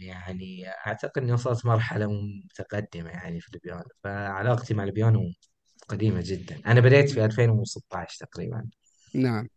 يعني 0.00 0.68
أعتقد 0.86 1.22
إني 1.22 1.32
وصلت 1.32 1.66
مرحلة 1.66 2.06
متقدمة 2.44 3.10
يعني 3.10 3.40
في 3.40 3.54
البيانو. 3.54 3.84
فعلاقتي 4.04 4.74
مع 4.74 4.84
البيانو 4.84 5.32
قديمة 5.88 6.20
جدا. 6.24 6.60
أنا 6.66 6.80
بديت 6.80 7.10
في 7.10 7.24
2016 7.24 8.26
تقريبا. 8.26 8.66
نعم. 9.14 9.48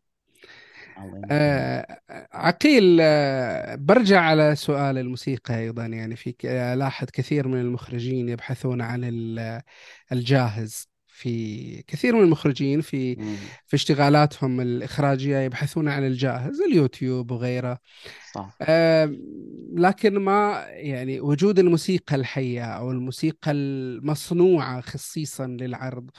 آه، 1.31 2.01
عقيل 2.33 2.97
آه، 3.01 3.75
برجع 3.75 4.21
على 4.21 4.55
سؤال 4.55 4.97
الموسيقى 4.97 5.59
أيضا. 5.59 5.85
يعني 5.85 6.15
في 6.15 6.31
ك- 6.31 6.45
ألاحظ 6.45 7.07
كثير 7.13 7.47
من 7.47 7.59
المخرجين 7.61 8.29
يبحثون 8.29 8.81
عن 8.81 9.03
ال- 9.03 9.61
الجاهز. 10.11 10.87
في 11.17 11.83
كثير 11.87 12.15
من 12.15 12.21
المخرجين 12.21 12.81
في 12.81 13.15
مم. 13.15 13.35
في 13.65 13.75
اشتغالاتهم 13.75 14.61
الإخراجية 14.61 15.37
يبحثون 15.37 15.87
عن 15.87 16.07
الجاهز 16.07 16.61
اليوتيوب 16.61 17.31
وغيره. 17.31 17.79
صح. 18.33 18.57
آه، 18.61 19.15
لكن 19.73 20.19
ما 20.19 20.65
يعني 20.69 21.19
وجود 21.19 21.59
الموسيقى 21.59 22.15
الحية 22.15 22.63
أو 22.63 22.91
الموسيقى 22.91 23.51
المصنوعة 23.51 24.81
خصيصا 24.81 25.47
للعرض 25.47 26.09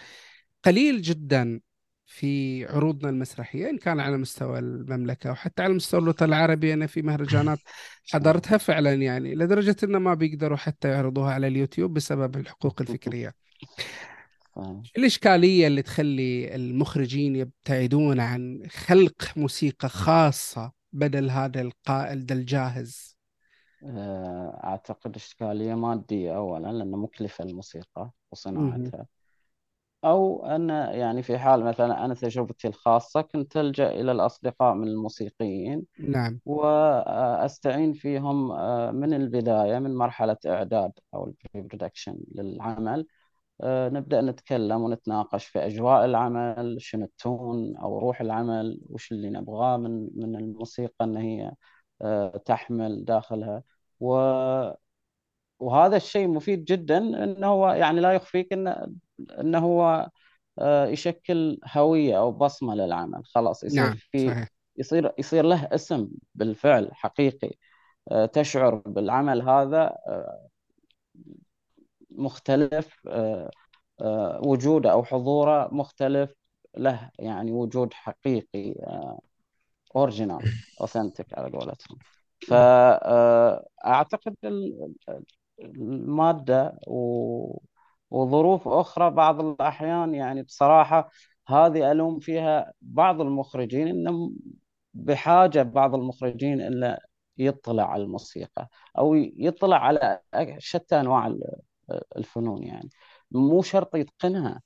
قليل 0.65 1.03
جدا 1.03 1.61
في 2.07 2.65
عروضنا 2.67 3.11
المسرحية 3.11 3.71
إن 3.71 3.79
كان 3.79 4.01
على 4.01 4.17
مستوى 4.17 4.59
المملكة 4.59 5.31
وحتى 5.31 5.63
على 5.63 5.75
مستوى 5.75 6.01
الوطن 6.01 6.25
العربي. 6.25 6.75
أنا 6.75 6.87
في 6.87 7.03
مهرجانات 7.03 7.59
حضرتها 8.13 8.59
فعلا 8.59 8.93
يعني 8.93 9.35
لدرجة 9.35 9.77
أن 9.85 9.97
ما 9.97 10.15
بيقدروا 10.15 10.57
حتى 10.57 10.89
يعرضوها 10.89 11.33
على 11.35 11.47
اليوتيوب 11.47 11.95
بسبب 11.95 12.37
الحقوق 12.37 12.81
الفكرية. 12.81 13.35
صح. 14.59 14.83
الإشكالية 14.99 15.67
اللي 15.67 15.83
تخلي 15.83 16.55
المخرجين 16.55 17.37
يبتعدون 17.37 18.21
عن 18.21 18.63
خلق 18.71 19.15
موسيقى 19.37 19.89
خاصة 19.89 20.73
بدل 20.93 21.31
هذا 21.31 21.61
القائل 21.61 22.27
ده 22.27 22.35
الجاهز 22.35 23.19
آه، 23.85 24.61
أعتقد 24.65 25.17
إشكالية 25.17 25.75
مادية 25.75 26.37
أولا 26.37 26.73
لأنه 26.73 26.97
مكلفة 26.97 27.45
الموسيقى. 27.45 28.11
وصناعتها 28.33 29.07
أو 30.05 30.47
أن 30.47 30.69
يعني 30.71 31.23
في 31.23 31.39
حال 31.39 31.65
مثلا 31.65 32.05
أنا 32.05 32.15
تجربتي 32.15 32.69
الخاصة 32.69 33.21
كنت 33.21 33.57
ألجأ 33.57 33.91
إلى 33.91 34.13
الأصدقاء 34.13 34.75
من 34.75 34.89
الموسيقيين 34.89 35.85
نعم 35.99 36.41
وأستعين 36.47 37.93
فيهم 37.93 38.51
آه، 38.53 38.91
من 38.91 39.15
البداية 39.15 39.79
من 39.79 39.95
مرحلة 39.95 40.37
إعداد 40.47 40.93
أو 41.15 41.27
البري 41.27 41.69
برودكشن 41.69 42.19
للعمل 42.35 43.07
نبدأ 43.65 44.21
نتكلم 44.21 44.81
ونتناقش 44.83 45.47
في 45.47 45.59
أجواء 45.67 46.05
العمل 46.05 46.77
شنو 46.81 47.05
التون 47.05 47.77
أو 47.77 47.99
روح 47.99 48.21
العمل 48.21 48.81
وش 48.91 49.13
اللي 49.13 49.31
نبغاه 49.31 49.77
من 49.77 50.09
من 50.17 50.37
الموسيقى 50.37 51.05
أن 51.05 51.17
هي 51.17 51.53
آه، 52.03 52.37
تحمل 52.47 53.05
داخلها. 53.05 53.63
و 54.01 54.17
وهذا 55.59 55.97
الشيء 55.97 56.29
مفيد 56.29 56.65
جدا 56.65 56.99
انه 56.99 57.47
هو 57.47 57.69
يعني 57.71 58.01
لا 58.01 58.13
يخفيك 58.13 58.53
انه 58.53 58.87
انه 59.41 59.59
هو 59.59 60.09
آه، 60.59 60.87
يشكل 60.87 61.59
هوية 61.77 62.19
أو 62.19 62.33
بصمة 62.33 62.75
للعمل. 62.75 63.23
خلاص 63.25 63.65
يصير 63.65 63.85
نعم 63.85 63.97
في 63.97 64.29
صحيح. 64.31 64.49
يصير 64.77 65.13
يصير 65.19 65.45
له 65.45 65.69
اسم 65.75 66.09
بالفعل 66.35 66.91
حقيقي 66.95 67.51
آه، 68.13 68.27
تشعر 68.27 68.75
بالعمل 68.77 69.43
هذا 69.43 69.83
آه، 70.09 70.49
مختلف 72.19 73.07
آه، 73.09 73.51
آه، 74.01 74.41
وجوده 74.45 74.93
أو 74.93 75.05
حضوره 75.05 75.69
مختلف 75.73 76.35
له 76.77 77.11
يعني 77.19 77.53
وجود 77.53 77.95
حقيقي 77.95 78.75
original 79.97 80.41
authentic 80.81 81.39
على 81.39 81.51
قولتهم. 81.59 81.99
فأعتقد 82.41 84.37
المادة 85.61 86.79
وظروف 88.11 88.69
أخرى 88.69 89.11
بعض 89.11 89.41
الأحيان 89.41 90.14
يعني 90.14 90.43
بصراحة 90.43 91.11
هذه 91.49 91.93
ألوم 91.93 92.19
فيها 92.19 92.73
بعض 92.83 93.21
المخرجين 93.21 93.89
إنهم 93.89 94.37
بحاجة 94.95 95.62
بعض 95.62 95.95
المخرجين 95.95 96.61
إلا 96.61 97.07
يطلع 97.39 97.91
على 97.93 98.03
الموسيقى 98.03 98.69
أو 98.99 99.14
يطلع 99.16 99.77
على 99.77 100.21
شتى 100.59 101.01
أنواع 101.01 101.27
الفنون 102.16 102.62
يعني. 102.62 102.91
مو 103.30 103.62
شرط 103.62 103.97
يتقنها. 103.97 104.61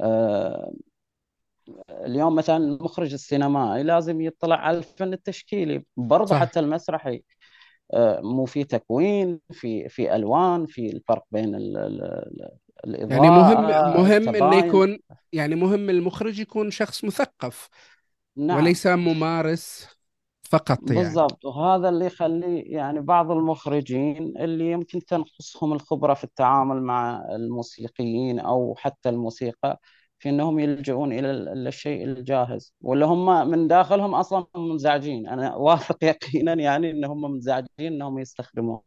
آه، 0.00 0.72
اليوم 1.90 2.34
مثلا 2.34 2.56
المخرج 2.56 3.12
السينمائي 3.12 3.82
لازم 3.82 4.20
يطلع 4.20 4.56
على 4.56 4.78
الفن 4.78 5.12
التشكيلي. 5.12 5.84
برضه 5.96 6.38
حتى 6.38 6.60
المسرحي 6.60 7.22
آه، 7.94 8.20
مو 8.20 8.44
في 8.44 8.64
تكوين 8.64 9.40
في 9.50 9.88
في 9.88 10.14
ألوان 10.14 10.66
في 10.66 10.86
الفرق 10.86 11.24
بين 11.30 11.54
ال 11.54 11.76
ال 11.76 12.48
الإضاءة 12.84 13.12
يعني 13.12 13.28
مهم 13.28 14.02
مهم 14.02 14.34
انه 14.34 14.66
يكون 14.66 14.98
يعني 15.32 15.54
مهم 15.54 15.90
المخرج 15.90 16.40
يكون 16.40 16.70
شخص 16.70 17.04
مثقف 17.04 17.68
نعم. 18.36 18.56
وليس 18.56 18.86
ممارس. 18.86 19.88
فقط 20.52 20.90
يعني. 20.90 21.00
بالضبط. 21.00 21.44
وهذا 21.44 21.88
اللي 21.88 22.06
يخلي 22.06 22.60
يعني 22.60 23.00
بعض 23.00 23.30
المخرجين 23.30 24.34
اللي 24.38 24.70
يمكن 24.70 25.04
تنقصهم 25.04 25.72
الخبرة 25.72 26.14
في 26.14 26.24
التعامل 26.24 26.82
مع 26.82 27.24
الموسيقيين 27.34 28.40
أو 28.40 28.74
حتى 28.78 29.08
الموسيقى 29.08 29.80
في 30.18 30.28
إنهم 30.28 30.58
يلجؤون 30.58 31.12
إلى 31.12 31.30
الشيء 31.68 32.04
الجاهز. 32.04 32.74
ولا 32.80 33.06
هم 33.06 33.48
من 33.50 33.68
داخلهم 33.68 34.14
أصلا 34.14 34.46
منزعجين 34.56 35.28
أنا 35.28 35.54
واثق 35.66 36.04
يقينا 36.04 36.52
يعني 36.54 36.90
انهم 36.90 37.22
منزعجين 37.32 37.68
إنهم 37.80 38.18
يستخدمون 38.18 38.82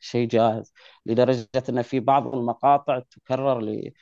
شيء 0.00 0.28
جاهز. 0.28 0.72
لدرجة 1.06 1.48
إن 1.68 1.82
في 1.82 2.00
بعض 2.00 2.34
المقاطع 2.34 2.98
تكرر 3.10 3.60
لي 3.60 3.92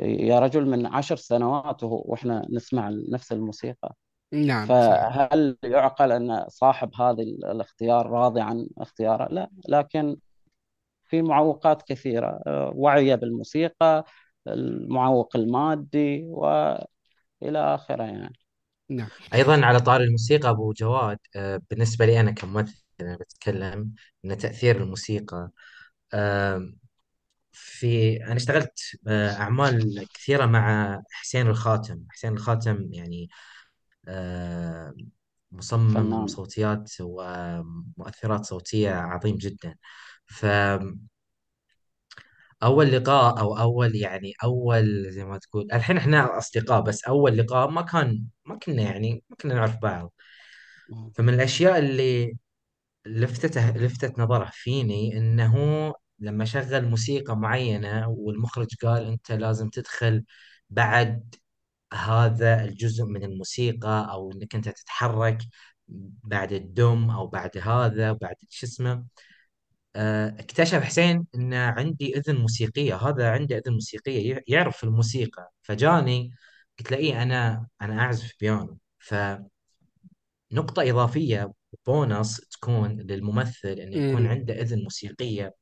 يا 0.00 0.38
رجل 0.40 0.66
من 0.66 0.86
عشر 0.86 1.16
سنوات 1.16 1.84
وإحنا 1.84 2.46
نسمع 2.50 2.90
نفس 3.10 3.32
الموسيقى. 3.32 3.94
نعم 4.32 4.66
فهل 4.68 5.56
يعقل 5.64 6.12
أن 6.12 6.44
صاحب 6.48 6.90
هذا 6.94 7.22
الاختيار 7.22 8.10
راضي 8.10 8.40
عن 8.40 8.68
اختياره؟ 8.78 9.28
لا 9.32 9.50
لكن 9.68 10.16
في 11.04 11.22
معوقات 11.22 11.82
كثيرة 11.82 12.40
وعيه 12.74 13.14
بالموسيقى 13.14 14.04
المعوق 14.48 15.36
المادي 15.36 16.24
وإلى 16.24 16.88
آخره 17.58 18.02
يعني. 18.02 18.38
نعم. 18.90 19.08
أيضا 19.34 19.66
على 19.66 19.80
طار 19.80 20.00
الموسيقى 20.00 20.50
أبو 20.50 20.72
جواد 20.72 21.18
آه، 21.36 21.60
بالنسبة 21.70 22.06
لي 22.06 22.20
أنا 22.20 22.30
كممثل 22.30 22.84
أنا 23.00 23.16
بتكلم 23.16 23.94
إن 24.24 24.38
تأثير 24.38 24.82
الموسيقى 24.82 25.50
في 27.52 28.16
أنا 28.24 28.36
اشتغلت 28.36 28.80
آه، 29.08 29.30
أعمال 29.30 30.06
كثيرة 30.14 30.46
مع 30.46 30.96
حسين 31.10 31.46
الخاتم. 31.46 32.04
حسين 32.10 32.32
الخاتم 32.32 32.88
يعني 32.92 33.28
مصمم 35.52 35.94
فنان. 35.94 36.26
صوتيات 36.26 36.92
ومؤثرات 37.00 38.44
صوتية 38.44 38.90
عظيم 38.90 39.36
جدا. 39.36 39.74
ف 40.26 40.46
أول 42.62 42.92
لقاء 42.92 43.40
أو 43.40 43.58
أول 43.58 43.96
يعني 43.96 44.32
أول 44.44 45.10
زي 45.10 45.24
ما 45.24 45.38
تقول 45.38 45.68
الحين 45.72 45.96
إحنا 45.96 46.38
أصدقاء 46.38 46.80
بس 46.80 47.04
أول 47.04 47.36
لقاء 47.38 47.70
ما 47.70 47.82
كان 47.82 48.24
ما 48.44 48.58
كنا 48.58 48.82
يعني 48.82 49.24
ما 49.30 49.36
كنا 49.36 49.54
نعرف 49.54 49.76
بعض. 49.82 50.12
فمن 51.14 51.34
الأشياء 51.34 51.78
اللي 51.78 52.36
لفتته 53.06 53.70
لفتت 53.76 54.18
نظره 54.18 54.50
فيني 54.52 55.18
إنه 55.18 55.94
لما 56.18 56.44
شغل 56.44 56.84
موسيقى 56.88 57.36
معينة 57.36 58.08
والمخرج 58.08 58.68
قال 58.82 59.06
أنت 59.06 59.32
لازم 59.32 59.68
تدخل 59.68 60.24
بعد 60.70 61.34
هذا 61.92 62.64
الجزء 62.64 63.04
من 63.04 63.22
الموسيقى 63.24 64.08
أو 64.12 64.32
إنك 64.32 64.54
أنت 64.54 64.68
تتحرك 64.68 65.38
بعد 66.24 66.52
الدم 66.52 67.10
أو 67.10 67.26
بعد 67.26 67.58
هذا 67.58 68.12
بعد 68.12 68.34
شو 68.50 68.66
اسمه. 68.66 69.04
آه، 69.96 70.28
اكتشف 70.28 70.82
حسين 70.82 71.26
إن 71.34 71.54
عندي 71.54 72.16
أذن 72.18 72.36
موسيقية 72.36 72.96
هذا 72.96 73.30
عنده 73.30 73.56
أذن 73.58 73.72
موسيقية 73.72 74.44
يعرف 74.48 74.84
الموسيقى. 74.84 75.52
فجاني 75.62 76.30
قلت 76.78 76.90
له 76.92 76.96
إيه 76.98 77.22
أنا 77.22 77.66
أنا 77.82 78.00
أعزف 78.00 78.32
بيانو. 78.40 78.78
فنقطه 78.98 79.48
إضافية 80.78 81.52
بونص 81.86 82.40
تكون 82.40 83.00
للممثل 83.00 83.68
انه 83.68 83.96
يكون 83.96 84.26
عنده 84.26 84.54
أذن 84.60 84.82
موسيقية. 84.82 85.54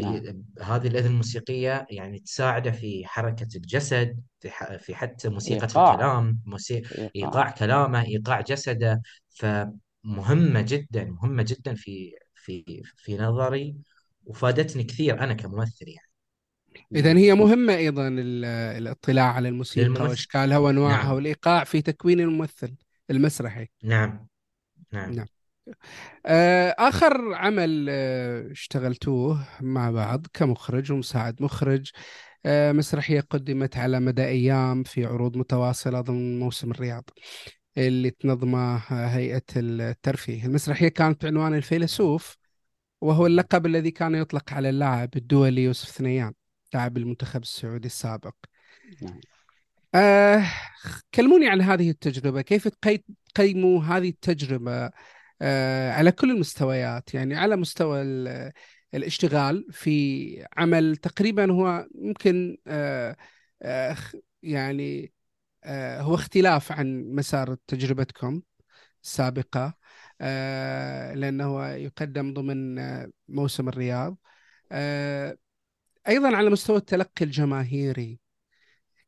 نعم. 0.00 0.44
هذه 0.62 0.86
الاذن 0.86 1.06
الموسيقية 1.06 1.86
يعني 1.90 2.18
تساعده 2.18 2.70
في 2.70 3.06
حركة 3.06 3.48
الجسد 3.56 4.20
في 4.40 4.50
في 4.78 4.94
حتى 4.94 5.28
موسيقى 5.28 5.66
إيقاع. 5.66 5.92
الكلام 5.92 6.40
موسيقى 6.46 6.90
إيقاع. 6.90 7.10
إيقاع 7.16 7.50
كلامه 7.50 8.02
إيقاع 8.02 8.40
جسده 8.40 9.02
فمهمة 9.28 10.60
جدا 10.60 11.04
مهمة 11.04 11.42
جدا 11.42 11.74
في 11.74 12.12
في 12.34 12.82
في 12.96 13.18
نظري 13.18 13.76
وفادتني 14.24 14.84
كثير 14.84 15.20
أنا 15.20 15.34
كممثل 15.34 15.88
يعني 15.88 16.06
اذا 16.94 17.18
هي 17.18 17.34
مهمة 17.34 17.74
أيضا 17.74 18.08
الاطلاع 18.08 19.32
على 19.32 19.48
الموسيقى 19.48 19.86
للممثل. 19.86 20.08
وإشكالها 20.08 20.58
وانواعها 20.58 21.04
نعم. 21.04 21.14
والإيقاع 21.14 21.64
في 21.64 21.82
تكوين 21.82 22.20
الممثل 22.20 22.74
المسرحي 23.10 23.68
نعم 23.84 24.26
نعم, 24.92 25.12
نعم. 25.12 25.26
آه، 26.26 26.74
آخر 26.78 27.34
عمل 27.34 27.86
آه، 27.90 28.52
اشتغلتوه 28.52 29.46
مع 29.60 29.90
بعض 29.90 30.26
كمخرج 30.32 30.92
ومساعد 30.92 31.42
مخرج. 31.42 31.90
آه، 32.46 32.72
مسرحية 32.72 33.20
قدمت 33.20 33.76
على 33.76 34.00
مدى 34.00 34.24
أيام 34.24 34.82
في 34.82 35.04
عروض 35.04 35.36
متواصلة 35.36 36.00
ضمن 36.00 36.38
موسم 36.38 36.70
الرياض 36.70 37.10
اللي 37.78 38.10
تنظمه 38.10 38.76
هيئة 38.88 39.42
الترفيه. 39.56 40.46
المسرحية 40.46 40.88
كانت 40.88 41.24
بعنوان 41.24 41.54
الفيلسوف 41.54 42.36
وهو 43.00 43.26
اللقب 43.26 43.66
الذي 43.66 43.90
كان 43.90 44.14
يطلق 44.14 44.52
على 44.52 44.68
اللاعب 44.68 45.08
الدولي 45.16 45.64
يوسف 45.64 45.88
ثنيان 45.88 46.32
لاعب 46.74 46.96
المنتخب 46.96 47.42
السعودي 47.42 47.86
السابق. 47.86 48.34
نعم. 49.02 49.20
آه 49.94 50.46
كلموني 51.14 51.48
عن 51.48 51.60
هذه 51.60 51.90
التجربة. 51.90 52.42
كيف 52.42 52.68
تقيموا 53.34 53.82
هذه 53.82 54.08
التجربة 54.08 54.90
على 55.90 56.12
كل 56.12 56.30
المستويات 56.30 57.14
يعني 57.14 57.34
على 57.36 57.56
مستوى 57.56 58.02
الاشتغال 58.94 59.66
في 59.72 60.46
عمل 60.56 60.96
تقريبا 60.96 61.52
هو 61.52 61.86
ممكن 61.94 62.58
آه 62.66 63.16
آه 63.62 63.96
يعني 64.42 65.12
آه، 65.64 66.00
هو 66.00 66.14
اختلاف 66.14 66.72
عن 66.72 67.04
مسار 67.14 67.56
تجربتكم 67.66 68.42
السابقة 69.04 69.74
آه، 70.20 71.14
لأنه 71.14 71.68
يقدم 71.68 72.34
ضمن 72.34 72.78
آه، 72.78 73.10
موسم 73.28 73.68
الرياض. 73.68 74.16
أيضا 76.08 76.36
على 76.36 76.50
مستوى 76.50 76.76
التلقي 76.76 77.24
الجماهيري. 77.24 78.20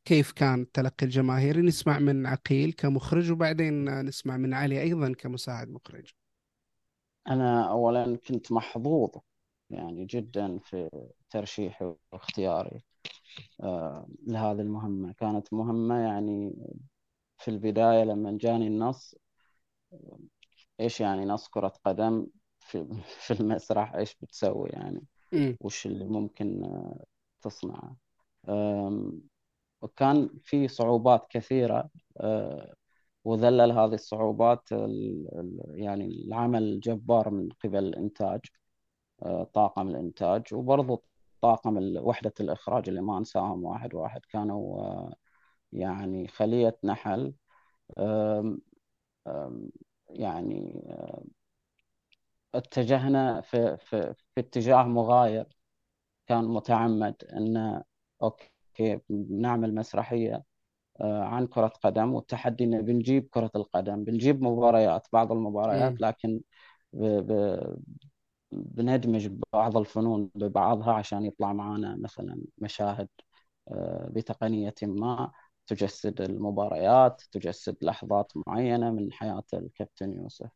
كيف 0.09 0.33
كان 0.33 0.63
التلقي 0.63 1.07
الجماهيري 1.07 1.63
نسمع 1.63 1.99
من 1.99 2.27
عقيل 2.27 2.73
كمخرج 2.73 3.31
وبعدين 3.31 4.01
نسمع 4.01 4.37
من 4.37 4.55
علي 4.55 4.83
أيضا 4.83 5.13
كمساعد 5.13 5.69
مخرج. 5.69 6.13
أنا 7.29 7.71
أولا 7.71 8.17
كنت 8.29 8.53
محظوظ 8.53 9.11
يعني 9.71 10.05
جدا 10.05 10.59
في 10.59 10.91
ترشيحي 11.31 11.95
واختياري. 12.13 12.81
آه، 13.61 14.09
لهذه 14.27 14.61
المهمة. 14.61 15.13
كانت 15.13 15.53
مهمة 15.53 15.99
يعني 15.99 16.55
في 17.39 17.49
البداية 17.49 18.05
لما 18.05 18.39
جاني 18.41 18.67
النص 18.67 19.15
إيش 20.81 21.01
يعني 21.01 21.25
نص 21.25 21.49
كرة 21.49 21.73
قدم 21.85 22.27
في, 22.61 22.87
في 23.27 23.31
المسرح؟ 23.41 23.95
إيش 23.95 24.17
بتسوي 24.23 24.69
يعني؟ 24.69 25.03
وش 25.61 25.87
اللي 25.87 26.05
ممكن 26.05 26.65
آه، 26.65 27.05
تصنعه؟ 27.43 27.97
وكان 29.83 30.31
في 30.45 30.69
صعوبات 30.69 31.27
كثيرة 31.31 31.91
آه، 32.17 32.75
وذلل 33.25 33.73
هذه 33.73 33.95
الصعوبات 33.95 34.69
يعني 35.75 36.07
العمل 36.07 36.63
الجبار 36.63 37.31
من 37.31 37.49
قبل 37.65 37.79
الإنتاج 37.85 38.41
طاقم 39.55 39.89
الإنتاج 39.89 40.55
وبرضو 40.55 41.05
طاقم 41.41 41.97
وحدة 41.99 42.33
الإخراج 42.41 42.89
اللي 42.89 43.01
ما 43.01 43.19
أنساهم 43.19 43.65
واحد 43.65 43.95
واحد 43.95 44.21
كانوا 44.27 44.81
آه، 44.83 45.15
يعني 45.73 46.29
خلية 46.29 46.79
نحل 46.85 47.35
يعني 50.11 50.83
اتجهنا 52.55 53.41
في, 53.41 53.77
في, 53.77 54.15
في 54.35 54.41
اتجاه 54.41 54.83
مغاير 54.83 55.47
كان 56.27 56.45
متعمد 56.45 57.25
أن 57.25 57.83
أوكي 58.23 58.53
نعمل 59.31 59.75
مسرحية 59.75 60.45
آه، 61.01 61.25
عن 61.25 61.47
كرة 61.47 61.69
قدم 61.69 62.15
والتحدي 62.15 62.65
أن 62.65 62.83
بنجيب 62.83 63.29
كرة 63.33 63.51
القدم 63.57 64.05
بنجيب 64.05 64.43
مباريات 64.43 65.09
بعض 65.13 65.33
المباريات 65.33 66.01
لكن 66.01 66.41
بندمج 68.53 69.29
بعض 69.53 69.77
الفنون 69.77 70.31
ببعضها 70.35 70.93
عشان 70.93 71.25
يطلع 71.25 71.53
معنا 71.53 71.97
مثلا 71.97 72.43
مشاهد 72.59 73.09
آه، 73.69 74.09
بتقنية 74.13 74.75
ما 74.83 75.33
تجسد 75.67 76.21
المباريات 76.21 77.23
تجسد 77.33 77.77
لحظات 77.83 78.33
معينة 78.47 78.91
من 78.91 79.13
حياة 79.13 79.43
الكابتن 79.55 80.13
يوسف. 80.13 80.51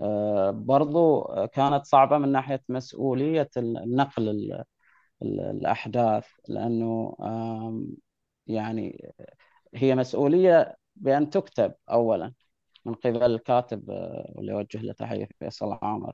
آه، 0.00 0.50
برضو 0.50 1.22
كانت 1.54 1.86
صعبة 1.86 2.18
من 2.18 2.32
ناحية 2.32 2.62
مسؤولية 2.68 3.50
النقل 3.58 4.28
الأحداث 5.22 6.26
لأنه 6.48 7.16
يعني 8.46 9.12
هي 9.74 9.94
مسؤولية 9.94 10.76
بأن 10.96 11.30
تكتب 11.30 11.74
أولا 11.90 12.34
من 12.86 12.94
قبل 12.94 13.22
الكاتب 13.22 13.90
آه، 13.90 14.32
واللي 14.36 14.52
يوجه 14.52 14.78
له 14.82 14.92
تحية 14.92 15.28
فيصل 15.38 15.78
عامر 15.82 16.12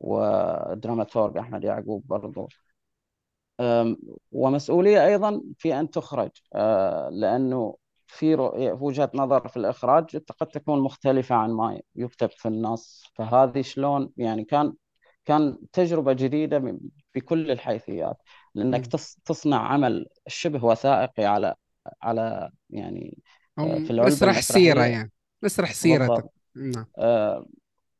ودراماتورج 0.00 1.38
أحمد 1.38 1.64
يعقوب 1.64 2.06
برضو. 2.06 2.48
ومسؤولية 4.32 5.06
أيضا 5.06 5.42
في 5.58 5.80
أن 5.80 5.90
تخرج 5.90 6.30
آه، 6.54 7.08
لأنه 7.08 7.76
في 8.06 8.34
وجهة 8.80 9.10
نظر 9.14 9.48
في 9.48 9.56
الإخراج 9.56 10.16
قد 10.40 10.46
تكون 10.46 10.80
مختلفة 10.80 11.34
عن 11.34 11.50
ما 11.52 11.80
يكتب 11.96 12.30
في 12.30 12.48
النص. 12.48 13.04
فهذه 13.14 13.62
شلون 13.62 14.10
يعني 14.16 14.44
كان 14.44 14.74
كان 15.24 15.58
تجربة 15.72 16.12
جديدة 16.12 16.58
بكل 17.14 17.50
الحيثيات 17.50 18.16
لأنك 18.54 18.86
تصنع 19.24 19.68
عمل 19.68 20.06
شبه 20.26 20.64
وثائقي 20.64 21.24
على 21.24 21.54
على 22.02 22.50
يعني 22.70 23.18
آه، 23.58 23.74
في 23.78 23.90
العلبة 23.90 24.06
مسرح 24.06 24.40
سيرة 24.40 24.84
يعني 24.84 25.12
مسرح 25.42 25.72
سيرة 25.72 26.28
نعم. 26.56 26.86
آه 26.98 27.46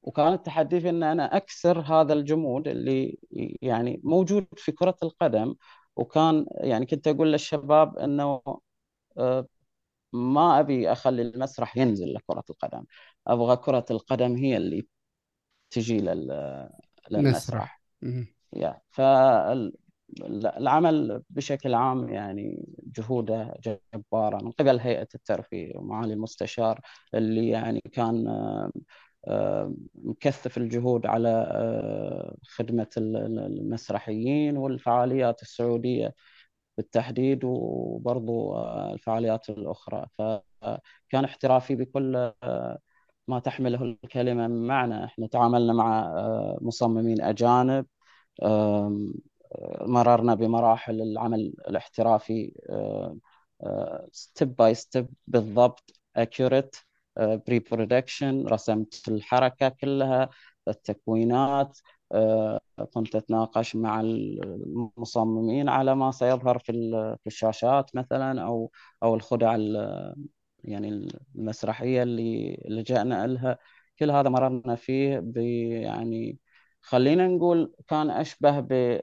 وكان 0.03 0.33
التحدي 0.33 0.81
في 0.81 0.89
إن 0.91 1.03
أنا 1.03 1.37
أكسر 1.37 1.81
هذا 1.81 2.13
الجمود 2.13 2.69
اللي 2.69 3.19
يعني 3.63 4.01
موجود 4.05 4.47
في 4.57 4.73
كرة 4.73 4.97
القدم 5.03 5.55
وكان 5.97 6.47
يعني 6.51 6.87
كنت 6.87 7.09
أقول 7.09 7.33
للشباب 7.33 7.99
إنه 7.99 8.43
آه 9.19 9.47
ما 10.13 10.61
أبي 10.61 10.93
أخلي 10.93 11.23
المسرح 11.23 11.77
ينزل 11.77 12.15
لكرة 12.15 12.45
القدم. 12.51 12.85
أبغى 13.27 13.57
كرة 13.57 13.85
القدم 13.91 14.37
هي 14.37 14.57
اللي 14.57 14.87
تجي 15.71 15.99
للمسرح. 17.11 17.83
يا 18.53 18.81
فالعمل 18.91 19.73
بشكل 21.31 21.75
عام 21.75 22.09
يعني 22.09 22.67
جهوده 22.97 23.55
جبارة 23.95 24.45
من 24.45 24.51
قبل 24.51 24.81
هيئة 24.81 25.09
الترفيه 25.15 25.77
ومعالي 25.77 26.13
المستشار 26.13 26.81
اللي 27.15 27.49
يعني 27.49 27.81
كان 27.93 28.27
مكثف 29.95 30.59
الجهود 30.59 31.07
على 31.07 31.29
آه، 31.29 32.37
خدمة 32.49 32.89
المسرحيين 32.97 34.57
والفعاليات 34.57 35.43
السعودية 35.43 36.15
بالتحديد 36.79 37.45
وبرضو 37.45 38.55
آه، 38.57 38.93
الفعاليات 38.95 39.51
الأخرى. 39.51 40.07
فكان 40.19 41.25
احترافي 41.25 41.75
بكل 41.75 42.17
آه، 42.43 42.79
ما 43.29 43.39
تحمله 43.41 43.83
الكلمة 44.05 44.49
من 44.49 44.67
معنى. 44.67 45.05
إحنا 45.05 45.27
تعاملنا 45.27 45.73
مع 45.73 46.15
مصممين 46.63 47.23
أجانب 47.23 47.87
مررنا 49.87 50.35
بمراحل 50.35 51.03
العمل 51.03 51.53
الاحترافي 51.69 52.53
step 54.13 54.57
by 54.57 54.75
step 54.75 55.09
بالضبط 55.27 55.93
accurate 56.19 56.85
pre-production 57.19 58.47
رسمت 58.47 59.09
الحركة 59.09 59.69
كلها 59.69 60.29
التكوينات 60.69 61.79
كنت 62.95 63.15
أتناقش 63.17 63.77
مع 63.77 64.01
المصممين 64.01 65.69
على 65.69 65.95
ما 65.95 66.11
سيظهر 66.11 66.59
في 66.59 66.73
في 67.21 67.27
الشاشات 67.27 67.97
مثلا 67.97 68.43
أو 68.43 68.71
أو 69.03 69.15
الخدع 69.15 69.57
يعني 70.65 70.89
المسرحية 71.37 72.03
اللي 72.03 72.57
لجأنا 72.69 73.27
لها. 73.27 73.59
كل 73.99 74.11
هذا 74.11 74.29
مررنا 74.29 74.75
فيه 74.77 75.21
يعني 75.83 76.39
خلينا 76.83 77.27
نقول 77.29 77.75
كان 77.89 78.11
أشبه 78.11 78.61
ب 78.61 79.01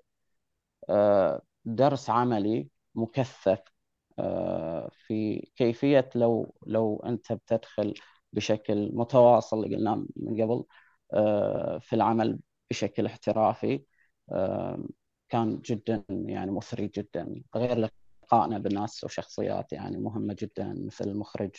آه، 0.90 1.42
درس 1.66 2.10
عملي 2.10 2.70
مكثف 2.96 3.60
آه، 4.20 4.90
في 5.08 5.40
كيفية 5.56 6.10
لو 6.16 6.56
لو 6.68 7.00
أنت 7.06 7.34
بتدخل 7.34 7.94
بشكل 8.34 8.92
متواصل 8.96 9.64
اللي 9.66 9.76
قلناه 9.78 9.96
من 10.16 10.42
قبل 10.44 10.64
آه، 11.14 11.80
في 11.80 11.94
العمل 11.96 12.40
بشكل 12.72 13.06
احترافي 13.06 13.84
كان 15.30 15.62
جدا 15.66 16.04
يعني 16.10 16.52
مثري 16.52 16.88
جدا 16.88 17.42
غير 17.56 17.90
لقائنا 18.24 18.58
بناس 18.58 19.04
وشخصيات 19.04 19.74
يعني 19.74 19.98
مهمة 19.98 20.36
جدا 20.40 20.74
مثل 20.88 21.06
المخرج 21.10 21.52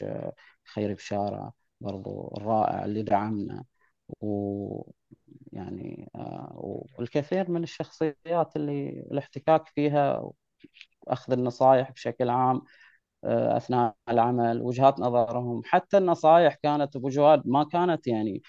خيري 0.75 0.95
بشارة 0.95 1.53
برضو 1.81 2.35
الرائع 2.37 2.85
اللي 2.85 3.03
دعمنا. 3.03 3.65
و 4.21 4.83
يعني 5.53 6.11
والكثير 6.99 7.51
من 7.51 7.63
الشخصيات 7.63 8.57
اللي 8.57 8.89
الاحتكاك 8.91 9.69
فيها 9.69 10.31
أخذ 11.09 11.33
النصائح 11.33 11.91
بشكل 11.91 12.31
عام 12.31 12.63
آه، 13.25 13.57
أثناء 13.57 13.97
العمل 14.09 14.63
وجهات 14.63 15.01
نظرهم 15.01 15.63
حتى 15.65 15.99
النصائح 15.99 16.55
كانت 16.55 16.97
أبو 16.97 17.09
جواد 17.09 17.43
ما 17.47 17.65
كانت 17.65 18.07
يعني 18.07 18.43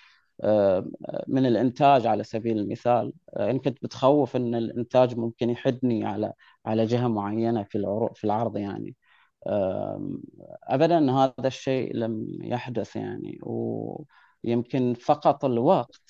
آه، 0.43 0.85
من 1.27 1.45
الإنتاج 1.45 2.07
على 2.07 2.23
سبيل 2.23 2.59
المثال. 2.59 3.13
آه، 3.37 3.51
إن 3.51 3.59
كنت 3.59 3.83
بتخوف 3.83 4.35
أن 4.35 4.55
الإنتاج 4.55 5.17
ممكن 5.17 5.49
يحدني 5.49 6.05
على 6.05 6.33
على 6.65 6.85
جهة 6.85 7.07
معينة 7.07 7.63
في 7.63 8.09
في 8.15 8.23
العرض 8.23 8.57
يعني. 8.57 8.95
أبدا 10.63 11.11
هذا 11.11 11.33
الشيء 11.47 11.95
لم 11.95 12.27
يحدث 12.43 12.95
يعني. 12.95 13.39
ويمكن 14.43 14.93
فقط 14.93 15.45
الوقت 15.45 16.01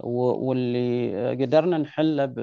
واللي 0.00 1.30
قدرنا 1.44 1.78
نحله 1.78 2.24
ب 2.26 2.38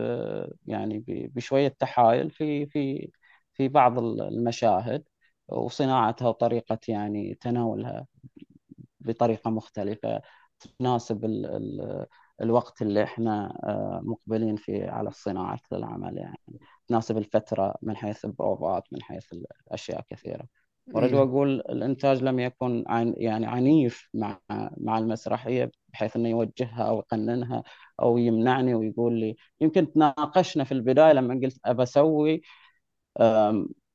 يعني 0.67 1.03
بشوية 1.35 1.67
تحايل 1.79 2.31
في 2.31 2.65
في 2.65 3.11
في 3.53 3.67
بعض 3.67 3.99
المشاهد 3.99 5.03
وصناعتها 5.47 6.27
وطريقة 6.29 6.79
يعني 6.89 7.35
تناولها 7.35 8.07
بطريقة 8.99 9.49
مختلفة 9.51 10.21
تناسب 10.79 11.25
ال 11.25 11.45
ال 11.45 12.05
الوقت 12.41 12.81
اللي 12.81 13.03
إحنا 13.03 13.59
آه، 13.63 14.01
مقبلين 14.03 14.55
فيه 14.55 14.89
على 14.89 15.11
صناعة 15.11 15.59
العمل 15.73 16.17
يعني 16.17 16.39
تناسب 16.87 17.17
الفترة 17.17 17.75
من 17.81 17.95
حيث 17.97 18.25
البروفات 18.25 18.83
من 18.93 19.01
حيث 19.03 19.35
اشياء 19.71 20.01
كثيرة. 20.09 20.47
اريد 20.95 21.13
أقول 21.13 21.49
الإنتاج 21.59 22.23
لم 22.23 22.39
يكن 22.39 22.83
عن 22.87 23.13
يعني 23.17 23.45
عنيف 23.45 24.09
مع 24.13 24.39
مع 24.77 24.97
المسرحية 24.97 25.71
بحيث 25.89 26.15
أنه 26.15 26.29
يوجهها 26.29 26.83
أو 26.89 26.97
يقننها 26.99 27.63
أو 28.01 28.17
يمنعني 28.17 28.75
ويقول 28.75 29.19
لي. 29.19 29.35
يمكن 29.61 29.91
تناقشنا 29.91 30.63
في 30.63 30.71
البداية 30.71 31.13
لما 31.13 31.33
قلت 31.43 31.59
أبى 31.65 31.83
أسوي 31.83 32.41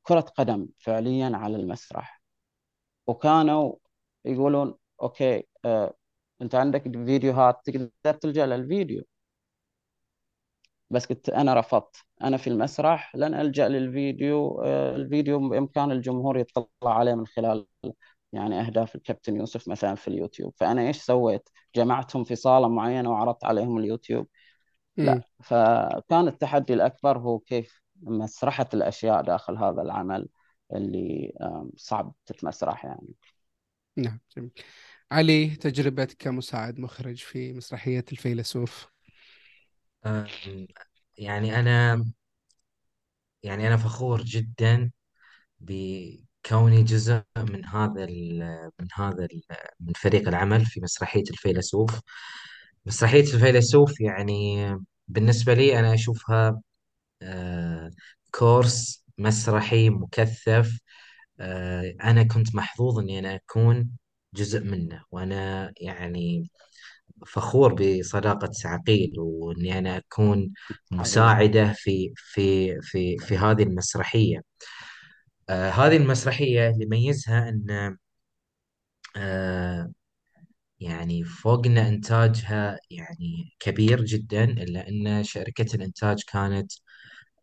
كرة 0.03 0.21
قدم 0.21 0.69
فعليا 0.79 1.31
على 1.37 1.57
المسرح. 1.57 2.23
وكانوا 3.07 3.77
يقولون 4.25 4.75
أوكي 5.03 5.45
آه، 5.65 5.95
أنت 6.43 6.55
عندك 6.55 6.83
فيديوهات 6.83 7.61
تقدر 7.67 8.19
تلجأ 8.21 8.47
للفيديو. 8.47 9.05
بس 10.91 11.07
كنت 11.07 11.29
أنا 11.29 11.55
رفضت. 11.55 11.97
أنا 12.23 12.37
في 12.37 12.47
المسرح 12.47 13.17
لن 13.17 13.35
ألجأ 13.35 13.69
للفيديو 13.69 14.63
آه، 14.65 14.97
الفيديو 14.97 15.49
بإمكان 15.49 15.91
الجمهور 15.91 16.39
يطلع 16.39 16.67
عليه 16.85 17.15
من 17.15 17.27
خلال 17.27 17.67
يعني 18.33 18.61
أهداف 18.61 18.95
الكابتن 18.95 19.37
يوسف 19.37 19.69
مثلا 19.69 19.95
في 19.95 20.09
اليوتيوب. 20.09 20.55
فأنا 20.57 20.83
إيش 20.83 20.97
سويت؟ 20.97 21.49
جمعتهم 21.77 22.25
في 22.25 22.35
صاله 22.35 22.69
معينة 22.69 23.11
وعرضت 23.11 23.45
عليهم 23.45 23.79
اليوتيوب. 23.79 24.27
لا 24.97 25.21
فكان 25.43 26.29
التحدي 26.29 26.75
الأكبر 26.75 27.19
هو 27.19 27.39
كيف 27.39 27.83
مسرحة 28.03 28.69
الأشياء 28.75 29.23
داخل 29.23 29.57
هذا 29.57 29.83
العمل 29.83 30.29
اللي 30.75 31.33
صعب 31.77 32.15
تتمسرح 32.27 32.85
يعني. 32.85 33.15
نعم 33.97 34.21
جميل. 34.37 34.51
علي 35.11 35.47
تجربتك 35.57 36.17
كمساعد 36.19 36.79
مخرج 36.79 37.17
في 37.17 37.53
مسرحية 37.53 38.05
الفيلسوف؟ 38.13 38.89
يعني 41.19 41.61
أنا 41.61 42.05
يعني 43.43 43.67
أنا 43.69 43.77
فخور 43.77 44.23
جدا 44.23 44.91
بكوني 45.61 46.83
جزء 46.85 47.23
من 47.39 47.65
هذا 47.67 48.07
من 48.81 48.89
هذا 48.95 49.29
من 49.81 49.93
فريق 49.97 50.29
العمل 50.29 50.67
في 50.67 50.81
مسرحية 50.81 51.25
الفيلسوف. 51.31 52.01
مسرحية 52.87 53.21
الفيلسوف 53.35 54.01
يعني 54.01 54.67
بالنسبة 55.09 55.55
لي 55.55 55.79
أنا 55.81 55.95
أشوفها 55.95 56.63
آه، 57.23 57.91
كورس 58.33 59.05
مسرحي 59.19 59.91
مكثف 59.91 60.81
آه، 61.41 61.95
أنا 62.05 62.23
كنت 62.25 62.55
محظوظ 62.57 62.99
إني 63.01 63.19
أنا 63.19 63.35
أكون 63.37 63.91
جزء 64.35 64.61
منه. 64.65 65.05
وأنا 65.13 65.73
يعني 65.81 66.51
فخور 67.27 67.75
بصداقة 67.75 68.51
عقيل 68.65 69.13
وإني 69.19 69.79
أنا 69.79 69.97
أكون 69.97 70.53
مساعدة 70.91 71.73
في 71.77 72.13
في 72.17 72.75
في 72.83 73.19
في 73.19 73.37
هذه 73.39 73.63
المسرحية. 73.63 74.43
آه 75.51 75.71
هذه 75.71 75.97
المسرحية 75.97 76.69
اللي 76.71 76.85
يميزها 76.85 77.49
أن 77.49 77.97
آه 79.17 79.93
يعني 80.81 81.25
فوقنا 81.25 81.89
إنتاجها 81.89 82.79
يعني 82.91 83.57
كبير 83.61 84.05
جدا 84.05 84.45
إلا 84.45 84.89
أن 84.89 85.25
شركة 85.25 85.77
الإنتاج 85.77 86.23
كانت 86.33 86.73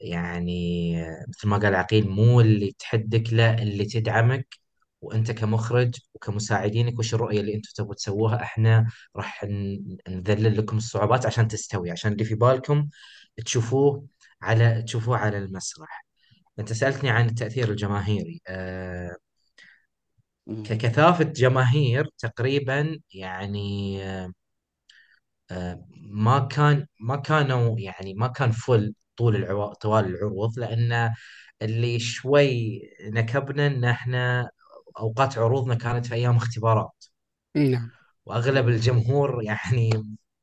يعني 0.01 0.93
مثل 1.29 1.47
ما 1.49 1.57
قال 1.57 1.75
عقيل 1.75 2.09
مو 2.09 2.41
اللي 2.41 2.73
تحدك 2.79 3.33
لا 3.33 3.63
اللي 3.63 3.85
تدعمك. 3.85 4.55
وأنت 5.01 5.31
كمخرج 5.31 5.95
وكمساعدينك 6.13 6.99
وش 6.99 7.13
الرؤية 7.13 7.39
اللي 7.41 7.55
أنتم 7.55 7.69
تبغوا 7.75 7.93
تسووها؟ 7.95 8.41
إحنا 8.43 8.87
راح 9.15 9.43
ن- 9.43 9.97
نذلل 10.09 10.57
لكم 10.57 10.77
الصعوبات 10.77 11.25
عشان 11.25 11.47
تستوي 11.47 11.91
عشان 11.91 12.11
اللي 12.11 12.23
في 12.25 12.35
بالكم 12.35 12.89
تشوفوه 13.45 14.07
على 14.41 14.83
تشوفوه 14.83 15.17
على 15.17 15.37
المسرح. 15.37 16.05
أنت 16.59 16.73
سألتني 16.73 17.09
عن 17.09 17.25
التأثير 17.25 17.69
الجماهيري. 17.71 18.41
مم. 20.47 20.63
ككثافة 20.63 21.23
جماهير 21.23 22.09
تقريبا 22.19 22.99
يعني 23.13 23.97
آه، 25.51 25.85
ما 26.11 26.39
كان 26.39 26.87
ما 26.99 27.15
كانوا 27.15 27.79
يعني 27.79 28.13
ما 28.13 28.27
كان 28.27 28.51
فل 28.51 28.93
طول 29.17 29.35
العو... 29.35 29.73
طوال 29.73 30.05
العروض 30.05 30.59
لأن 30.59 31.13
اللي 31.61 31.99
شوي 31.99 32.81
نكبنا 33.03 33.67
إن 33.67 33.83
إحنا 33.83 34.49
أوقات 34.99 35.37
عروضنا 35.37 35.75
كانت 35.75 36.05
في 36.05 36.15
أيام 36.15 36.35
اختبارات. 36.35 37.05
نعم. 37.55 37.89
وأغلب 38.25 38.67
الجمهور 38.67 39.43
يعني 39.43 39.89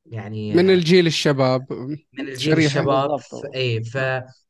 يعني 0.05 0.53
من 0.53 0.69
الجيل 0.69 1.07
الشباب 1.07 1.73
من 1.73 2.27
الجيل 2.27 2.53
شريحة. 2.53 2.79
الشباب. 2.79 3.19
اي 3.55 3.83
ف... 3.83 3.97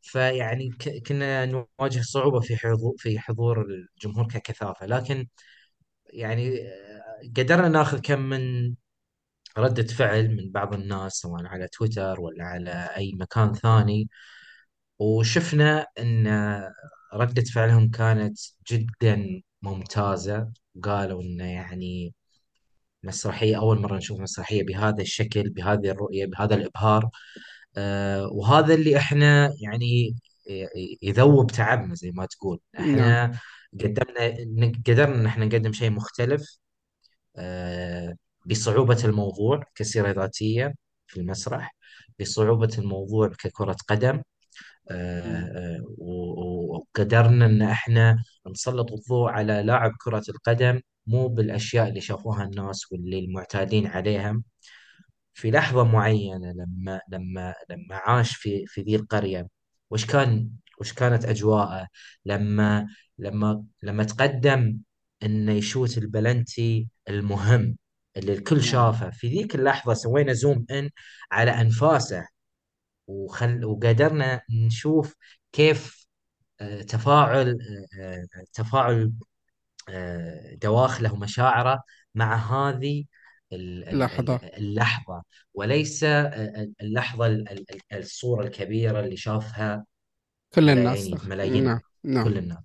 فيعني 0.01 0.69
ك... 0.69 1.07
كنا 1.07 1.45
نواجه 1.45 2.01
صعوبة 2.01 2.39
في 2.39 2.57
حضور 2.57 2.93
في 2.97 3.19
حضور 3.19 3.65
الجمهور 3.65 4.27
ككثافة. 4.27 4.85
لكن 4.85 5.27
يعني 6.13 6.61
آه، 6.61 7.31
قدرنا 7.37 7.69
ناخذ 7.69 7.99
كم 8.01 8.19
من 8.19 8.75
ردة 9.57 9.83
فعل 9.83 10.35
من 10.35 10.51
بعض 10.51 10.73
الناس 10.73 11.13
سواء 11.13 11.45
على 11.45 11.67
تويتر 11.67 12.21
ولا 12.21 12.43
على 12.43 12.89
أي 12.97 13.13
مكان 13.19 13.53
ثاني. 13.53 14.09
وشفنا 14.99 15.87
أن 15.99 16.27
ردة 17.13 17.43
فعلهم 17.43 17.89
كانت 17.89 18.39
جدا 18.71 19.41
ممتازة. 19.65 20.51
قالوا 20.83 21.21
أنه 21.21 21.45
يعني 21.45 22.13
مسرحية 23.03 23.57
أول 23.59 23.79
مرة 23.81 23.97
نشوف 23.97 24.19
مسرحية 24.19 24.63
بهذا 24.63 25.01
الشكل 25.01 25.49
بهذه 25.49 25.89
الرؤية 25.91 26.25
بهذا 26.25 26.55
الإبهار. 26.55 27.09
آه 27.77 28.27
وهذا 28.27 28.73
اللي 28.73 28.97
إحنا 28.97 29.53
يعني 29.61 30.15
يذوب 31.01 31.51
تعبنا 31.51 31.95
زي 31.95 32.11
ما 32.11 32.25
تقول. 32.25 32.59
نعم. 32.79 32.89
إحنا 32.89 33.39
قدمنا 33.81 34.71
قدرنا 34.87 35.15
إن 35.15 35.25
إحنا 35.25 35.45
نقدم 35.45 35.73
شيء 35.73 35.89
مختلف 35.91 36.57
آه، 37.37 38.15
بصعوبة 38.45 39.05
الموضوع 39.05 39.63
كسيرة 39.75 40.11
ذاتية 40.11 40.73
في 41.07 41.19
المسرح 41.19 41.75
بصعوبة 42.19 42.69
الموضوع 42.77 43.27
ككرة 43.29 43.77
قدم. 43.87 44.21
وقدرنا 46.69 47.45
إن 47.45 47.61
إحنا 47.61 48.23
نسلط 48.47 48.91
الضوء 48.93 49.29
على 49.29 49.63
لاعب 49.63 49.91
كرة 50.01 50.23
القدم 50.29 50.81
مو 51.07 51.27
بالأشياء 51.27 51.87
اللي 51.89 52.01
شافوها 52.01 52.43
الناس 52.43 52.91
واللي 52.91 53.19
المعتادين 53.19 53.87
عليها 53.87 54.41
في 55.33 55.51
لحظة 55.51 55.83
معينة 55.83 56.51
لما 56.51 56.99
لما 57.11 57.53
لما 57.69 57.95
عاش 57.95 58.35
في 58.35 58.65
في 58.67 58.81
ذي 58.81 58.95
القرية 58.95 59.47
وش 59.89 60.05
كان 60.05 60.49
وش 60.81 60.93
كانت 60.93 61.25
أجواءه؟ 61.25 61.87
لما 62.25 62.87
لما 63.19 63.63
لما 63.83 64.03
تقدم 64.03 64.77
إنه 65.23 65.51
يشوت 65.51 65.97
البلنتي 65.97 66.87
المهم 67.09 67.77
اللي 68.17 68.33
الكل 68.33 68.55
نعم. 68.55 68.65
شافه. 68.65 69.09
في 69.09 69.27
ذيك 69.27 69.55
اللحظة 69.55 69.93
سوينا 69.93 70.33
زوم 70.33 70.65
إن 70.71 70.89
على 71.31 71.51
أنفاسه. 71.51 72.27
وخل 73.07 73.65
وقدرنا 73.65 74.41
نشوف 74.49 75.15
كيف 75.51 76.07
آه، 76.61 76.81
تفاعل 76.81 77.49
آه، 77.99 78.01
آه، 78.01 78.45
تفاعل 78.53 79.13
دواخله 80.61 81.13
ومشاعره 81.13 81.83
مع 82.15 82.35
هذه 82.35 83.05
ال- 83.53 83.89
ال- 83.89 83.99
لحظة 83.99 84.35
ال- 84.35 84.55
اللحظة. 84.55 85.23
وليس 85.53 86.03
اللحظة 86.03 87.25
ال- 87.27 87.51
ال- 87.51 87.77
الصورة 87.93 88.43
الكبيرة 88.43 88.99
اللي 88.99 89.17
شافها 89.17 89.85
كل 90.53 90.69
الناس. 90.69 91.07
ملايين 91.07 91.63
نعم 91.63 91.79
نعم. 92.03 92.23
كل 92.23 92.37
الناس. 92.37 92.57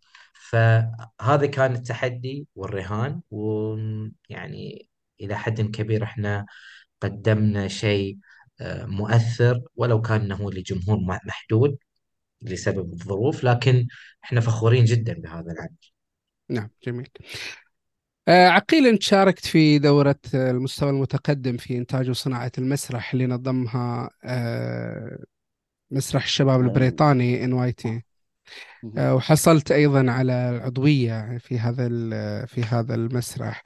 فهذا 0.51 1.47
كان 1.47 1.72
التحدي 1.74 2.47
والرهان 2.55 3.20
ويعني 3.30 4.88
إلى 5.20 5.36
حد 5.38 5.61
كبير 5.61 6.05
إحنا 6.05 6.47
قدمنا 7.01 7.68
شيء 7.68 8.18
مؤثر 8.86 9.61
ولو 9.76 10.00
كان 10.00 10.32
هو 10.32 10.50
لجمهور 10.50 10.98
محدود 11.26 11.78
لسبب 12.42 12.92
الظروف 12.92 13.44
لكن 13.44 13.86
إحنا 14.24 14.40
فخورين 14.40 14.84
جدا 14.84 15.12
بهذا 15.14 15.52
العمل. 15.52 15.76
نعم 16.48 16.70
جميل. 16.86 17.08
آه، 18.28 18.48
عقيل 18.48 18.86
أنت 18.86 19.02
شاركت 19.02 19.46
في 19.46 19.78
دورة 19.78 20.18
المستوى 20.34 20.90
المتقدم 20.90 21.56
في 21.56 21.76
إنتاج 21.76 22.11
وصناعة 22.11 22.52
المسرح 22.58 23.12
اللي 23.12 23.26
نظمها 23.26 24.11
آه، 24.24 25.18
مسرح 25.90 26.24
الشباب 26.24 26.61
آه، 26.61 26.64
البريطاني 26.64 27.44
إن 27.44 27.52
واي 27.52 27.72
تي. 27.72 28.02
وحصلت 28.96 29.72
أيضا 29.72 30.11
على 30.11 30.32
العضوية 30.50 31.38
في 31.38 31.58
هذا 31.58 31.86
ال- 31.86 32.48
في 32.48 32.62
هذا 32.62 32.94
المسرح. 32.94 33.62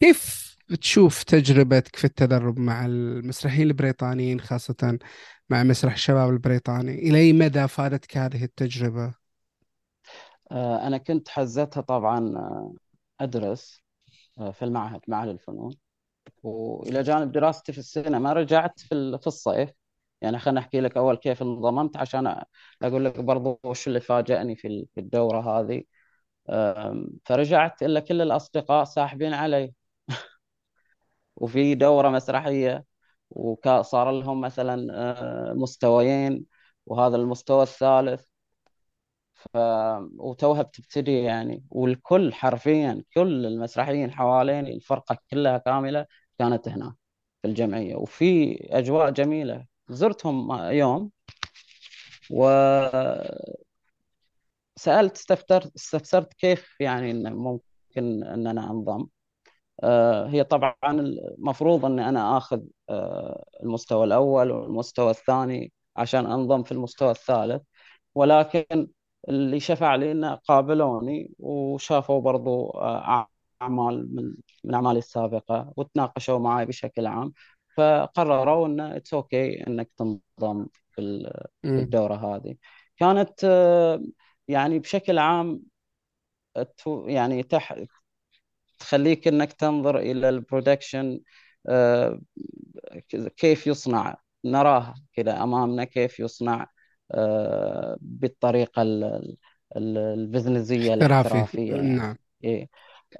كيف 0.00 0.49
بتشوف 0.70 1.22
تجربتك 1.22 1.96
في 1.96 2.04
التدرب 2.04 2.58
مع 2.58 2.86
المسرحيين 2.86 3.66
البريطانيين 3.66 4.40
خاصة 4.40 4.98
مع 5.50 5.62
مسرح 5.62 5.92
الشباب 5.92 6.30
البريطاني. 6.30 6.94
إلى 6.94 7.18
أي 7.18 7.32
مدى 7.32 7.68
فادتك 7.68 8.16
هذه 8.16 8.44
التجربة؟ 8.44 9.14
آه، 10.52 10.86
أنا 10.86 10.98
كنت 10.98 11.28
حزتها 11.28 11.80
طبعا 11.80 12.18
آه، 12.36 12.74
أدرس 13.20 13.82
آه، 14.38 14.50
في 14.50 14.64
المعهد 14.64 15.00
معهد 15.08 15.28
الفنون. 15.28 15.76
وإلى 16.42 17.02
جانب 17.02 17.32
دراستي 17.32 17.72
في 17.72 17.78
السينما 17.78 18.32
رجعت 18.32 18.80
في 18.80 18.92
ال- 18.94 19.18
في 19.20 19.26
الصيف. 19.26 19.70
يعني 20.20 20.38
خليني 20.38 20.60
أحكي 20.60 20.80
لك 20.80 20.96
أول 20.96 21.16
كيف 21.16 21.42
انضممت 21.42 21.96
عشان 21.96 22.34
أ- 22.34 22.44
أقول 22.82 23.04
لك 23.04 23.20
برضو 23.20 23.60
وش 23.64 23.88
اللي 23.88 24.00
فاجأني 24.00 24.56
في 24.56 24.68
ال- 24.68 24.86
في 24.94 25.00
الدورة 25.00 25.60
هذه. 25.60 25.82
فرجعت 27.26 27.82
الا 27.82 28.00
كل 28.00 28.22
الأصدقاء 28.22 28.84
ساحبين 28.84 29.32
علي. 29.34 29.72
وفي 31.36 31.74
دورة 31.74 32.08
مسرحية 32.08 32.84
وصار 33.30 34.10
لهم 34.10 34.40
مثلا 34.40 34.86
أه، 35.50 35.52
مستويين 35.54 36.46
وهذا 36.86 37.16
المستوى 37.16 37.62
الثالث. 37.62 38.24
ف... 39.34 39.56
وتوها 40.18 40.62
بتبتدي 40.62 41.12
يعني. 41.22 41.64
والكل 41.70 42.32
حرفيا 42.34 43.04
كل 43.14 43.46
المسرحيين 43.46 44.10
حواليني 44.12 44.74
الفرقة 44.74 45.18
كلها 45.30 45.58
كاملة 45.58 46.06
كانت 46.38 46.68
هناك 46.68 46.94
في 47.42 47.48
الجمعية. 47.48 47.96
وفي 47.96 48.56
أجواء 48.70 49.10
جميلة. 49.10 49.66
زرتهم 49.88 50.52
يوم 50.70 51.10
وسألت 52.30 53.56
استفسرت 54.86 55.74
استفسرت 55.76 56.32
كيف 56.34 56.80
يعني 56.80 57.12
ممكن 57.30 58.24
أن 58.24 58.46
أنا 58.46 58.70
أنضم. 58.70 59.00
آه، 59.00 59.19
هي 60.28 60.44
طبعا 60.44 60.74
المفروض 60.84 61.84
أن 61.84 61.98
أنا 62.00 62.36
آخذ 62.36 62.60
آه، 62.90 63.44
المستوى 63.62 64.04
الأول 64.04 64.50
والمستوى 64.50 65.10
الثاني 65.10 65.72
عشان 65.96 66.26
أنضم 66.26 66.62
في 66.62 66.72
المستوى 66.72 67.10
الثالث 67.10 67.62
ولكن 68.14 68.88
اللي 69.28 69.60
شفع 69.60 69.94
لي 69.94 70.12
إنه 70.12 70.34
قابلوني 70.34 71.32
وشافوا 71.38 72.20
برضو 72.20 72.70
آه، 72.70 73.26
أعمال 73.62 74.16
من 74.16 74.34
من 74.64 74.74
أعمالي 74.74 74.98
السابقة 74.98 75.72
وتناقشوا 75.76 76.38
معي 76.38 76.66
بشكل 76.66 77.06
عام 77.06 77.32
فقرروا 77.76 78.66
إنه 78.66 78.96
it's 78.96 79.14
okay 79.14 79.66
إنك 79.66 79.92
تنضم 79.98 80.66
في 80.90 81.00
ال- 81.00 81.46
في 81.74 81.80
مم. 81.80 81.80
الدورة 81.80 82.14
هذه 82.36 82.56
كانت 82.96 83.44
آه، 83.44 84.02
يعني 84.48 84.78
بشكل 84.78 85.18
عام 85.18 85.62
تو- 86.76 87.08
يعني 87.08 87.42
تح 87.42 87.74
تخليك 88.80 89.28
إنك 89.28 89.52
تنظر 89.52 89.98
إلى 89.98 90.28
ال 90.28 90.36
production 90.36 91.20
آه، 91.68 92.20
كيف 93.36 93.66
يصنع 93.66 94.16
نراه 94.44 94.94
كذا 95.12 95.42
أمامنا 95.42 95.84
كيف 95.84 96.20
يصنع 96.20 96.66
آه، 97.14 97.96
بالطريقة 98.00 98.82
ال- 98.82 99.36
ال- 99.76 99.98
ال 99.98 100.07
business 100.07 100.77
ية 100.77 100.94
احترافي 101.02 101.34
الاحترافية 101.34 101.76
يعني. 101.76 101.88
نعم. 101.96 102.16
إيه. 102.44 102.68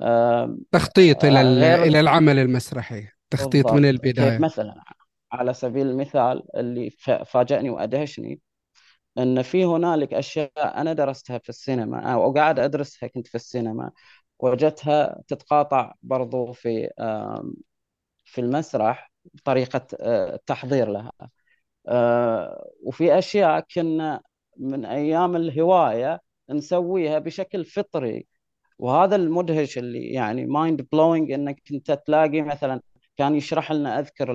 آه، 0.00 0.58
تخطيط 0.72 1.24
إلى 1.24 1.40
ال- 1.40 1.64
غير 1.64 1.82
إلى 1.88 2.00
العمل 2.00 2.38
المسرحي. 2.38 3.08
تخطيط 3.30 3.72
من 3.72 3.84
بالضبط. 3.84 3.90
البداية. 3.90 4.38
مثلا 4.38 4.84
على 5.32 5.54
سبيل 5.54 5.86
المثال 5.86 6.42
اللي 6.56 6.90
فاجأني 7.26 7.70
وأدهشني 7.70 8.40
أن 9.18 9.42
في 9.42 9.64
هنالك 9.64 10.14
أشياء 10.14 10.52
أنا 10.58 10.92
درستها 10.92 11.38
في 11.38 11.48
السينما 11.48 12.12
أو 12.14 12.32
قاعد 12.34 12.58
أدرسها 12.61 13.08
كنت 13.08 13.26
في 13.28 13.34
السينما 13.34 13.90
وجدتها 14.45 15.22
تتقاطع 15.28 15.95
برضو 16.03 16.53
في 16.53 16.91
في 18.24 18.41
المسرح 18.41 19.12
طريقة 19.45 19.86
آه، 20.01 20.34
التحضير 20.34 20.88
لها. 20.88 21.12
آه، 21.88 22.70
وفي 22.84 23.18
أشياء 23.18 23.61
كنا 23.74 24.22
من 24.59 24.84
أيام 24.84 25.36
الهواية 25.36 26.20
نسويها 26.51 27.18
بشكل 27.18 27.64
فطري. 27.64 28.26
وهذا 28.78 29.16
المدهش 29.16 29.78
اللي 29.78 30.12
يعني 30.12 30.47
mind 30.47 30.88
blowing 30.93 31.32
إنك 31.32 31.62
أنت 31.72 31.93
تلاقي 31.93 32.43
مثلا 32.43 32.82
كان 33.18 33.34
يشرح 33.36 33.72
لنا 33.72 34.01
أذكر 34.01 34.32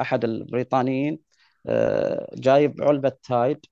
أحد 0.00 0.24
البريطانيين 0.24 1.18
آه، 1.66 2.30
جايب 2.34 2.82
علبة 2.82 3.12
Tide 3.22 3.66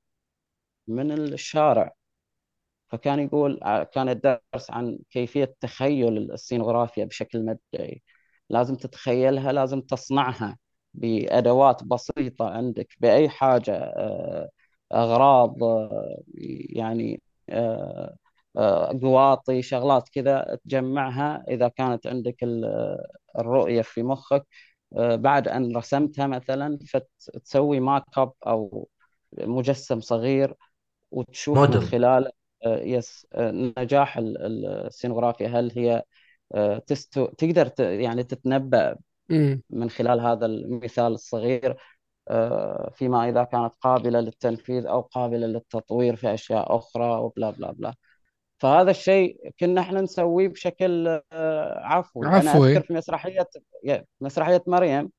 من 0.88 1.12
الشارع. 1.12 1.92
فكان 2.88 3.20
يقول 3.20 3.58
ع- 3.62 3.82
كان 3.82 4.08
الدرس 4.08 4.70
عن 4.70 4.98
كيفية 5.10 5.54
تخيل 5.60 6.32
السينوغرافيا 6.32 7.04
بشكل 7.04 7.44
مبدئي. 7.46 8.02
لازم 8.50 8.74
تتخيلها 8.76 9.52
لازم 9.52 9.80
تصنعها 9.80 10.58
بأدوات 10.94 11.84
بسيطة 11.84 12.50
عندك 12.50 12.88
بأي 13.00 13.28
حاجة 13.28 13.72
آه، 13.76 14.48
أغراض 14.94 15.62
آه، 15.64 16.16
يعني 16.70 17.22
آه، 17.50 18.16
آه، 18.56 18.98
قواطي 19.02 19.62
شغلات 19.62 20.08
كذا 20.08 20.58
تجمعها. 20.64 21.44
إذا 21.48 21.68
كانت 21.68 22.06
عندك 22.06 22.42
ال- 22.42 22.98
الرؤية 23.38 23.82
في 23.82 24.02
مخك 24.02 24.46
آه، 24.96 25.16
بعد 25.16 25.48
أن 25.48 25.76
رسمتها 25.76 26.26
مثلا 26.26 26.78
فتسوي 26.88 27.80
mock 27.80 28.04
up 28.18 28.32
أو 28.46 28.88
مجسم 29.38 30.00
صغير 30.00 30.54
وتشوف 31.10 31.68
من 31.68 31.80
موديل. 31.80 31.82
خلال 31.82 32.26
آه، 32.26 32.32
yes. 32.74 33.26
آه، 33.32 33.72
نجاح 33.78 34.18
ال- 34.18 34.38
ال- 34.46 34.66
السينوغرافيا 34.66 35.48
هل 35.48 35.72
هي 35.76 36.02
آه، 36.54 36.78
تستو 36.78 37.26
تقدر 37.26 37.66
ت- 37.68 37.80
يعني 37.80 38.24
تتنبأ. 38.24 38.96
من 39.70 39.90
خلال 39.90 40.20
هذا 40.20 40.46
المثال 40.46 41.12
الصغير 41.12 41.76
آه، 42.28 42.90
فيما 42.94 43.28
إذا 43.28 43.44
كانت 43.44 43.72
قابلة 43.80 44.20
للتنفيذ 44.20 44.86
أو 44.86 45.00
قابلة 45.00 45.46
للتطوير 45.46 46.16
في 46.16 46.34
أشياء 46.34 46.76
أخرى 46.76 47.04
وبلا 47.04 47.50
بلا 47.50 47.72
بلا. 47.72 47.94
فهذا 48.58 48.90
الشيء 48.90 49.50
كنا 49.60 49.80
إحنا 49.80 50.00
نسويه 50.00 50.48
بشكل 50.48 51.20
آه، 51.32 51.80
عفوي. 51.80 52.26
أنا 52.26 52.36
عفوي. 52.36 52.72
أذكر 52.72 52.86
في 52.86 52.92
مسرحية 52.94 53.48
مسرحية 54.20 54.62
مريم 54.66 55.10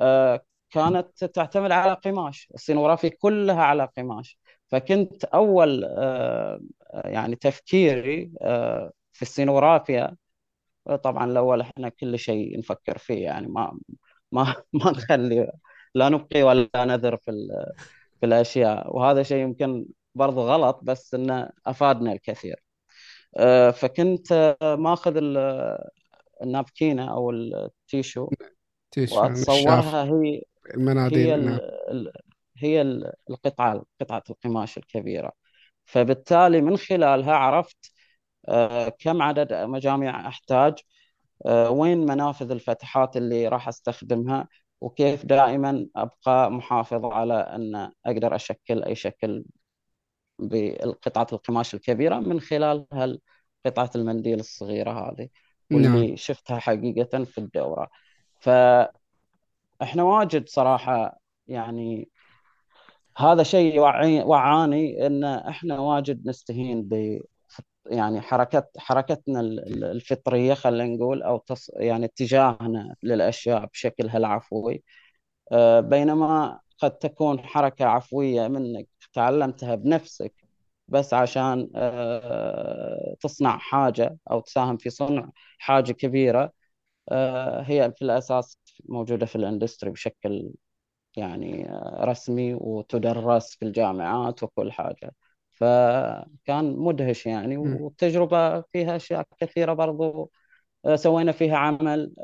آه، 0.00 0.40
كانت 0.70 1.24
تعتمد 1.24 1.70
على 1.72 1.92
قماش. 1.92 2.48
السينوغرافي 2.54 3.10
كلها 3.10 3.62
على 3.62 3.88
قماش. 3.96 4.38
فكنت 4.68 5.24
أول 5.24 5.84
آه، 5.84 6.60
يعني 6.94 7.36
تفكيري 7.36 8.32
آه، 8.42 8.92
في 9.12 9.22
السينوغرافيا. 9.22 10.16
طبعا 11.04 11.24
الأول 11.32 11.60
إحنا 11.60 11.88
كل 11.88 12.18
شيء 12.18 12.58
نفكر 12.58 12.98
فيه 12.98 13.24
يعني 13.24 13.46
ما 13.48 13.78
ما 14.32 14.56
ما 14.72 14.90
نخلي 14.90 15.52
لا 15.94 16.08
نبقي 16.08 16.42
ولا 16.42 16.70
نذر 16.76 17.16
في 17.16 17.32
في 18.20 18.26
الأشياء. 18.26 18.96
وهذا 18.96 19.22
شيء 19.22 19.38
يمكن 19.42 19.86
برضو 20.14 20.40
غلط 20.42 20.80
بس 20.82 21.14
إنه 21.14 21.50
أفادنا 21.66 22.12
الكثير. 22.12 22.56
آه، 23.38 23.70
فكنت 23.70 24.56
ماخذ 24.78 25.16
ال- 25.16 25.78
النابكينة 26.42 27.12
أو 27.12 27.30
التيشو 27.30 28.32
تيشان 28.90 29.42
الشاف 29.42 29.86
وأتصورها 29.86 30.04
هي 30.04 30.42
هي 31.12 31.34
المناديل 31.34 31.34
ال... 31.34 32.12
نعم 32.62 32.70
هي 32.70 32.82
ال- 32.82 33.12
القطعة 33.30 33.84
قطعة 34.00 34.22
القماش 34.30 34.78
الكبيرة. 34.78 35.32
فبالتالي 35.84 36.60
من 36.60 36.76
خلالها 36.76 37.34
عرفت 37.34 37.92
آه، 38.48 38.88
كم 38.88 39.22
عدد 39.22 39.54
مجاميع 39.54 40.28
أحتاج 40.28 40.74
آه، 41.46 41.70
وين 41.70 41.98
منافذ 41.98 42.50
الفتحات 42.50 43.16
اللي 43.16 43.48
راح 43.48 43.68
أستخدمها 43.68 44.48
وكيف 44.80 45.26
دائما 45.26 45.86
أبقى 45.96 46.50
محافظ 46.50 47.04
على 47.06 47.34
أن 47.34 47.92
أقدر 48.06 48.36
أشكل 48.36 48.82
أي 48.84 48.94
شكل 48.94 49.44
بقطعة 50.38 51.26
القماش 51.32 51.74
الكبيرة 51.74 52.18
من 52.18 52.40
خلال 52.40 52.86
هال- 52.92 53.20
قطعة 53.66 53.90
المنديل 53.96 54.40
الصغيرة 54.40 54.90
هذه 55.10 55.28
نعم. 55.70 55.96
واللي 55.96 56.16
شفتها 56.16 56.58
حقيقة 56.58 57.24
في 57.24 57.38
الدورة. 57.38 57.90
فإحنا 58.40 58.92
واجد 60.02 60.48
صراحة 60.48 61.18
يعني 61.48 62.10
هذا 63.16 63.42
شيء 63.42 63.80
وعاني 64.26 65.06
إن 65.06 65.24
إحنا 65.24 65.78
واجد 65.78 66.28
نستهين 66.28 66.82
ب 66.82 67.20
يعني 67.90 68.20
حركت 68.20 68.68
حركتنا 68.78 69.40
ال- 69.40 69.60
ال- 69.68 69.84
الفطرية 69.84 70.54
خلينا 70.54 70.96
نقول 70.96 71.22
أو 71.22 71.38
تص 71.38 71.70
يعني 71.76 72.04
اتجاهنا 72.06 72.96
للأشياء 73.02 73.66
بشكلها 73.66 74.18
العفوي 74.18 74.84
آه، 75.52 75.80
بينما 75.80 76.60
قد 76.78 76.98
تكون 76.98 77.40
حركة 77.40 77.84
عفوية 77.86 78.48
منك 78.48 78.88
تعلمتها 79.14 79.74
بنفسك 79.74 80.34
بس 80.88 81.14
عشان 81.14 81.70
آه، 81.76 83.16
تصنع 83.20 83.58
حاجة 83.58 84.18
أو 84.30 84.40
تساهم 84.40 84.76
في 84.76 84.90
صنع 84.90 85.30
حاجة 85.58 85.92
كبيرة 85.92 86.52
آه، 87.12 87.62
هي 87.62 87.92
في 87.96 88.02
الأساس 88.02 88.58
موجودة 88.88 89.26
في 89.26 89.36
الإندستري 89.36 89.90
بشكل 89.90 90.50
يعني 91.16 91.68
رسمي 92.00 92.54
وتدرس 92.54 93.54
في 93.56 93.64
الجامعات 93.64 94.42
وكل 94.42 94.72
حاجة. 94.72 95.14
فكان 95.52 96.76
مدهش 96.78 97.26
يعني. 97.26 97.56
والتجربة 97.56 98.60
فيها 98.60 98.96
أشياء 98.96 99.26
كثيرة 99.38 99.72
برضو. 99.72 100.30
آه، 100.86 100.96
سوينا 100.96 101.32
فيها 101.32 101.56
عمل 101.58 102.14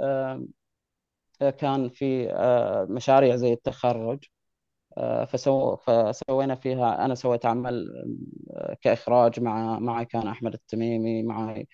آه، 1.42 1.50
كان 1.50 1.88
في 1.88 2.30
آه، 2.32 2.84
مشاريع 2.90 3.36
زي 3.36 3.52
التخرج. 3.52 4.24
آه، 4.98 5.24
فسو 5.24 5.76
فسوينا 5.76 6.54
فيها. 6.54 7.04
أنا 7.04 7.14
سويت 7.14 7.46
عمل 7.46 7.88
آه، 8.50 8.76
كإخراج 8.82 9.40
مع 9.40 9.78
معي 9.78 10.04
كان 10.04 10.28
أحمد 10.28 10.54
التميمي 10.54 11.22
معي 11.22 11.60
آه، 11.60 11.66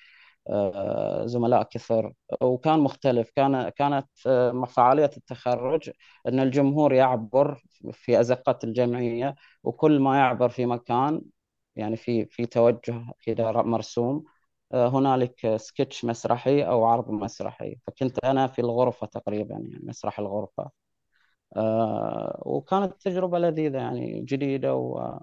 زملاء 1.26 1.62
كثر. 1.62 2.12
وكان 2.42 2.78
مختلف. 2.80 3.30
كان 3.36 3.68
كانت 3.68 4.08
آه، 4.26 4.64
فعالية 4.64 5.10
التخرج 5.16 5.90
أن 6.28 6.40
الجمهور 6.40 6.92
يعبر 6.92 7.62
في 7.92 8.20
أزقة 8.20 8.58
الجمعية 8.64 9.34
وكل 9.62 10.00
ما 10.00 10.18
يعبر 10.18 10.48
في 10.48 10.66
مكان 10.66 11.22
يعني 11.76 11.96
في 11.96 12.26
في 12.26 12.46
توجه 12.46 13.04
كذا 13.26 13.52
مرسوم 13.52 14.24
آه، 14.72 14.88
هنالك 14.88 15.56
سكتش 15.56 16.04
مسرحي 16.04 16.62
أو 16.62 16.84
عرض 16.84 17.10
مسرحي. 17.10 17.76
فكنت 17.86 18.18
أنا 18.24 18.46
في 18.46 18.58
الغرفة 18.60 19.06
تقريبا 19.06 19.54
يعني 19.54 19.80
مسرح 19.82 20.18
الغرفة. 20.18 20.70
آه، 21.56 22.42
وكانت 22.46 22.94
تجربة 23.02 23.38
لذيذة 23.38 23.78
يعني 23.78 24.20
جديدة 24.22 24.74
و. 24.76 25.18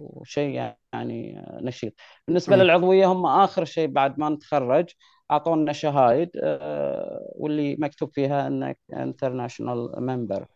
وشيء 0.00 0.72
يعني 0.92 1.44
نشيط. 1.62 1.92
بالنسبة 2.26 2.56
مم. 2.56 2.62
للعضوية 2.62 3.06
هم 3.06 3.26
آخر 3.26 3.64
شيء 3.64 3.88
بعد 3.88 4.18
ما 4.18 4.28
نتخرج 4.28 4.86
أعطونا 5.30 5.72
شهايد 5.72 6.30
آه، 6.42 7.32
واللي 7.36 7.76
مكتوب 7.78 8.10
فيها 8.14 8.46
أنك 8.46 8.78
international 8.92 9.92
member 9.96 10.46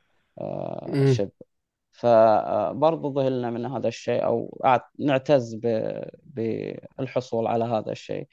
مم. 0.88 1.12
شيب. 1.12 1.30
فبرضو 1.92 3.20
ذهلنا 3.20 3.50
من 3.50 3.66
هذا 3.66 3.88
الشيء 3.88 4.24
أو 4.24 4.60
أعت- 4.66 4.90
نعتز 4.98 5.54
بالحصول 6.24 7.46
على 7.46 7.64
هذا 7.64 7.92
الشيء 7.92 8.26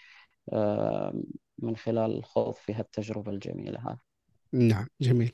آه، 0.53 1.13
من 1.59 1.75
خلال 1.75 2.17
الخوض 2.17 2.53
في 2.53 2.73
هالتجربة 2.73 3.31
الجميلة 3.31 3.79
هذه. 3.79 3.97
نعم 4.53 4.87
جميل. 5.01 5.31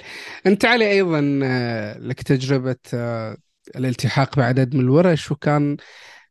أنت 0.48 0.66
علي 0.66 0.92
أيضا 0.92 1.40
آه، 1.44 1.98
لك 1.98 2.24
تجربة 2.24 2.76
آه، 2.94 3.38
الالتحاق 3.76 4.38
بعدد 4.38 4.76
من 4.76 4.82
الورش 4.82 5.32
وكان 5.32 5.78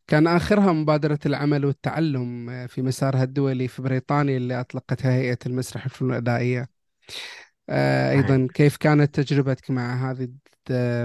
كان 0.06 0.26
آخرها 0.26 0.72
مبادرة 0.72 1.18
العمل 1.26 1.64
والتعلم 1.64 2.50
آه، 2.50 2.66
في 2.66 2.82
مسارها 2.82 3.24
الدولي 3.24 3.68
في 3.68 3.82
بريطانيا 3.82 4.36
اللي 4.36 4.60
أطلقتها 4.60 5.12
هيئة 5.12 5.38
المسرح 5.46 5.84
والفنون 5.84 6.10
الأدائية 6.10 6.68
آه، 7.70 8.12
أيضا 8.12 8.48
كيف 8.54 8.76
كانت 8.76 9.20
تجربتك 9.20 9.70
مع 9.70 10.10
هذه 10.10 10.28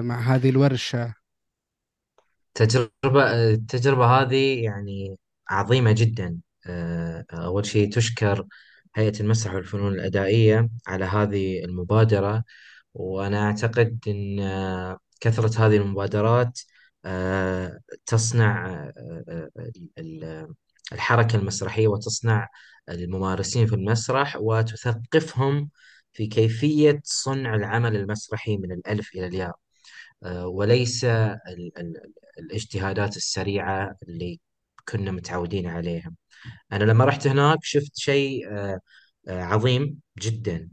مع 0.02 0.20
هذه 0.20 0.49
الورشة؟ 0.49 1.14
تجربة 2.54 3.34
التجربة 3.52 4.06
هذه 4.06 4.64
يعني 4.64 5.18
عظيمة 5.49 5.91
جدا. 5.91 6.40
آه، 6.68 7.26
أول 7.34 7.66
شيء 7.66 7.91
تشكر 7.91 8.45
هيئة 8.95 9.20
المسرح 9.20 9.54
والفنون 9.54 9.94
الأدائية 9.94 10.70
على 10.88 11.06
هذه 11.06 11.64
المبادرة 11.66 12.44
وأنا 12.94 13.45
أعتقد 13.45 13.99
أن 14.08 14.40
آه، 14.40 14.99
كثرة 15.22 15.68
هذه 15.68 15.77
المبادرات 15.77 16.60
آه، 17.06 17.80
تصنع 18.06 18.68
آه، 18.68 18.94
آه، 19.30 19.49
ال- 19.57 19.89
ال- 19.98 20.53
الحركة 20.94 21.35
المسرحية 21.35 21.88
وتصنع 21.88 22.48
الممارسين 22.89 23.68
في 23.68 23.76
المسرح 23.76 24.35
وتثقفهم 24.41 25.69
في 26.14 26.27
كيفية 26.27 27.02
صنع 27.03 27.56
العمل 27.56 27.95
المسرحي 27.95 28.57
من 28.57 28.72
الألف 28.72 29.10
إلى 29.15 29.27
الياء. 29.27 29.56
وليس 30.45 31.06
ال 31.06 31.72
ال 31.80 31.94
الاجتهادات 32.39 33.18
السريعة 33.18 33.95
اللي 34.07 34.39
كنا 34.89 35.11
متعودين 35.11 35.68
عليها. 35.68 36.15
أنا 36.73 36.84
لما 36.84 37.06
رحت 37.06 37.27
هناك 37.27 37.60
شفت 37.64 37.91
شيء 37.98 38.41
عظيم 39.27 39.99
جدا. 40.19 40.69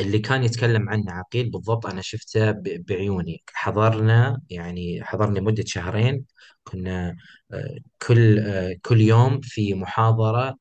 اللي 0.00 0.18
كان 0.18 0.44
يتكلم 0.44 0.88
عنه 0.88 1.12
عقيل 1.12 1.50
بالضبط 1.50 1.86
أنا 1.86 2.00
شفته 2.02 2.50
ب- 2.50 2.84
بعيوني. 2.88 3.42
حضرنا 3.54 4.40
يعني 4.50 5.04
حضرني 5.04 5.40
مدة 5.40 5.64
شهرين. 5.66 6.24
كنا 6.64 7.16
آه، 7.52 7.78
كل 8.06 8.38
آه، 8.38 8.76
كل 8.82 9.00
يوم 9.00 9.40
في 9.42 9.74
محاضرة 9.74 10.56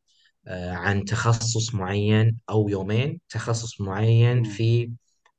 آه، 0.48 0.72
عن 0.74 1.06
تخصص 1.06 1.74
معين 1.76 2.38
أو 2.50 2.70
يومين 2.70 3.22
تخصص 3.30 3.82
معين 3.82 4.38
مم. 4.38 4.44
في 4.44 4.92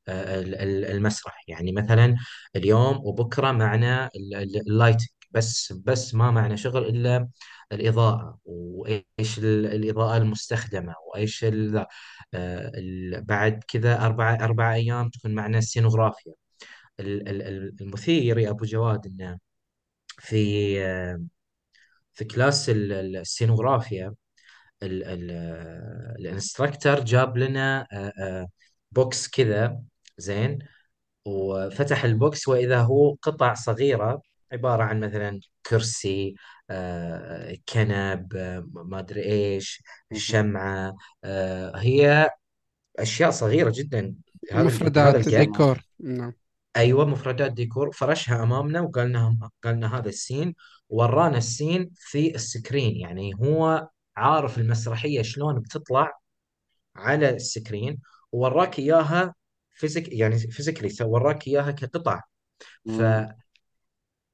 آه، 0.09 0.41
ال- 0.41 0.55
ال- 0.55 0.85
المسرح. 0.85 1.45
يعني 1.49 1.73
مثلا 1.73 2.17
اليوم 2.57 2.97
وبكرة 3.07 3.53
معنا 3.53 4.11
ال- 4.17 4.35
ال- 4.35 4.57
lighting. 4.70 5.09
بس 5.31 5.73
بس 5.73 6.15
ما 6.15 6.31
معنا 6.31 6.57
شغل 6.57 6.87
إلا 6.87 7.29
الإضاءة. 7.73 8.39
وإيش 8.45 9.39
ال- 9.39 9.67
الإضاءة 9.67 10.17
المستخدمة؟ 10.17 10.95
وإيش 11.15 11.45
ال- 11.45 11.77
ال- 11.79 11.87
بعد 13.23 13.65
كذا 13.69 14.07
أربعة 14.07 14.35
أربعة 14.44 14.74
أيام 14.74 15.09
تكون 15.11 15.35
معنا 15.35 15.59
السينوغرافيا. 15.59 16.32
ال- 17.01 17.28
ال- 17.28 17.43
ال- 17.43 17.77
المثير 17.82 18.39
يا 18.39 18.51
أبو 18.51 18.65
جواد 18.65 19.07
إنه 19.07 19.39
في 20.20 20.77
آه، 20.86 21.23
في 22.15 22.24
class 22.24 22.70
ال- 22.70 22.93
ال- 22.93 23.16
السينوغرافيا 23.16 24.15
ال- 24.85 25.05
ال- 25.05 25.31
ال 26.20 26.28
instructor 26.28 27.01
جاب 27.01 27.39
لنا 27.39 27.86
آه، 27.93 28.12
آه، 28.20 28.48
box 28.93 29.28
كذا 29.28 29.82
زين 30.19 30.59
وفتح 31.27 32.05
ال 32.05 32.15
box 32.15 32.48
وإذا 32.48 32.81
هو 32.82 33.16
قطع 33.23 33.55
صغيرة 33.55 34.23
عبارة 34.52 34.82
عن 34.85 35.01
مثلا 35.01 35.40
كرسي 35.66 36.35
آه، 36.70 37.56
كنب 37.68 38.36
آه، 38.36 38.66
ما 38.74 38.98
أدري 38.98 39.24
إيش 39.24 39.82
مهم. 40.10 40.16
الشمعة 40.18 40.97
آه، 41.24 41.76
هي 41.76 42.30
أشياء 42.98 43.30
صغيرة 43.30 43.72
جدا. 43.74 44.14
بهذا 44.51 44.62
بهذا 44.62 44.66
مفردات 44.66 45.28
ديكور 45.28 45.80
نعم. 46.01 46.32
أيوة 46.76 47.05
مفردات 47.05 47.52
ديكور. 47.52 47.92
فرشها 47.92 48.42
أمامنا 48.42 48.80
وقال 48.80 49.09
لنا 49.09 49.51
قال 49.64 49.74
لنا 49.76 49.98
هذا 49.98 50.09
ال 50.09 50.15
scene. 50.15 50.55
ورانا 50.88 51.38
ال 51.39 51.47
scene 51.47 51.90
في 51.94 52.34
ال 52.35 52.42
screen. 52.42 52.97
يعني 52.97 53.34
هو 53.34 53.88
عارف 54.16 54.59
المسرحية 54.59 55.22
شلون 55.22 55.60
بتطلع 55.60 56.18
على 56.97 57.30
ال 57.31 57.39
screen. 57.39 57.98
ووراك 58.32 58.78
إياها 58.78 59.34
physic 59.70 60.09
يعني 60.12 60.38
physically 60.39 60.94
وراك 61.01 61.48
إياها 61.48 61.70
كقطع. 61.70 62.20
ف 62.86 62.90
مم. 62.90 63.28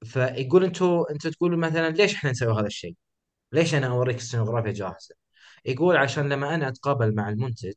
فيقول 0.04 0.64
أنتوا 0.64 1.10
أنتوا 1.12 1.30
تقولوا 1.30 1.58
مثلا 1.58 1.90
ليش 1.90 2.14
إحنا 2.14 2.30
نسوي 2.30 2.52
هذا 2.54 2.66
الشيء؟ 2.66 2.96
ليش 3.52 3.74
أنا 3.74 3.86
أوريك 3.86 4.16
السينوغرافيا 4.16 4.72
جاهزة؟ 4.72 5.14
يقول 5.64 5.96
عشان 5.96 6.28
لما 6.28 6.54
أنا 6.54 6.68
أتقابل 6.68 7.14
مع 7.14 7.28
المنتج 7.28 7.74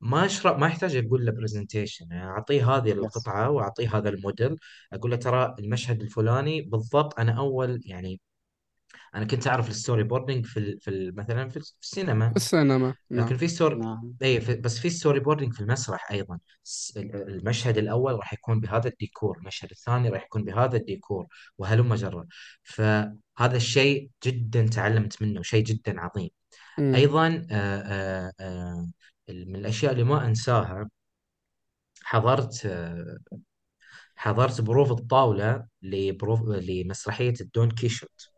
ما 0.00 0.24
اشرح 0.26 0.58
ما 0.58 0.66
يحتاج 0.66 0.96
أقول 0.96 1.26
له 1.26 1.32
presentation 1.32 2.06
يعني 2.10 2.30
أعطيه 2.30 2.70
هذه 2.76 2.88
yes 2.88 2.94
القطعة 2.94 3.50
وأعطيه 3.50 3.96
هذا 3.98 4.08
الموديل 4.08 4.56
أقول 4.92 5.10
له 5.10 5.16
ترى 5.16 5.54
المشهد 5.58 6.02
الفلاني 6.02 6.60
بالضبط 6.62 7.18
أنا 7.20 7.32
أول 7.38 7.80
يعني 7.86 8.20
أنا 9.14 9.24
كنت 9.24 9.46
أعرف 9.46 9.70
ال 9.70 9.75
story 9.75 10.02
boarding 10.02 10.46
في 10.46 10.56
ال 10.60 10.80
في 10.80 10.90
ال 10.90 11.16
مثلا 11.16 11.48
في 11.48 11.56
السينما. 11.82 12.32
السينما 12.36 12.94
نعم. 13.10 13.26
لكن 13.26 13.36
في 13.36 13.48
story 13.48 13.76
نعم. 13.76 14.14
اي 14.22 14.40
في... 14.40 14.54
بس 14.54 14.78
في 14.78 14.90
story 14.90 15.20
boarding 15.20 15.52
في 15.54 15.60
المسرح 15.60 16.10
أيضا. 16.12 16.38
س- 16.64 16.92
المشهد 16.96 17.78
الأول 17.78 18.14
راح 18.14 18.32
يكون 18.32 18.60
بهذا 18.60 18.88
الديكور 18.88 19.38
المشهد 19.38 19.70
الثاني 19.70 20.08
راح 20.08 20.24
يكون 20.24 20.44
بهذا 20.44 20.76
الديكور 20.76 21.26
وهلم 21.58 21.94
جرا 21.94 22.26
فهذا 22.62 23.56
الشيء 23.56 24.10
جدا 24.24 24.66
تعلمت 24.66 25.22
منه 25.22 25.42
شيء 25.42 25.64
جدا 25.64 26.00
عظيم. 26.00 26.30
مم. 26.78 26.94
أيضا 26.94 27.46
آه 27.50 27.80
آه 27.80 28.32
آه 28.40 28.90
من 29.28 29.56
الأشياء 29.56 29.92
اللي 29.92 30.04
ما 30.04 30.26
أنساها 30.26 30.88
حضرت 32.02 32.66
آه 32.66 33.18
حضرت 34.16 34.60
بروفة 34.60 34.90
الطاولة 34.92 35.66
لبروفة 35.82 36.40
لمسرحية 36.48 37.34
الدون 37.40 37.70
كيشوت. 37.70 38.30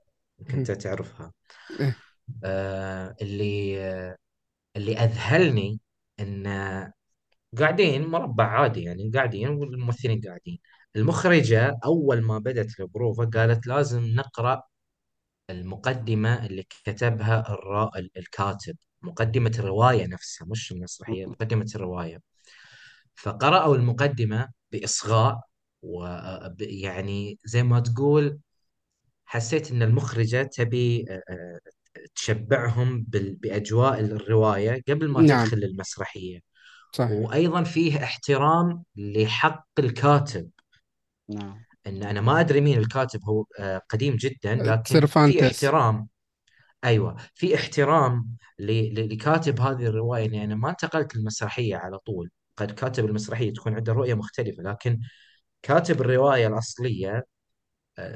كنت 0.51 0.70
تعرفها 0.70 1.32
إيه. 1.81 1.97
آه 2.44 3.16
اللي 3.23 3.81
آه 3.85 4.16
اللي 4.77 4.97
أذهلني 4.98 5.81
إن 6.20 6.47
قاعدين 7.59 8.06
مربع 8.06 8.44
عادي 8.47 8.82
يعني 8.82 9.10
قاعدين 9.14 9.48
والممثلين 9.48 10.20
قاعدين 10.20 10.59
المخرجة 10.97 11.78
أول 11.85 12.23
ما 12.23 12.39
بدت 12.39 12.81
البروفة 12.81 13.24
قالت 13.24 13.66
لازم 13.66 14.05
نقرأ 14.06 14.62
المقدمة 15.51 16.47
اللي 16.47 16.62
كتبها 16.62 17.52
الرا... 17.55 17.90
الكاتب 18.16 18.77
مقدمة 19.02 19.52
الرواية 19.59 20.06
نفسها 20.06 20.47
مش 20.48 20.73
المسرحية. 20.73 21.27
مقدمة 21.27 21.66
الرواية 21.74 22.20
فقرأوا 23.14 23.77
المقدمة 23.77 24.48
بإصغاء 24.73 25.40
ويعني 25.82 27.39
زي 27.44 27.62
ما 27.62 27.81
تقول 27.81 28.39
حسيت 29.33 29.71
إن 29.71 29.83
المخرجة 29.83 30.43
تبي 30.43 31.05
آه، 31.11 31.23
آه، 31.31 31.59
تشبعهم 32.15 33.03
بال- 33.09 33.35
بأجواء 33.35 34.01
الرواية 34.01 34.83
قبل 34.89 35.09
ما 35.09 35.21
نعم. 35.23 35.45
تدخل 35.45 35.65
المسرحية. 35.65 36.41
صحيح. 36.93 37.19
وأيضا 37.19 37.63
فيه 37.63 38.05
احترام 38.05 38.83
لحق 38.97 39.67
الكاتب. 39.79 40.51
نعم. 41.29 41.65
إن 41.87 42.03
أنا 42.03 42.21
ما 42.21 42.41
أدري 42.41 42.61
مين 42.61 42.79
الكاتب 42.79 43.21
هو 43.25 43.45
آه، 43.59 43.81
قديم 43.89 44.17
جدا 44.17 44.55
لكن 44.55 44.83
في 44.83 44.93
سيرفانتس 44.93 45.43
احترام. 45.43 46.09
أيوه 46.85 47.17
في 47.35 47.55
احترام 47.55 48.37
ل- 48.59 48.95
ل- 49.01 49.13
لكاتب 49.13 49.61
هذه 49.61 49.87
الرواية. 49.87 50.27
إني 50.27 50.45
أنا 50.45 50.55
ما 50.55 50.71
انتقلت 50.71 51.17
للمسرحية 51.17 51.77
على 51.77 51.99
طول. 51.99 52.31
قد 52.57 52.71
كاتب 52.71 53.05
المسرحية 53.05 53.53
تكون 53.53 53.75
عنده 53.75 53.93
رؤية 53.93 54.15
مختلفة 54.15 54.63
لكن 54.63 55.01
كاتب 55.63 56.01
الرواية 56.01 56.47
الأصلية 56.47 57.25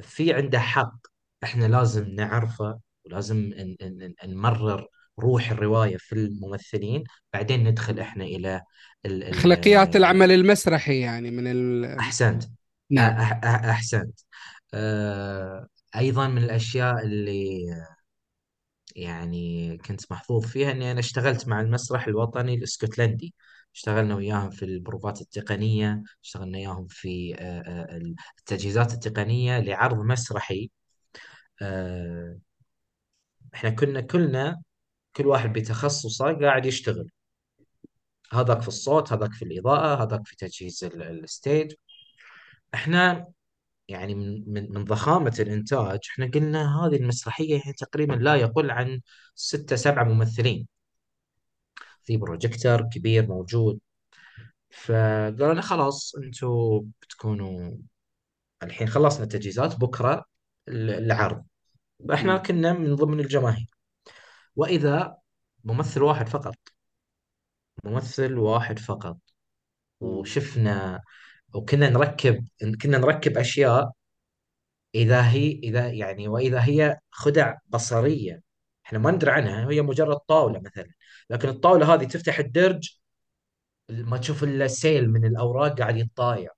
في 0.03 0.33
عنده 0.33 0.59
حق. 0.61 0.97
إحنا 1.45 1.65
لازم 1.65 2.09
نعرفه 2.09 2.81
ولازم 3.07 3.53
نمرر 4.25 4.87
روح 5.19 5.51
الرواية 5.51 5.97
في 5.97 6.13
الممثلين. 6.13 7.05
بعدين 7.33 7.69
ندخل. 7.69 8.01
إحنا 8.01 8.25
إلى 8.25 8.63
ال 9.07 9.23
أخلاقيات 9.23 9.97
ال 9.97 9.97
العمل 9.97 10.33
المسرحي 10.33 11.01
يعني 11.01 11.31
من 11.31 11.47
ال... 11.47 11.85
أحسنت. 11.85 12.45
نعم. 12.91 13.21
أحسنت. 13.45 14.21
آه، 14.75 15.67
أيضا 15.97 16.29
من 16.29 16.45
الأشياء 16.45 17.05
اللي 17.05 17.67
يعني 18.97 19.79
كنت 19.79 20.13
محظوظ 20.13 20.47
فيها 20.47 20.71
إني 20.71 20.91
أنا 20.91 21.01
اشتغلت 21.01 21.49
مع 21.49 21.61
المسرح 21.61 22.07
الوطني 22.07 22.55
الإسكتلندي. 22.55 23.35
اشتغلنا 23.77 24.15
وياهم 24.17 24.51
في 24.51 24.65
البروفات 24.65 25.21
التقنية 25.21 26.03
اشتغلنا 26.25 26.59
وياهم 26.59 26.87
في 26.87 27.35
آه، 27.39 27.61
آه، 27.61 27.99
التجهيزات 28.39 28.93
التقنية 28.95 29.61
لعرض 29.61 29.99
مسرحي. 29.99 30.71
آه، 31.63 32.39
إحنا 33.55 33.71
كنا 33.71 34.01
كلنا 34.01 34.63
كل 35.17 35.27
واحد 35.27 35.53
بتخصصه 35.53 36.33
قاعد 36.41 36.67
يشتغل. 36.67 37.11
هذاك 38.33 38.61
في 38.63 38.69
الصوت 38.69 39.13
هذاك 39.13 39.33
في 39.33 39.45
الإضاءة 39.45 40.03
هذاك 40.05 40.27
في 40.27 40.37
تجهيز 40.37 40.85
ال- 40.85 41.03
stage. 41.25 41.75
إحنا 42.75 43.27
يعني 43.89 44.15
من 44.15 44.73
من 44.73 44.85
ضخامة 44.85 45.37
الإنتاج 45.41 46.01
إحنا 46.13 46.27
قلنا 46.35 46.87
هذه 46.87 46.97
المسرحية 46.97 47.57
هي 47.67 47.73
تقريبا 47.73 48.15
لا 48.15 48.35
يقل 48.37 48.71
عن 48.71 49.01
ستة 49.35 49.77
سبعة 49.77 50.05
ممثلين. 50.05 50.69
في 52.07 52.17
بروجيكتور 52.17 52.83
كبير 52.83 53.27
موجود. 53.27 53.81
فقالوا 54.71 55.53
لنا 55.53 55.63
خلاص 55.63 56.15
أنتم 56.17 56.81
بتكونوا 57.03 57.77
الحين 58.63 58.89
خلصنا 58.89 59.25
التجهيزات 59.25 59.77
بكرة 59.77 60.25
ال- 60.69 60.91
العرض. 60.91 61.45
فإحنا. 62.09 62.39
كنا 62.39 62.73
من 62.73 62.95
ضمن 62.95 63.21
الجماهير. 63.21 63.71
وإذا 64.57 65.17
ممثل 65.65 66.03
واحد 66.03 66.29
فقط. 66.29 66.57
ممثل 67.85 68.39
واحد 68.39 68.79
فقط. 68.79 69.19
وشفنا 70.01 71.01
وكنا 71.55 71.91
نركب 71.91 72.49
كنا 72.83 72.99
نركب 72.99 73.39
أشياء 73.39 73.93
إذا 74.95 75.31
هي 75.31 75.53
إذا 75.53 75.89
يعني 75.89 76.29
وإذا 76.29 76.65
هي 76.65 76.99
خدع 77.11 77.55
بصرية. 77.69 78.43
إحنا 78.87 78.99
ما 78.99 79.11
ندري 79.11 79.31
عنها 79.31 79.71
هي 79.71 79.83
مجرد 79.83 80.17
طاولة 80.17 80.61
مثلا. 80.61 80.93
لكن 81.31 81.49
الطاولة 81.49 81.95
هذه 81.95 82.05
تفتح 82.05 82.39
الدرج 82.39 82.99
ما 83.89 84.17
تشوف 84.17 84.45
إلا 84.45 84.65
السيل 84.65 85.11
من 85.11 85.25
الأوراق 85.25 85.79
قاعد 85.79 85.97
يتطاير. 85.97 86.51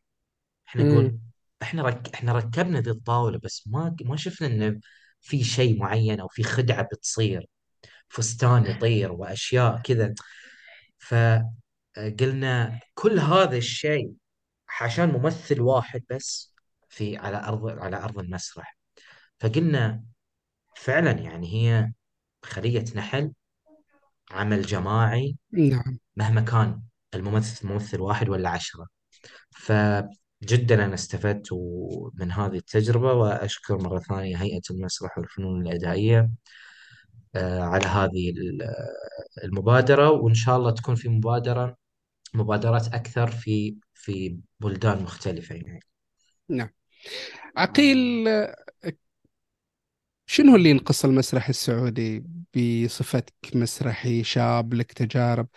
إحنا. 0.68 0.82
نقول 0.82 1.18
إحنا 1.62 1.82
رك... 1.82 2.14
إحنا 2.14 2.32
ركبنا 2.32 2.80
ذي 2.80 2.90
الطاولة 2.90 3.38
بس 3.38 3.62
ما 3.66 3.96
ما 4.00 4.16
شفنا 4.16 4.46
ان 4.46 4.80
في 5.20 5.44
شيء 5.44 5.78
معين 5.78 6.20
أو 6.20 6.28
في 6.28 6.42
خدعة 6.42 6.88
بتصير. 6.92 7.46
فستان 8.08 8.66
يطير 8.66 9.12
وأشياء 9.12 9.80
كذا. 9.80 10.14
فقلنا 10.98 12.80
كل 12.94 13.18
هذا 13.18 13.56
الشيء 13.56 14.12
عشان 14.80 15.08
ممثل 15.08 15.60
واحد 15.60 16.04
بس 16.10 16.54
في 16.88 17.16
على 17.16 17.36
أرض 17.36 17.68
على 17.68 17.96
أرض 17.96 18.18
المسرح. 18.18 18.78
فقلنا 19.38 20.04
فعلا 20.76 21.10
يعني 21.10 21.54
هي 21.54 21.92
خلية 22.42 22.84
نحل. 22.94 23.32
عمل 24.30 24.62
جماعي 24.62 25.36
نعم. 25.52 25.98
مهما 26.16 26.40
كان 26.40 26.82
الممثل 27.14 27.68
ممثل 27.68 28.00
واحد 28.00 28.28
ولا 28.28 28.50
عشرة. 28.50 28.86
فجدا 29.50 30.84
أنا 30.84 30.94
استفدت 30.94 31.52
من 32.14 32.32
هذه 32.32 32.56
التجربة 32.56 33.12
وأشكر 33.12 33.78
مرة 33.78 33.98
ثانية 33.98 34.36
هيئة 34.36 34.62
المسرح 34.70 35.18
والفنون 35.18 35.66
الإدائية 35.66 36.30
آه، 37.36 37.60
على 37.62 37.86
هذه 37.86 38.32
المبادرة. 39.44 40.10
وإن 40.10 40.34
شاء 40.34 40.56
الله 40.56 40.70
تكون 40.70 40.94
في 40.94 41.08
مبادرة 41.08 41.76
مبادرات 42.34 42.94
أكثر 42.94 43.30
في 43.30 43.76
في 43.94 44.38
بلدان 44.60 45.02
مختلفة 45.02 45.54
يعني. 45.54 45.80
نعم. 46.48 46.70
عقيل 47.56 48.28
شنو 50.30 50.56
اللي 50.56 50.70
ينقص 50.70 51.04
المسرح 51.04 51.48
السعودي 51.48 52.24
بصفتك 52.56 53.34
مسرحي 53.54 54.24
شاب 54.24 54.74
لك 54.74 54.92
تجارب؟ 54.92 55.48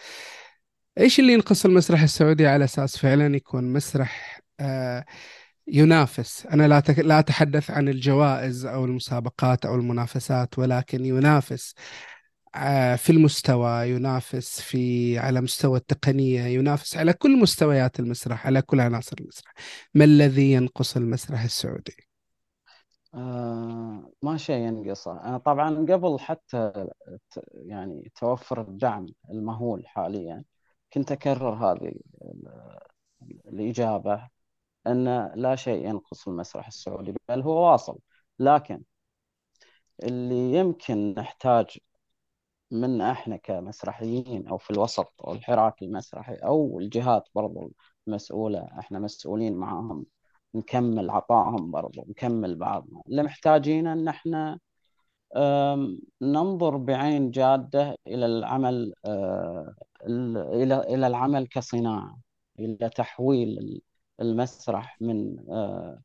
إيش 0.98 1.20
اللي 1.20 1.34
ينقص 1.34 1.66
المسرح 1.66 2.02
السعودي 2.02 2.48
على 2.48 2.64
أساس 2.64 2.98
فعلا 2.98 3.36
يكون 3.36 3.74
مسرح 3.74 4.42
آه، 4.60 5.06
ينافس؟ 5.68 6.46
أنا 6.46 6.68
لا 6.68 6.84
لا 6.98 7.20
أتحدث 7.20 7.72
عن 7.72 7.90
الجوائز 7.90 8.66
أو 8.66 8.86
المسابقات 8.86 9.66
أو 9.66 9.76
المنافسات 9.76 10.60
ولكن 10.60 11.06
ينافس 11.06 11.76
آه، 12.56 12.96
في 12.96 13.10
المستوى 13.12 13.90
ينافس 13.90 14.62
في 14.62 15.20
على 15.20 15.42
مستوى 15.42 15.78
التقنية 15.80 16.42
ينافس 16.42 16.98
على 16.98 17.14
كل 17.14 17.40
مستويات 17.40 18.00
المسرح 18.00 18.48
على 18.48 18.62
كل 18.62 18.80
عناصر 18.82 19.16
المسرح. 19.22 19.54
ما 19.94 20.06
الذي 20.06 20.52
ينقص 20.52 20.98
المسرح 20.98 21.44
السعودي؟ 21.44 22.11
آه 23.14 24.12
ما 24.22 24.38
شيء 24.38 24.56
ينقصه. 24.68 25.12
أنا 25.24 25.38
طبعا 25.38 25.70
قبل 25.90 26.20
حتى 26.20 26.88
يعني 27.54 28.12
توفر 28.16 28.62
الدعم 28.62 29.08
المهول 29.32 29.88
حاليا 29.88 30.44
كنت 30.94 31.12
أكرر 31.12 31.54
هذه 31.54 31.94
الإجابة 33.48 34.30
أن 34.88 35.32
لا 35.36 35.56
شيء 35.56 35.88
ينقص 35.90 36.28
المسرح 36.28 36.68
السعودي 36.68 37.16
بل 37.30 37.42
هو 37.42 37.72
واصل. 37.72 38.00
لكن 38.40 38.84
اللي 40.04 40.54
يمكن 40.54 41.14
نحتاج 41.18 41.78
من 42.72 43.02
إحنا 43.02 43.38
كمسرحيين 43.38 44.48
أو 44.48 44.58
في 44.58 44.72
الوسط 44.72 45.14
أو 45.28 45.34
الحراك 45.34 45.82
المسرحي 45.84 46.36
أو 46.36 46.80
الجهات 46.80 47.30
برضو 47.36 47.72
المسؤولة 48.08 48.70
إحنا 48.80 49.00
مسؤولين 49.00 49.56
معاهم 49.58 50.06
نكمل 50.56 51.10
عطائهم 51.10 51.72
برضو 51.72 52.06
نكمل 52.10 52.56
بعضنا. 52.56 53.02
اللي 53.10 53.24
محتاجين 53.24 53.88
إن 53.88 54.08
إحنا 54.08 54.60
ننظر 56.22 56.78
بعين 56.78 57.32
جادة 57.32 57.96
إلى 58.08 58.26
العمل 58.26 58.94
آه، 59.06 59.76
إلى 60.54 60.80
إلى 60.80 61.08
العمل 61.08 61.48
كصناعة 61.48 62.18
إلى 62.60 62.90
تحويل 62.90 63.82
المسرح 64.22 64.98
من 65.02 65.36
آه، 65.50 66.02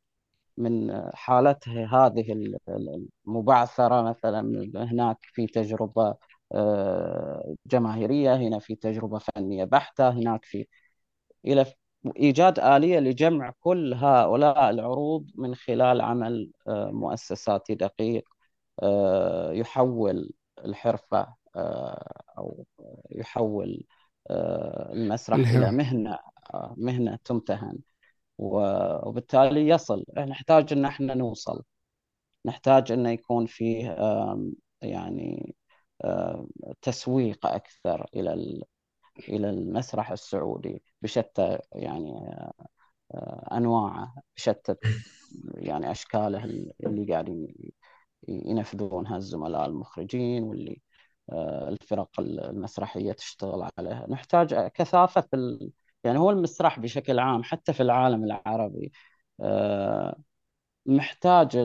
من 0.57 1.01
حالته 1.15 1.85
هذه 2.07 2.33
المبعثرة 3.27 4.01
مثلا 4.01 4.41
هناك 4.75 5.17
في 5.21 5.47
تجربة 5.47 6.15
آه، 6.53 7.55
جماهيرية 7.67 8.35
هنا 8.35 8.59
في 8.59 8.75
تجربة 8.75 9.19
فنية 9.19 9.63
بحتة 9.65 10.09
هناك 10.09 10.45
في 10.45 10.67
إلى 11.47 11.65
إيجاد 12.11 12.59
آلية 12.59 12.99
لجمع 12.99 13.53
كل 13.59 13.93
هؤلاء 13.93 14.69
العروض 14.69 15.31
من 15.35 15.55
خلال 15.55 16.01
عمل 16.01 16.51
آه، 16.67 16.91
مؤسساتي 16.91 17.75
دقيق 17.75 18.23
آه، 18.83 19.51
يحول 19.51 20.31
الحرفة 20.65 21.35
أو 22.37 22.65
يحول 23.11 23.83
المسرح 24.31 25.37
إلى 25.37 25.71
مهنة 25.71 26.19
مهنة 26.77 27.19
تمتهن. 27.25 27.77
وبالتالي 28.37 29.67
يصل. 29.67 30.03
نحتاج 30.17 30.73
إن 30.73 30.85
إحنا 30.85 31.13
نوصل. 31.13 31.63
نحتاج 32.45 32.91
انه 32.91 33.09
يكون 33.09 33.45
فيه 33.45 33.95
يعني 34.81 35.55
تسويق 36.81 37.45
أكثر 37.45 38.05
إلى 38.15 38.61
إلى 39.29 39.49
المسرح 39.49 40.11
السعودي. 40.11 40.83
بشتى 41.07 41.59
يعني 41.73 42.11
آه، 43.13 43.57
أنواعه 43.57 44.15
بشتى 44.37 44.75
يعني 45.55 45.91
أشكاله 45.91 46.43
اللي 46.85 47.13
قاعدين 47.13 47.47
ينفذونها 48.27 49.17
الزملاء 49.17 49.65
المخرجين 49.67 50.43
واللي 50.43 50.81
آه، 51.31 51.69
الفرق 51.69 52.19
المسرحية 52.19 53.11
تشتغل 53.13 53.69
عليها. 53.79 54.07
نحتاج 54.09 54.55
كثافة 54.67 55.27
ال... 55.33 55.71
يعني 56.03 56.19
هو 56.19 56.31
المسرح 56.31 56.79
بشكل 56.79 57.19
عام 57.19 57.43
حتى 57.43 57.73
في 57.73 57.83
العالم 57.83 58.23
العربي 58.23 58.91
آه، 59.41 60.17
محتاج 60.85 61.57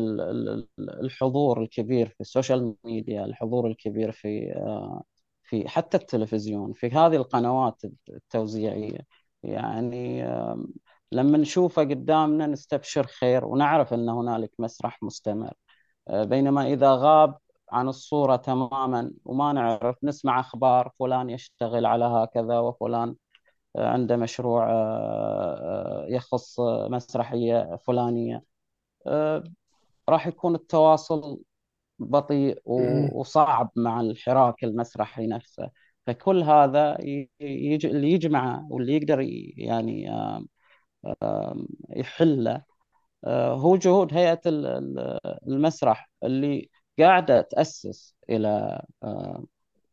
الحضور 0.81 1.63
الكبير 1.63 2.09
في 2.09 2.21
السوشيال 2.21 2.77
ميديا 2.85 3.25
الحضور 3.25 3.67
الكبير 3.67 4.13
في 4.13 4.55
في 5.43 5.69
حتى 5.69 5.97
التلفزيون 5.97 6.73
في 6.73 6.87
هذه 6.91 7.17
القنوات 7.17 7.83
التوزيعية. 8.11 9.01
يعني 9.43 10.23
لما 11.13 11.39
نشوفه 11.39 11.83
قدامنا 11.83 12.47
نستبشر 12.47 13.07
خير 13.07 13.45
ونعرف 13.45 13.95
أن 13.95 14.09
هنالك 14.09 14.51
مسرح 14.59 15.03
مستمر. 15.03 15.53
آه، 16.09 16.25
بينما 16.25 16.67
إذا 16.67 16.95
غاب 16.95 17.39
عن 17.73 17.89
الصورة 17.89 18.37
تماما 18.37 19.13
وما 19.25 19.53
نعرف 19.53 19.97
نسمع 20.05 20.41
أخبار 20.41 20.91
فلان 20.99 21.31
يشتغل 21.31 21.87
على 21.87 22.05
هكذا 22.05 22.59
وفلان 22.59 23.17
آه، 23.77 23.89
عنده 23.89 24.17
مشروع 24.17 24.69
يخص 26.09 26.61
مسرحية 26.91 27.77
فلانية 27.87 28.43
آه، 29.07 29.45
راح 30.09 30.27
يكون 30.27 30.55
التواصل 30.55 31.41
بطيء 31.99 32.63
وصعب 32.67 33.71
مع 33.77 34.01
الحراك 34.01 34.65
المسرحي 34.65 35.27
نفسه. 35.27 35.71
فكل 36.07 36.43
هذا. 36.43 36.97
اللي 37.41 38.13
يجمعه 38.13 38.67
واللي 38.71 38.97
يقدر 38.97 39.21
يعني 39.57 40.09
يحله 41.97 42.63
آه، 43.25 43.55
هو 43.55 43.77
جهود 43.77 44.15
هيئة 44.15 44.41
المسرح 45.49 46.11
اللي 46.25 46.71
قاعدة 46.99 47.41
تأسس 47.43 48.17
إلى 48.31 48.83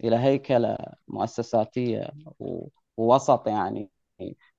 إلى 0.04 0.16
هيكلة 0.18 0.78
مؤسساتية 1.08 2.10
ووسط 2.98 3.48
يعني 3.48 3.92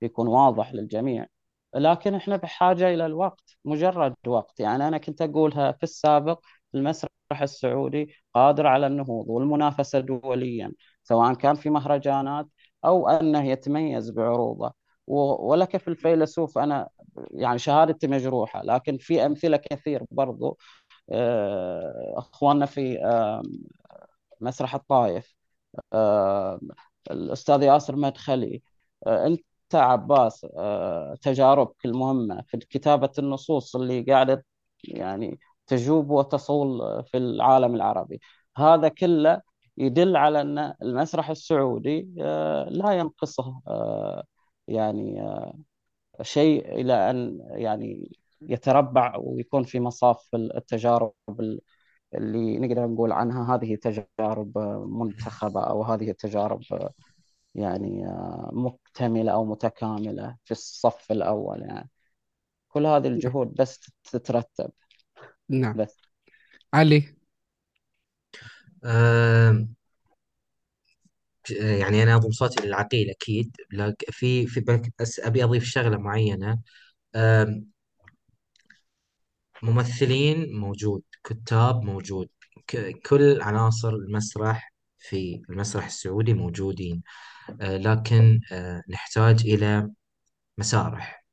يكون 0.02 0.28
واضح 0.28 0.74
للجميع 0.74 1.26
لكن 1.74 2.14
إحنا 2.14 2.36
بحاجة 2.36 2.88
إلى 2.94 3.06
الوقت 3.06 3.56
مجرد 3.64 4.14
وقت 4.26 4.60
يعني 4.60 4.88
أنا 4.88 4.98
كنت 4.98 5.22
أقولها 5.22 5.72
في 5.72 5.82
السابق 5.82 6.40
المسرح 6.74 7.10
السعودي 7.42 8.14
قادر 8.34 8.66
على 8.66 8.86
النهوض 8.86 9.28
والمنافسة 9.28 10.00
دوليا 10.00 10.72
سواء 11.10 11.34
كان 11.34 11.54
في 11.56 11.70
مهرجانات 11.70 12.46
أو 12.84 13.08
أنه 13.08 13.44
يتميز 13.48 14.10
بعروضه. 14.10 14.72
ولك 15.06 15.76
في 15.76 15.88
الفيلسوف 15.88 16.58
أنا 16.58 16.88
يعني 17.32 17.58
شهادتي 17.58 18.06
مجروحة 18.08 18.62
لكن 18.62 18.98
في 18.98 19.26
أمثلة 19.26 19.56
كثير 19.56 20.04
برضو 20.10 20.58
آه، 21.12 22.14
أخواننا 22.18 22.66
في 22.66 22.98
مسرح 24.40 24.74
الطائف 24.74 25.34
الأستاذ 27.10 27.62
ياسر 27.62 27.96
مدخلي 27.96 28.62
آه، 29.06 29.26
أنت 29.26 29.44
عباس 29.74 30.46
آه، 30.58 31.14
تجاربك 31.22 31.84
المهمة 31.84 32.42
في 32.42 32.56
كتابة 32.58 33.10
النصوص 33.18 33.76
اللي 33.76 34.02
قاعدة 34.02 34.44
يعني 34.84 35.38
تجوب 35.66 36.10
وتصول 36.10 37.04
في 37.04 37.16
العالم 37.18 37.74
العربي. 37.74 38.20
هذا 38.56 38.88
كله 38.88 39.42
يدل 39.80 40.16
على 40.16 40.40
أن 40.40 40.74
المسرح 40.82 41.30
السعودي 41.30 42.14
آه، 42.20 42.68
لا 42.68 42.92
ينقصه 42.92 43.60
آه، 43.68 44.24
يعني 44.68 45.22
شيء 46.22 46.80
إلى 46.80 47.10
أن 47.10 47.40
يعني 47.50 48.16
يتربع 48.42 49.16
ويكون 49.18 49.64
في 49.64 49.80
مصاف 49.80 50.28
التجارب 50.34 51.12
اللي 52.14 52.58
نقدر 52.58 52.86
نقول 52.86 53.12
عنها 53.12 53.54
هذه 53.54 53.74
تجارب 53.76 54.58
منتخبة 54.88 55.60
أو 55.60 55.82
هذه 55.82 56.10
التجارب 56.10 56.62
يعني 57.54 58.06
آه، 58.06 58.50
مكتملة 58.52 59.32
أو 59.32 59.44
متكاملة 59.44 60.36
في 60.44 60.50
الصف 60.50 61.12
الأول 61.12 61.62
يعني. 61.62 61.90
كل 62.68 62.86
هذه 62.86 63.06
الجهود 63.06 63.54
بس 63.54 63.80
تترتب. 64.04 64.70
نعم. 65.48 65.76
بس. 65.76 66.00
علي؟ 66.74 67.19
يعني 71.50 72.02
أنا 72.02 72.16
أضم 72.16 72.30
صوتي 72.30 72.62
للعقيل 72.66 73.10
أكيد 73.10 73.56
لكن 73.72 74.06
في 74.12 74.46
في 74.46 74.60
بك- 74.60 74.92
بس 75.00 75.20
أبي 75.20 75.44
أضيف 75.44 75.64
شغلة 75.64 75.96
معينة. 75.98 76.58
آم، 77.16 77.66
ممثلين 79.62 80.52
موجود 80.60 81.02
كتاب 81.24 81.82
موجود 81.84 82.28
كل 83.06 83.42
عناصر 83.42 83.88
المسرح 83.88 84.72
في 84.98 85.42
المسرح 85.50 85.84
السعودي 85.86 86.34
موجودين. 86.34 87.02
آه، 87.60 87.76
لكن 87.78 88.40
آه، 88.52 88.82
نحتاج 88.90 89.42
إلى 89.46 89.90
مسارح 90.58 91.26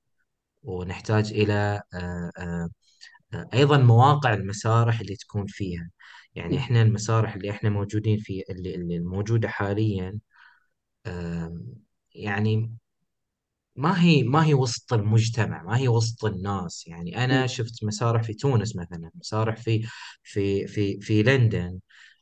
ونحتاج 0.64 1.34
إلى 1.34 1.82
آه، 1.96 2.70
أيضا 3.54 3.78
مواقع 3.78 4.34
المسارح 4.34 5.00
اللي 5.00 5.16
تكون 5.16 5.46
فيها. 5.48 5.90
يعني 6.36 6.54
مم. 6.54 6.58
إحنا 6.58 6.82
المسارح 6.82 7.36
اللي 7.36 7.52
إحنا 7.52 7.70
موجودين 7.70 8.18
في 8.20 8.44
اللي, 8.50 8.76
اللي 8.76 8.96
الموجودة 8.98 9.48
حاليا 9.48 10.20
آم، 11.08 11.66
يعني 12.16 12.72
ما 13.76 14.04
هي 14.04 14.24
ما 14.24 14.46
هي 14.46 14.54
وسط 14.54 14.94
المجتمع 14.94 15.64
ما 15.64 15.78
هي 15.78 15.88
وسط 15.88 16.26
الناس. 16.26 16.88
يعني 16.88 17.16
مم. 17.42 17.48
شفت 17.48 17.84
مسارح 17.84 18.24
في 18.24 18.34
تونس 18.34 18.76
مثلا 18.76 19.12
مسارح 19.16 19.56
في 19.58 19.88
في 20.24 20.68
في 20.68 21.00
في 21.02 21.24
لندن. 21.24 21.80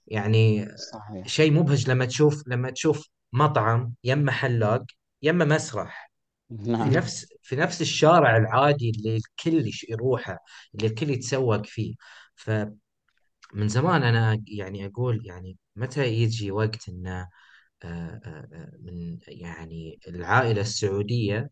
يعني 0.07 0.67
صحيح. 0.93 1.27
شيء 1.27 1.51
مبهج 1.53 1.89
لما 1.89 2.05
تشوف 2.05 2.43
لما 2.47 2.69
تشوف 2.71 3.09
مطعم 3.33 3.93
يم 4.03 4.29
حلاق 4.29 4.83
يم 5.21 5.37
مسرح. 5.37 6.11
في 6.49 6.71
نعم. 6.71 6.81
نعم 6.81 6.89
نفس 6.93 7.25
في 7.41 7.55
نفس 7.55 7.81
الشارع 7.81 8.37
العادي 8.37 8.89
اللي 8.89 9.17
الكل 9.17 9.67
يش- 9.67 9.85
يروحه 9.89 10.37
اللي 10.75 10.87
الكل 10.87 11.09
يتسوق 11.09 11.65
فيه. 11.65 11.95
فمن 13.55 13.67
زمان 13.67 14.03
أنا 14.03 14.43
يعني 14.47 14.85
أقول 14.85 15.25
يعني 15.25 15.57
متى 15.75 16.07
يجي 16.07 16.51
وقت 16.51 16.89
ان 16.89 17.07
آه، 17.07 17.27
آه، 17.83 18.21
آه، 18.53 18.71
من 18.81 19.19
يعني 19.27 19.99
العائلة 20.07 20.61
السعودية 20.61 21.49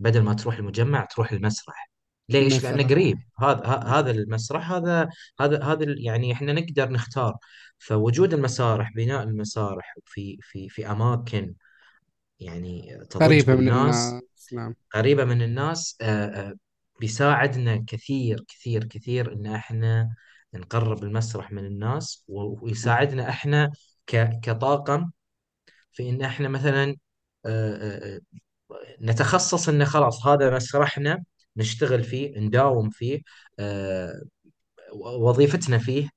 بدل 0.00 0.22
ما 0.22 0.34
تروح 0.34 0.58
المجمع 0.58 1.04
تروح 1.04 1.32
المسرح. 1.32 1.90
ليش؟ 2.28 2.64
لأنه 2.64 2.74
مثلا 2.76 2.88
قريب. 2.94 3.18
هذا 3.38 3.60
ه- 3.64 3.98
هذا 3.98 4.10
المسرح 4.10 4.72
هذا 4.72 5.08
هذا 5.40 5.64
هذا 5.64 5.84
ال- 5.84 6.04
يعني 6.06 6.32
إحنا 6.32 6.52
نقدر 6.52 6.90
نختار. 6.90 7.36
فوجود 7.78 8.34
المسارح 8.34 8.92
بناء 8.96 9.22
المسارح 9.22 9.94
في 10.04 10.38
في 10.42 10.68
في 10.68 10.90
أماكن 10.90 11.54
يعني 12.40 12.98
تضج 13.10 13.22
قريبة 13.24 13.52
من 13.52 13.58
بالناس 13.58 14.08
الناس 14.12 14.52
نعم. 14.52 14.74
قريبة 14.94 15.24
من 15.24 15.42
الناس 15.42 15.96
آه، 16.00 16.26
آه، 16.26 16.54
بيساعدنا 17.00 17.84
كثير 17.88 18.44
كثير 18.48 18.84
كثير 18.84 19.32
إن 19.32 19.46
إحنا 19.46 20.14
نقرب 20.58 21.02
المسرح 21.04 21.52
من 21.52 21.64
الناس 21.66 22.24
ويساعدنا 22.28 23.28
إحنا 23.28 23.70
ك- 24.06 24.40
كطاقم 24.42 25.10
في 25.92 26.10
إن 26.10 26.22
إحنا 26.22 26.48
مثلا 26.48 26.96
آه، 27.46 28.16
آه، 28.16 28.20
نتخصص 29.02 29.68
إن 29.68 29.84
خلاص 29.84 30.26
هذا 30.26 30.56
مسرحنا 30.56 31.24
نشتغل 31.56 32.04
فيه 32.04 32.38
نداوم 32.40 32.90
فيه 32.90 33.20
آه، 33.58 34.22
وظيفتنا 34.94 35.78
فيه 35.78 36.08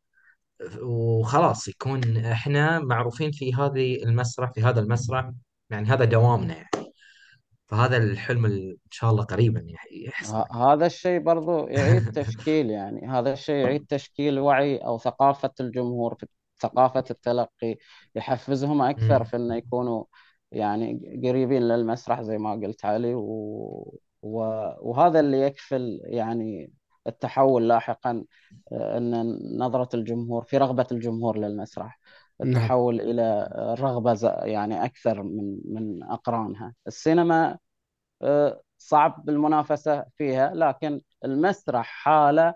وخلاص 0.82 1.68
يكون 1.68 2.18
إحنا 2.18 2.80
معروفين 2.80 3.32
في 3.32 3.54
هذه 3.56 4.04
المسرح 4.04 4.52
في 4.54 4.62
هذا 4.64 4.80
المسرح 4.80 5.32
يعني 5.70 5.88
هذا 5.90 6.06
دوامنا 6.06 6.56
يعني. 6.56 6.70
فهذا 7.68 7.98
الحلم 7.98 8.45
ال- 8.45 8.69
إن 8.72 8.91
شاء 8.91 9.10
الله 9.11 9.23
قريبا 9.23 9.68
يحصل. 9.91 10.44
هذا 10.52 10.85
الشيء 10.85 11.19
برضو 11.19 11.68
يعيد 11.68 12.11
تشكيل 12.14 12.69
يعني. 12.69 13.07
هذا 13.07 13.34
الشيء 13.34 13.56
يعيد 13.56 13.85
تشكيل 13.89 14.39
وعي 14.39 14.77
أو 14.77 14.98
ثقافة 14.98 15.52
الجمهور 15.60 16.15
في 16.15 16.27
ثقافة 16.61 17.03
التلقي 17.11 17.76
يحفزهم 18.15 18.81
أكثر 18.81 19.19
مم. 19.19 19.23
في 19.23 19.38
أنه 19.38 19.56
يكونوا 19.56 20.03
يعني 20.52 21.19
قريبين 21.26 21.61
للمسرح 21.68 22.22
زي 22.22 22.38
ما 22.38 22.52
قلت 22.52 22.85
علي. 22.85 23.14
و... 23.15 23.99
و... 24.22 24.39
وهذا 24.81 25.19
اللي 25.19 25.41
يكفل 25.41 25.99
يعني 26.03 26.72
التحول 27.07 27.68
لاحقا 27.68 28.23
آه، 28.72 28.98
أن 28.98 29.39
نظرة 29.60 29.89
الجمهور 29.94 30.44
في 30.44 30.57
رغبة 30.57 30.88
الجمهور 30.91 31.38
للمسرح. 31.38 31.99
نعم. 32.44 32.50
التحول 32.50 33.02
إلى 33.02 33.50
رغبة 33.80 34.30
يعني 34.44 34.86
أكثر 34.86 35.24
من 35.24 35.58
من 35.66 36.04
أقرانها. 36.04 36.74
السينما 36.88 37.58
آه، 38.22 38.62
صعب 38.78 39.30
المنافسة 39.30 40.06
فيها 40.18 40.54
لكن 40.56 41.02
المسرح 41.26 41.86
حالة 41.86 42.54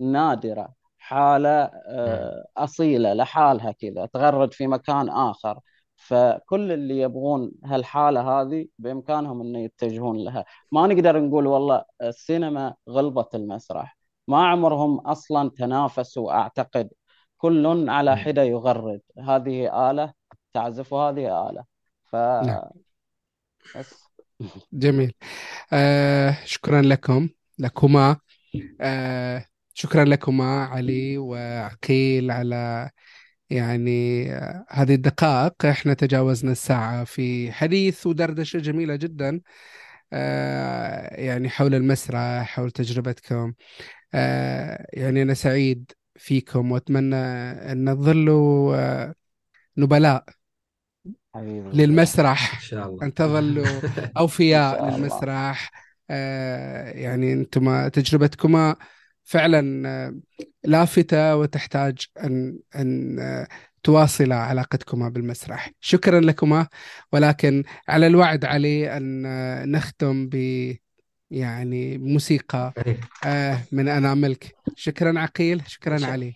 نادرة 0.00 0.74
حالة 0.98 1.64
مم. 1.64 1.70
آه، 1.88 2.44
أصيلة 2.56 3.12
لحالها 3.14 3.72
كذا 3.72 4.06
تغرد 4.06 4.54
في 4.54 4.66
مكان 4.66 5.08
آخر. 5.08 5.60
فكل 5.96 6.72
اللي 6.72 6.98
يبغون 7.00 7.52
هالحالة 7.64 8.20
هذه 8.40 8.66
بإمكانهم 8.78 9.40
أن 9.40 9.56
يتجهون 9.56 10.24
لها. 10.24 10.44
ما 10.72 10.86
نقدر 10.86 11.20
نقول 11.20 11.46
والله 11.46 11.84
السينما 12.02 12.74
غلبت 12.88 13.34
المسرح. 13.34 13.98
ما 14.28 14.46
عمرهم 14.48 14.98
أصلا 15.00 15.50
تنافسوا 15.50 16.32
أعتقد 16.32 16.90
كل 17.38 17.90
على 17.90 18.10
مم. 18.16 18.16
حدة 18.16 18.42
يغرد. 18.42 19.00
هذه 19.28 19.90
آلة 19.90 20.12
تعزف 20.54 20.92
وهذه 20.92 21.50
آلة. 21.50 21.64
نعم. 22.12 22.70
فبس 23.64 24.04
جميل. 24.72 25.12
آه 25.72 26.36
شكرا 26.44 26.82
لكم 26.82 27.28
لكما. 27.58 28.16
آه 28.80 29.46
شكرا 29.74 30.04
لكما 30.04 30.64
علي 30.64 31.18
وعقيل 31.18 32.30
على 32.30 32.90
يعني 33.50 34.32
آه 34.34 34.66
هذه 34.70 34.94
الدقائق. 34.94 35.66
إحنا 35.66 35.94
تجاوزنا 35.94 36.52
الساعة 36.52 37.04
في 37.04 37.52
حديث 37.52 38.06
ودردشة 38.06 38.58
جميلة 38.58 38.96
جدا. 38.96 39.40
آه 40.12 41.14
يعني 41.20 41.48
حول 41.48 41.74
المسرح 41.74 42.44
حول 42.46 42.70
تجربتكم. 42.70 43.54
آه 44.14 44.86
يعني 44.92 45.22
أنا 45.22 45.34
سعيد 45.34 45.92
فيكم 46.16 46.72
وأتمنى 46.72 47.16
أن 47.72 47.96
تظلوا 47.96 48.76
آه 48.76 49.14
نبلاء 49.78 50.24
حبيبي 51.34 51.70
للمسرح. 51.86 52.60
شاء 52.60 52.88
الله. 52.88 53.02
أن 53.06 53.14
تظلوا 53.14 53.66
الله. 54.78 54.96
للمسرح. 54.96 55.70
آه، 56.10 56.90
يعني 56.90 57.32
أنتما 57.32 57.88
تجربتكما 57.88 58.76
فعلا 59.24 59.88
آه، 59.88 60.14
لافتة 60.64 61.36
وتحتاج 61.36 61.96
أن 62.76 63.18
آه، 63.20 63.48
تواصل 63.82 64.32
علاقتكما 64.32 65.08
بالمسرح. 65.08 65.70
شكرا 65.80 66.20
لكما 66.20 66.66
ولكن 67.12 67.64
على 67.88 68.06
الوعد 68.06 68.44
علي 68.44 68.96
آه، 69.26 69.64
نختم 69.64 70.28
ب 70.28 70.36
يعني 71.34 71.98
موسيقى. 71.98 72.72
إيه، 72.86 73.00
آه، 73.24 73.58
من 73.72 73.88
أناملك. 73.88 74.54
شكرا 74.76 75.18
عقيل 75.20 75.62
شكرا 75.66 76.06
علي. 76.06 76.34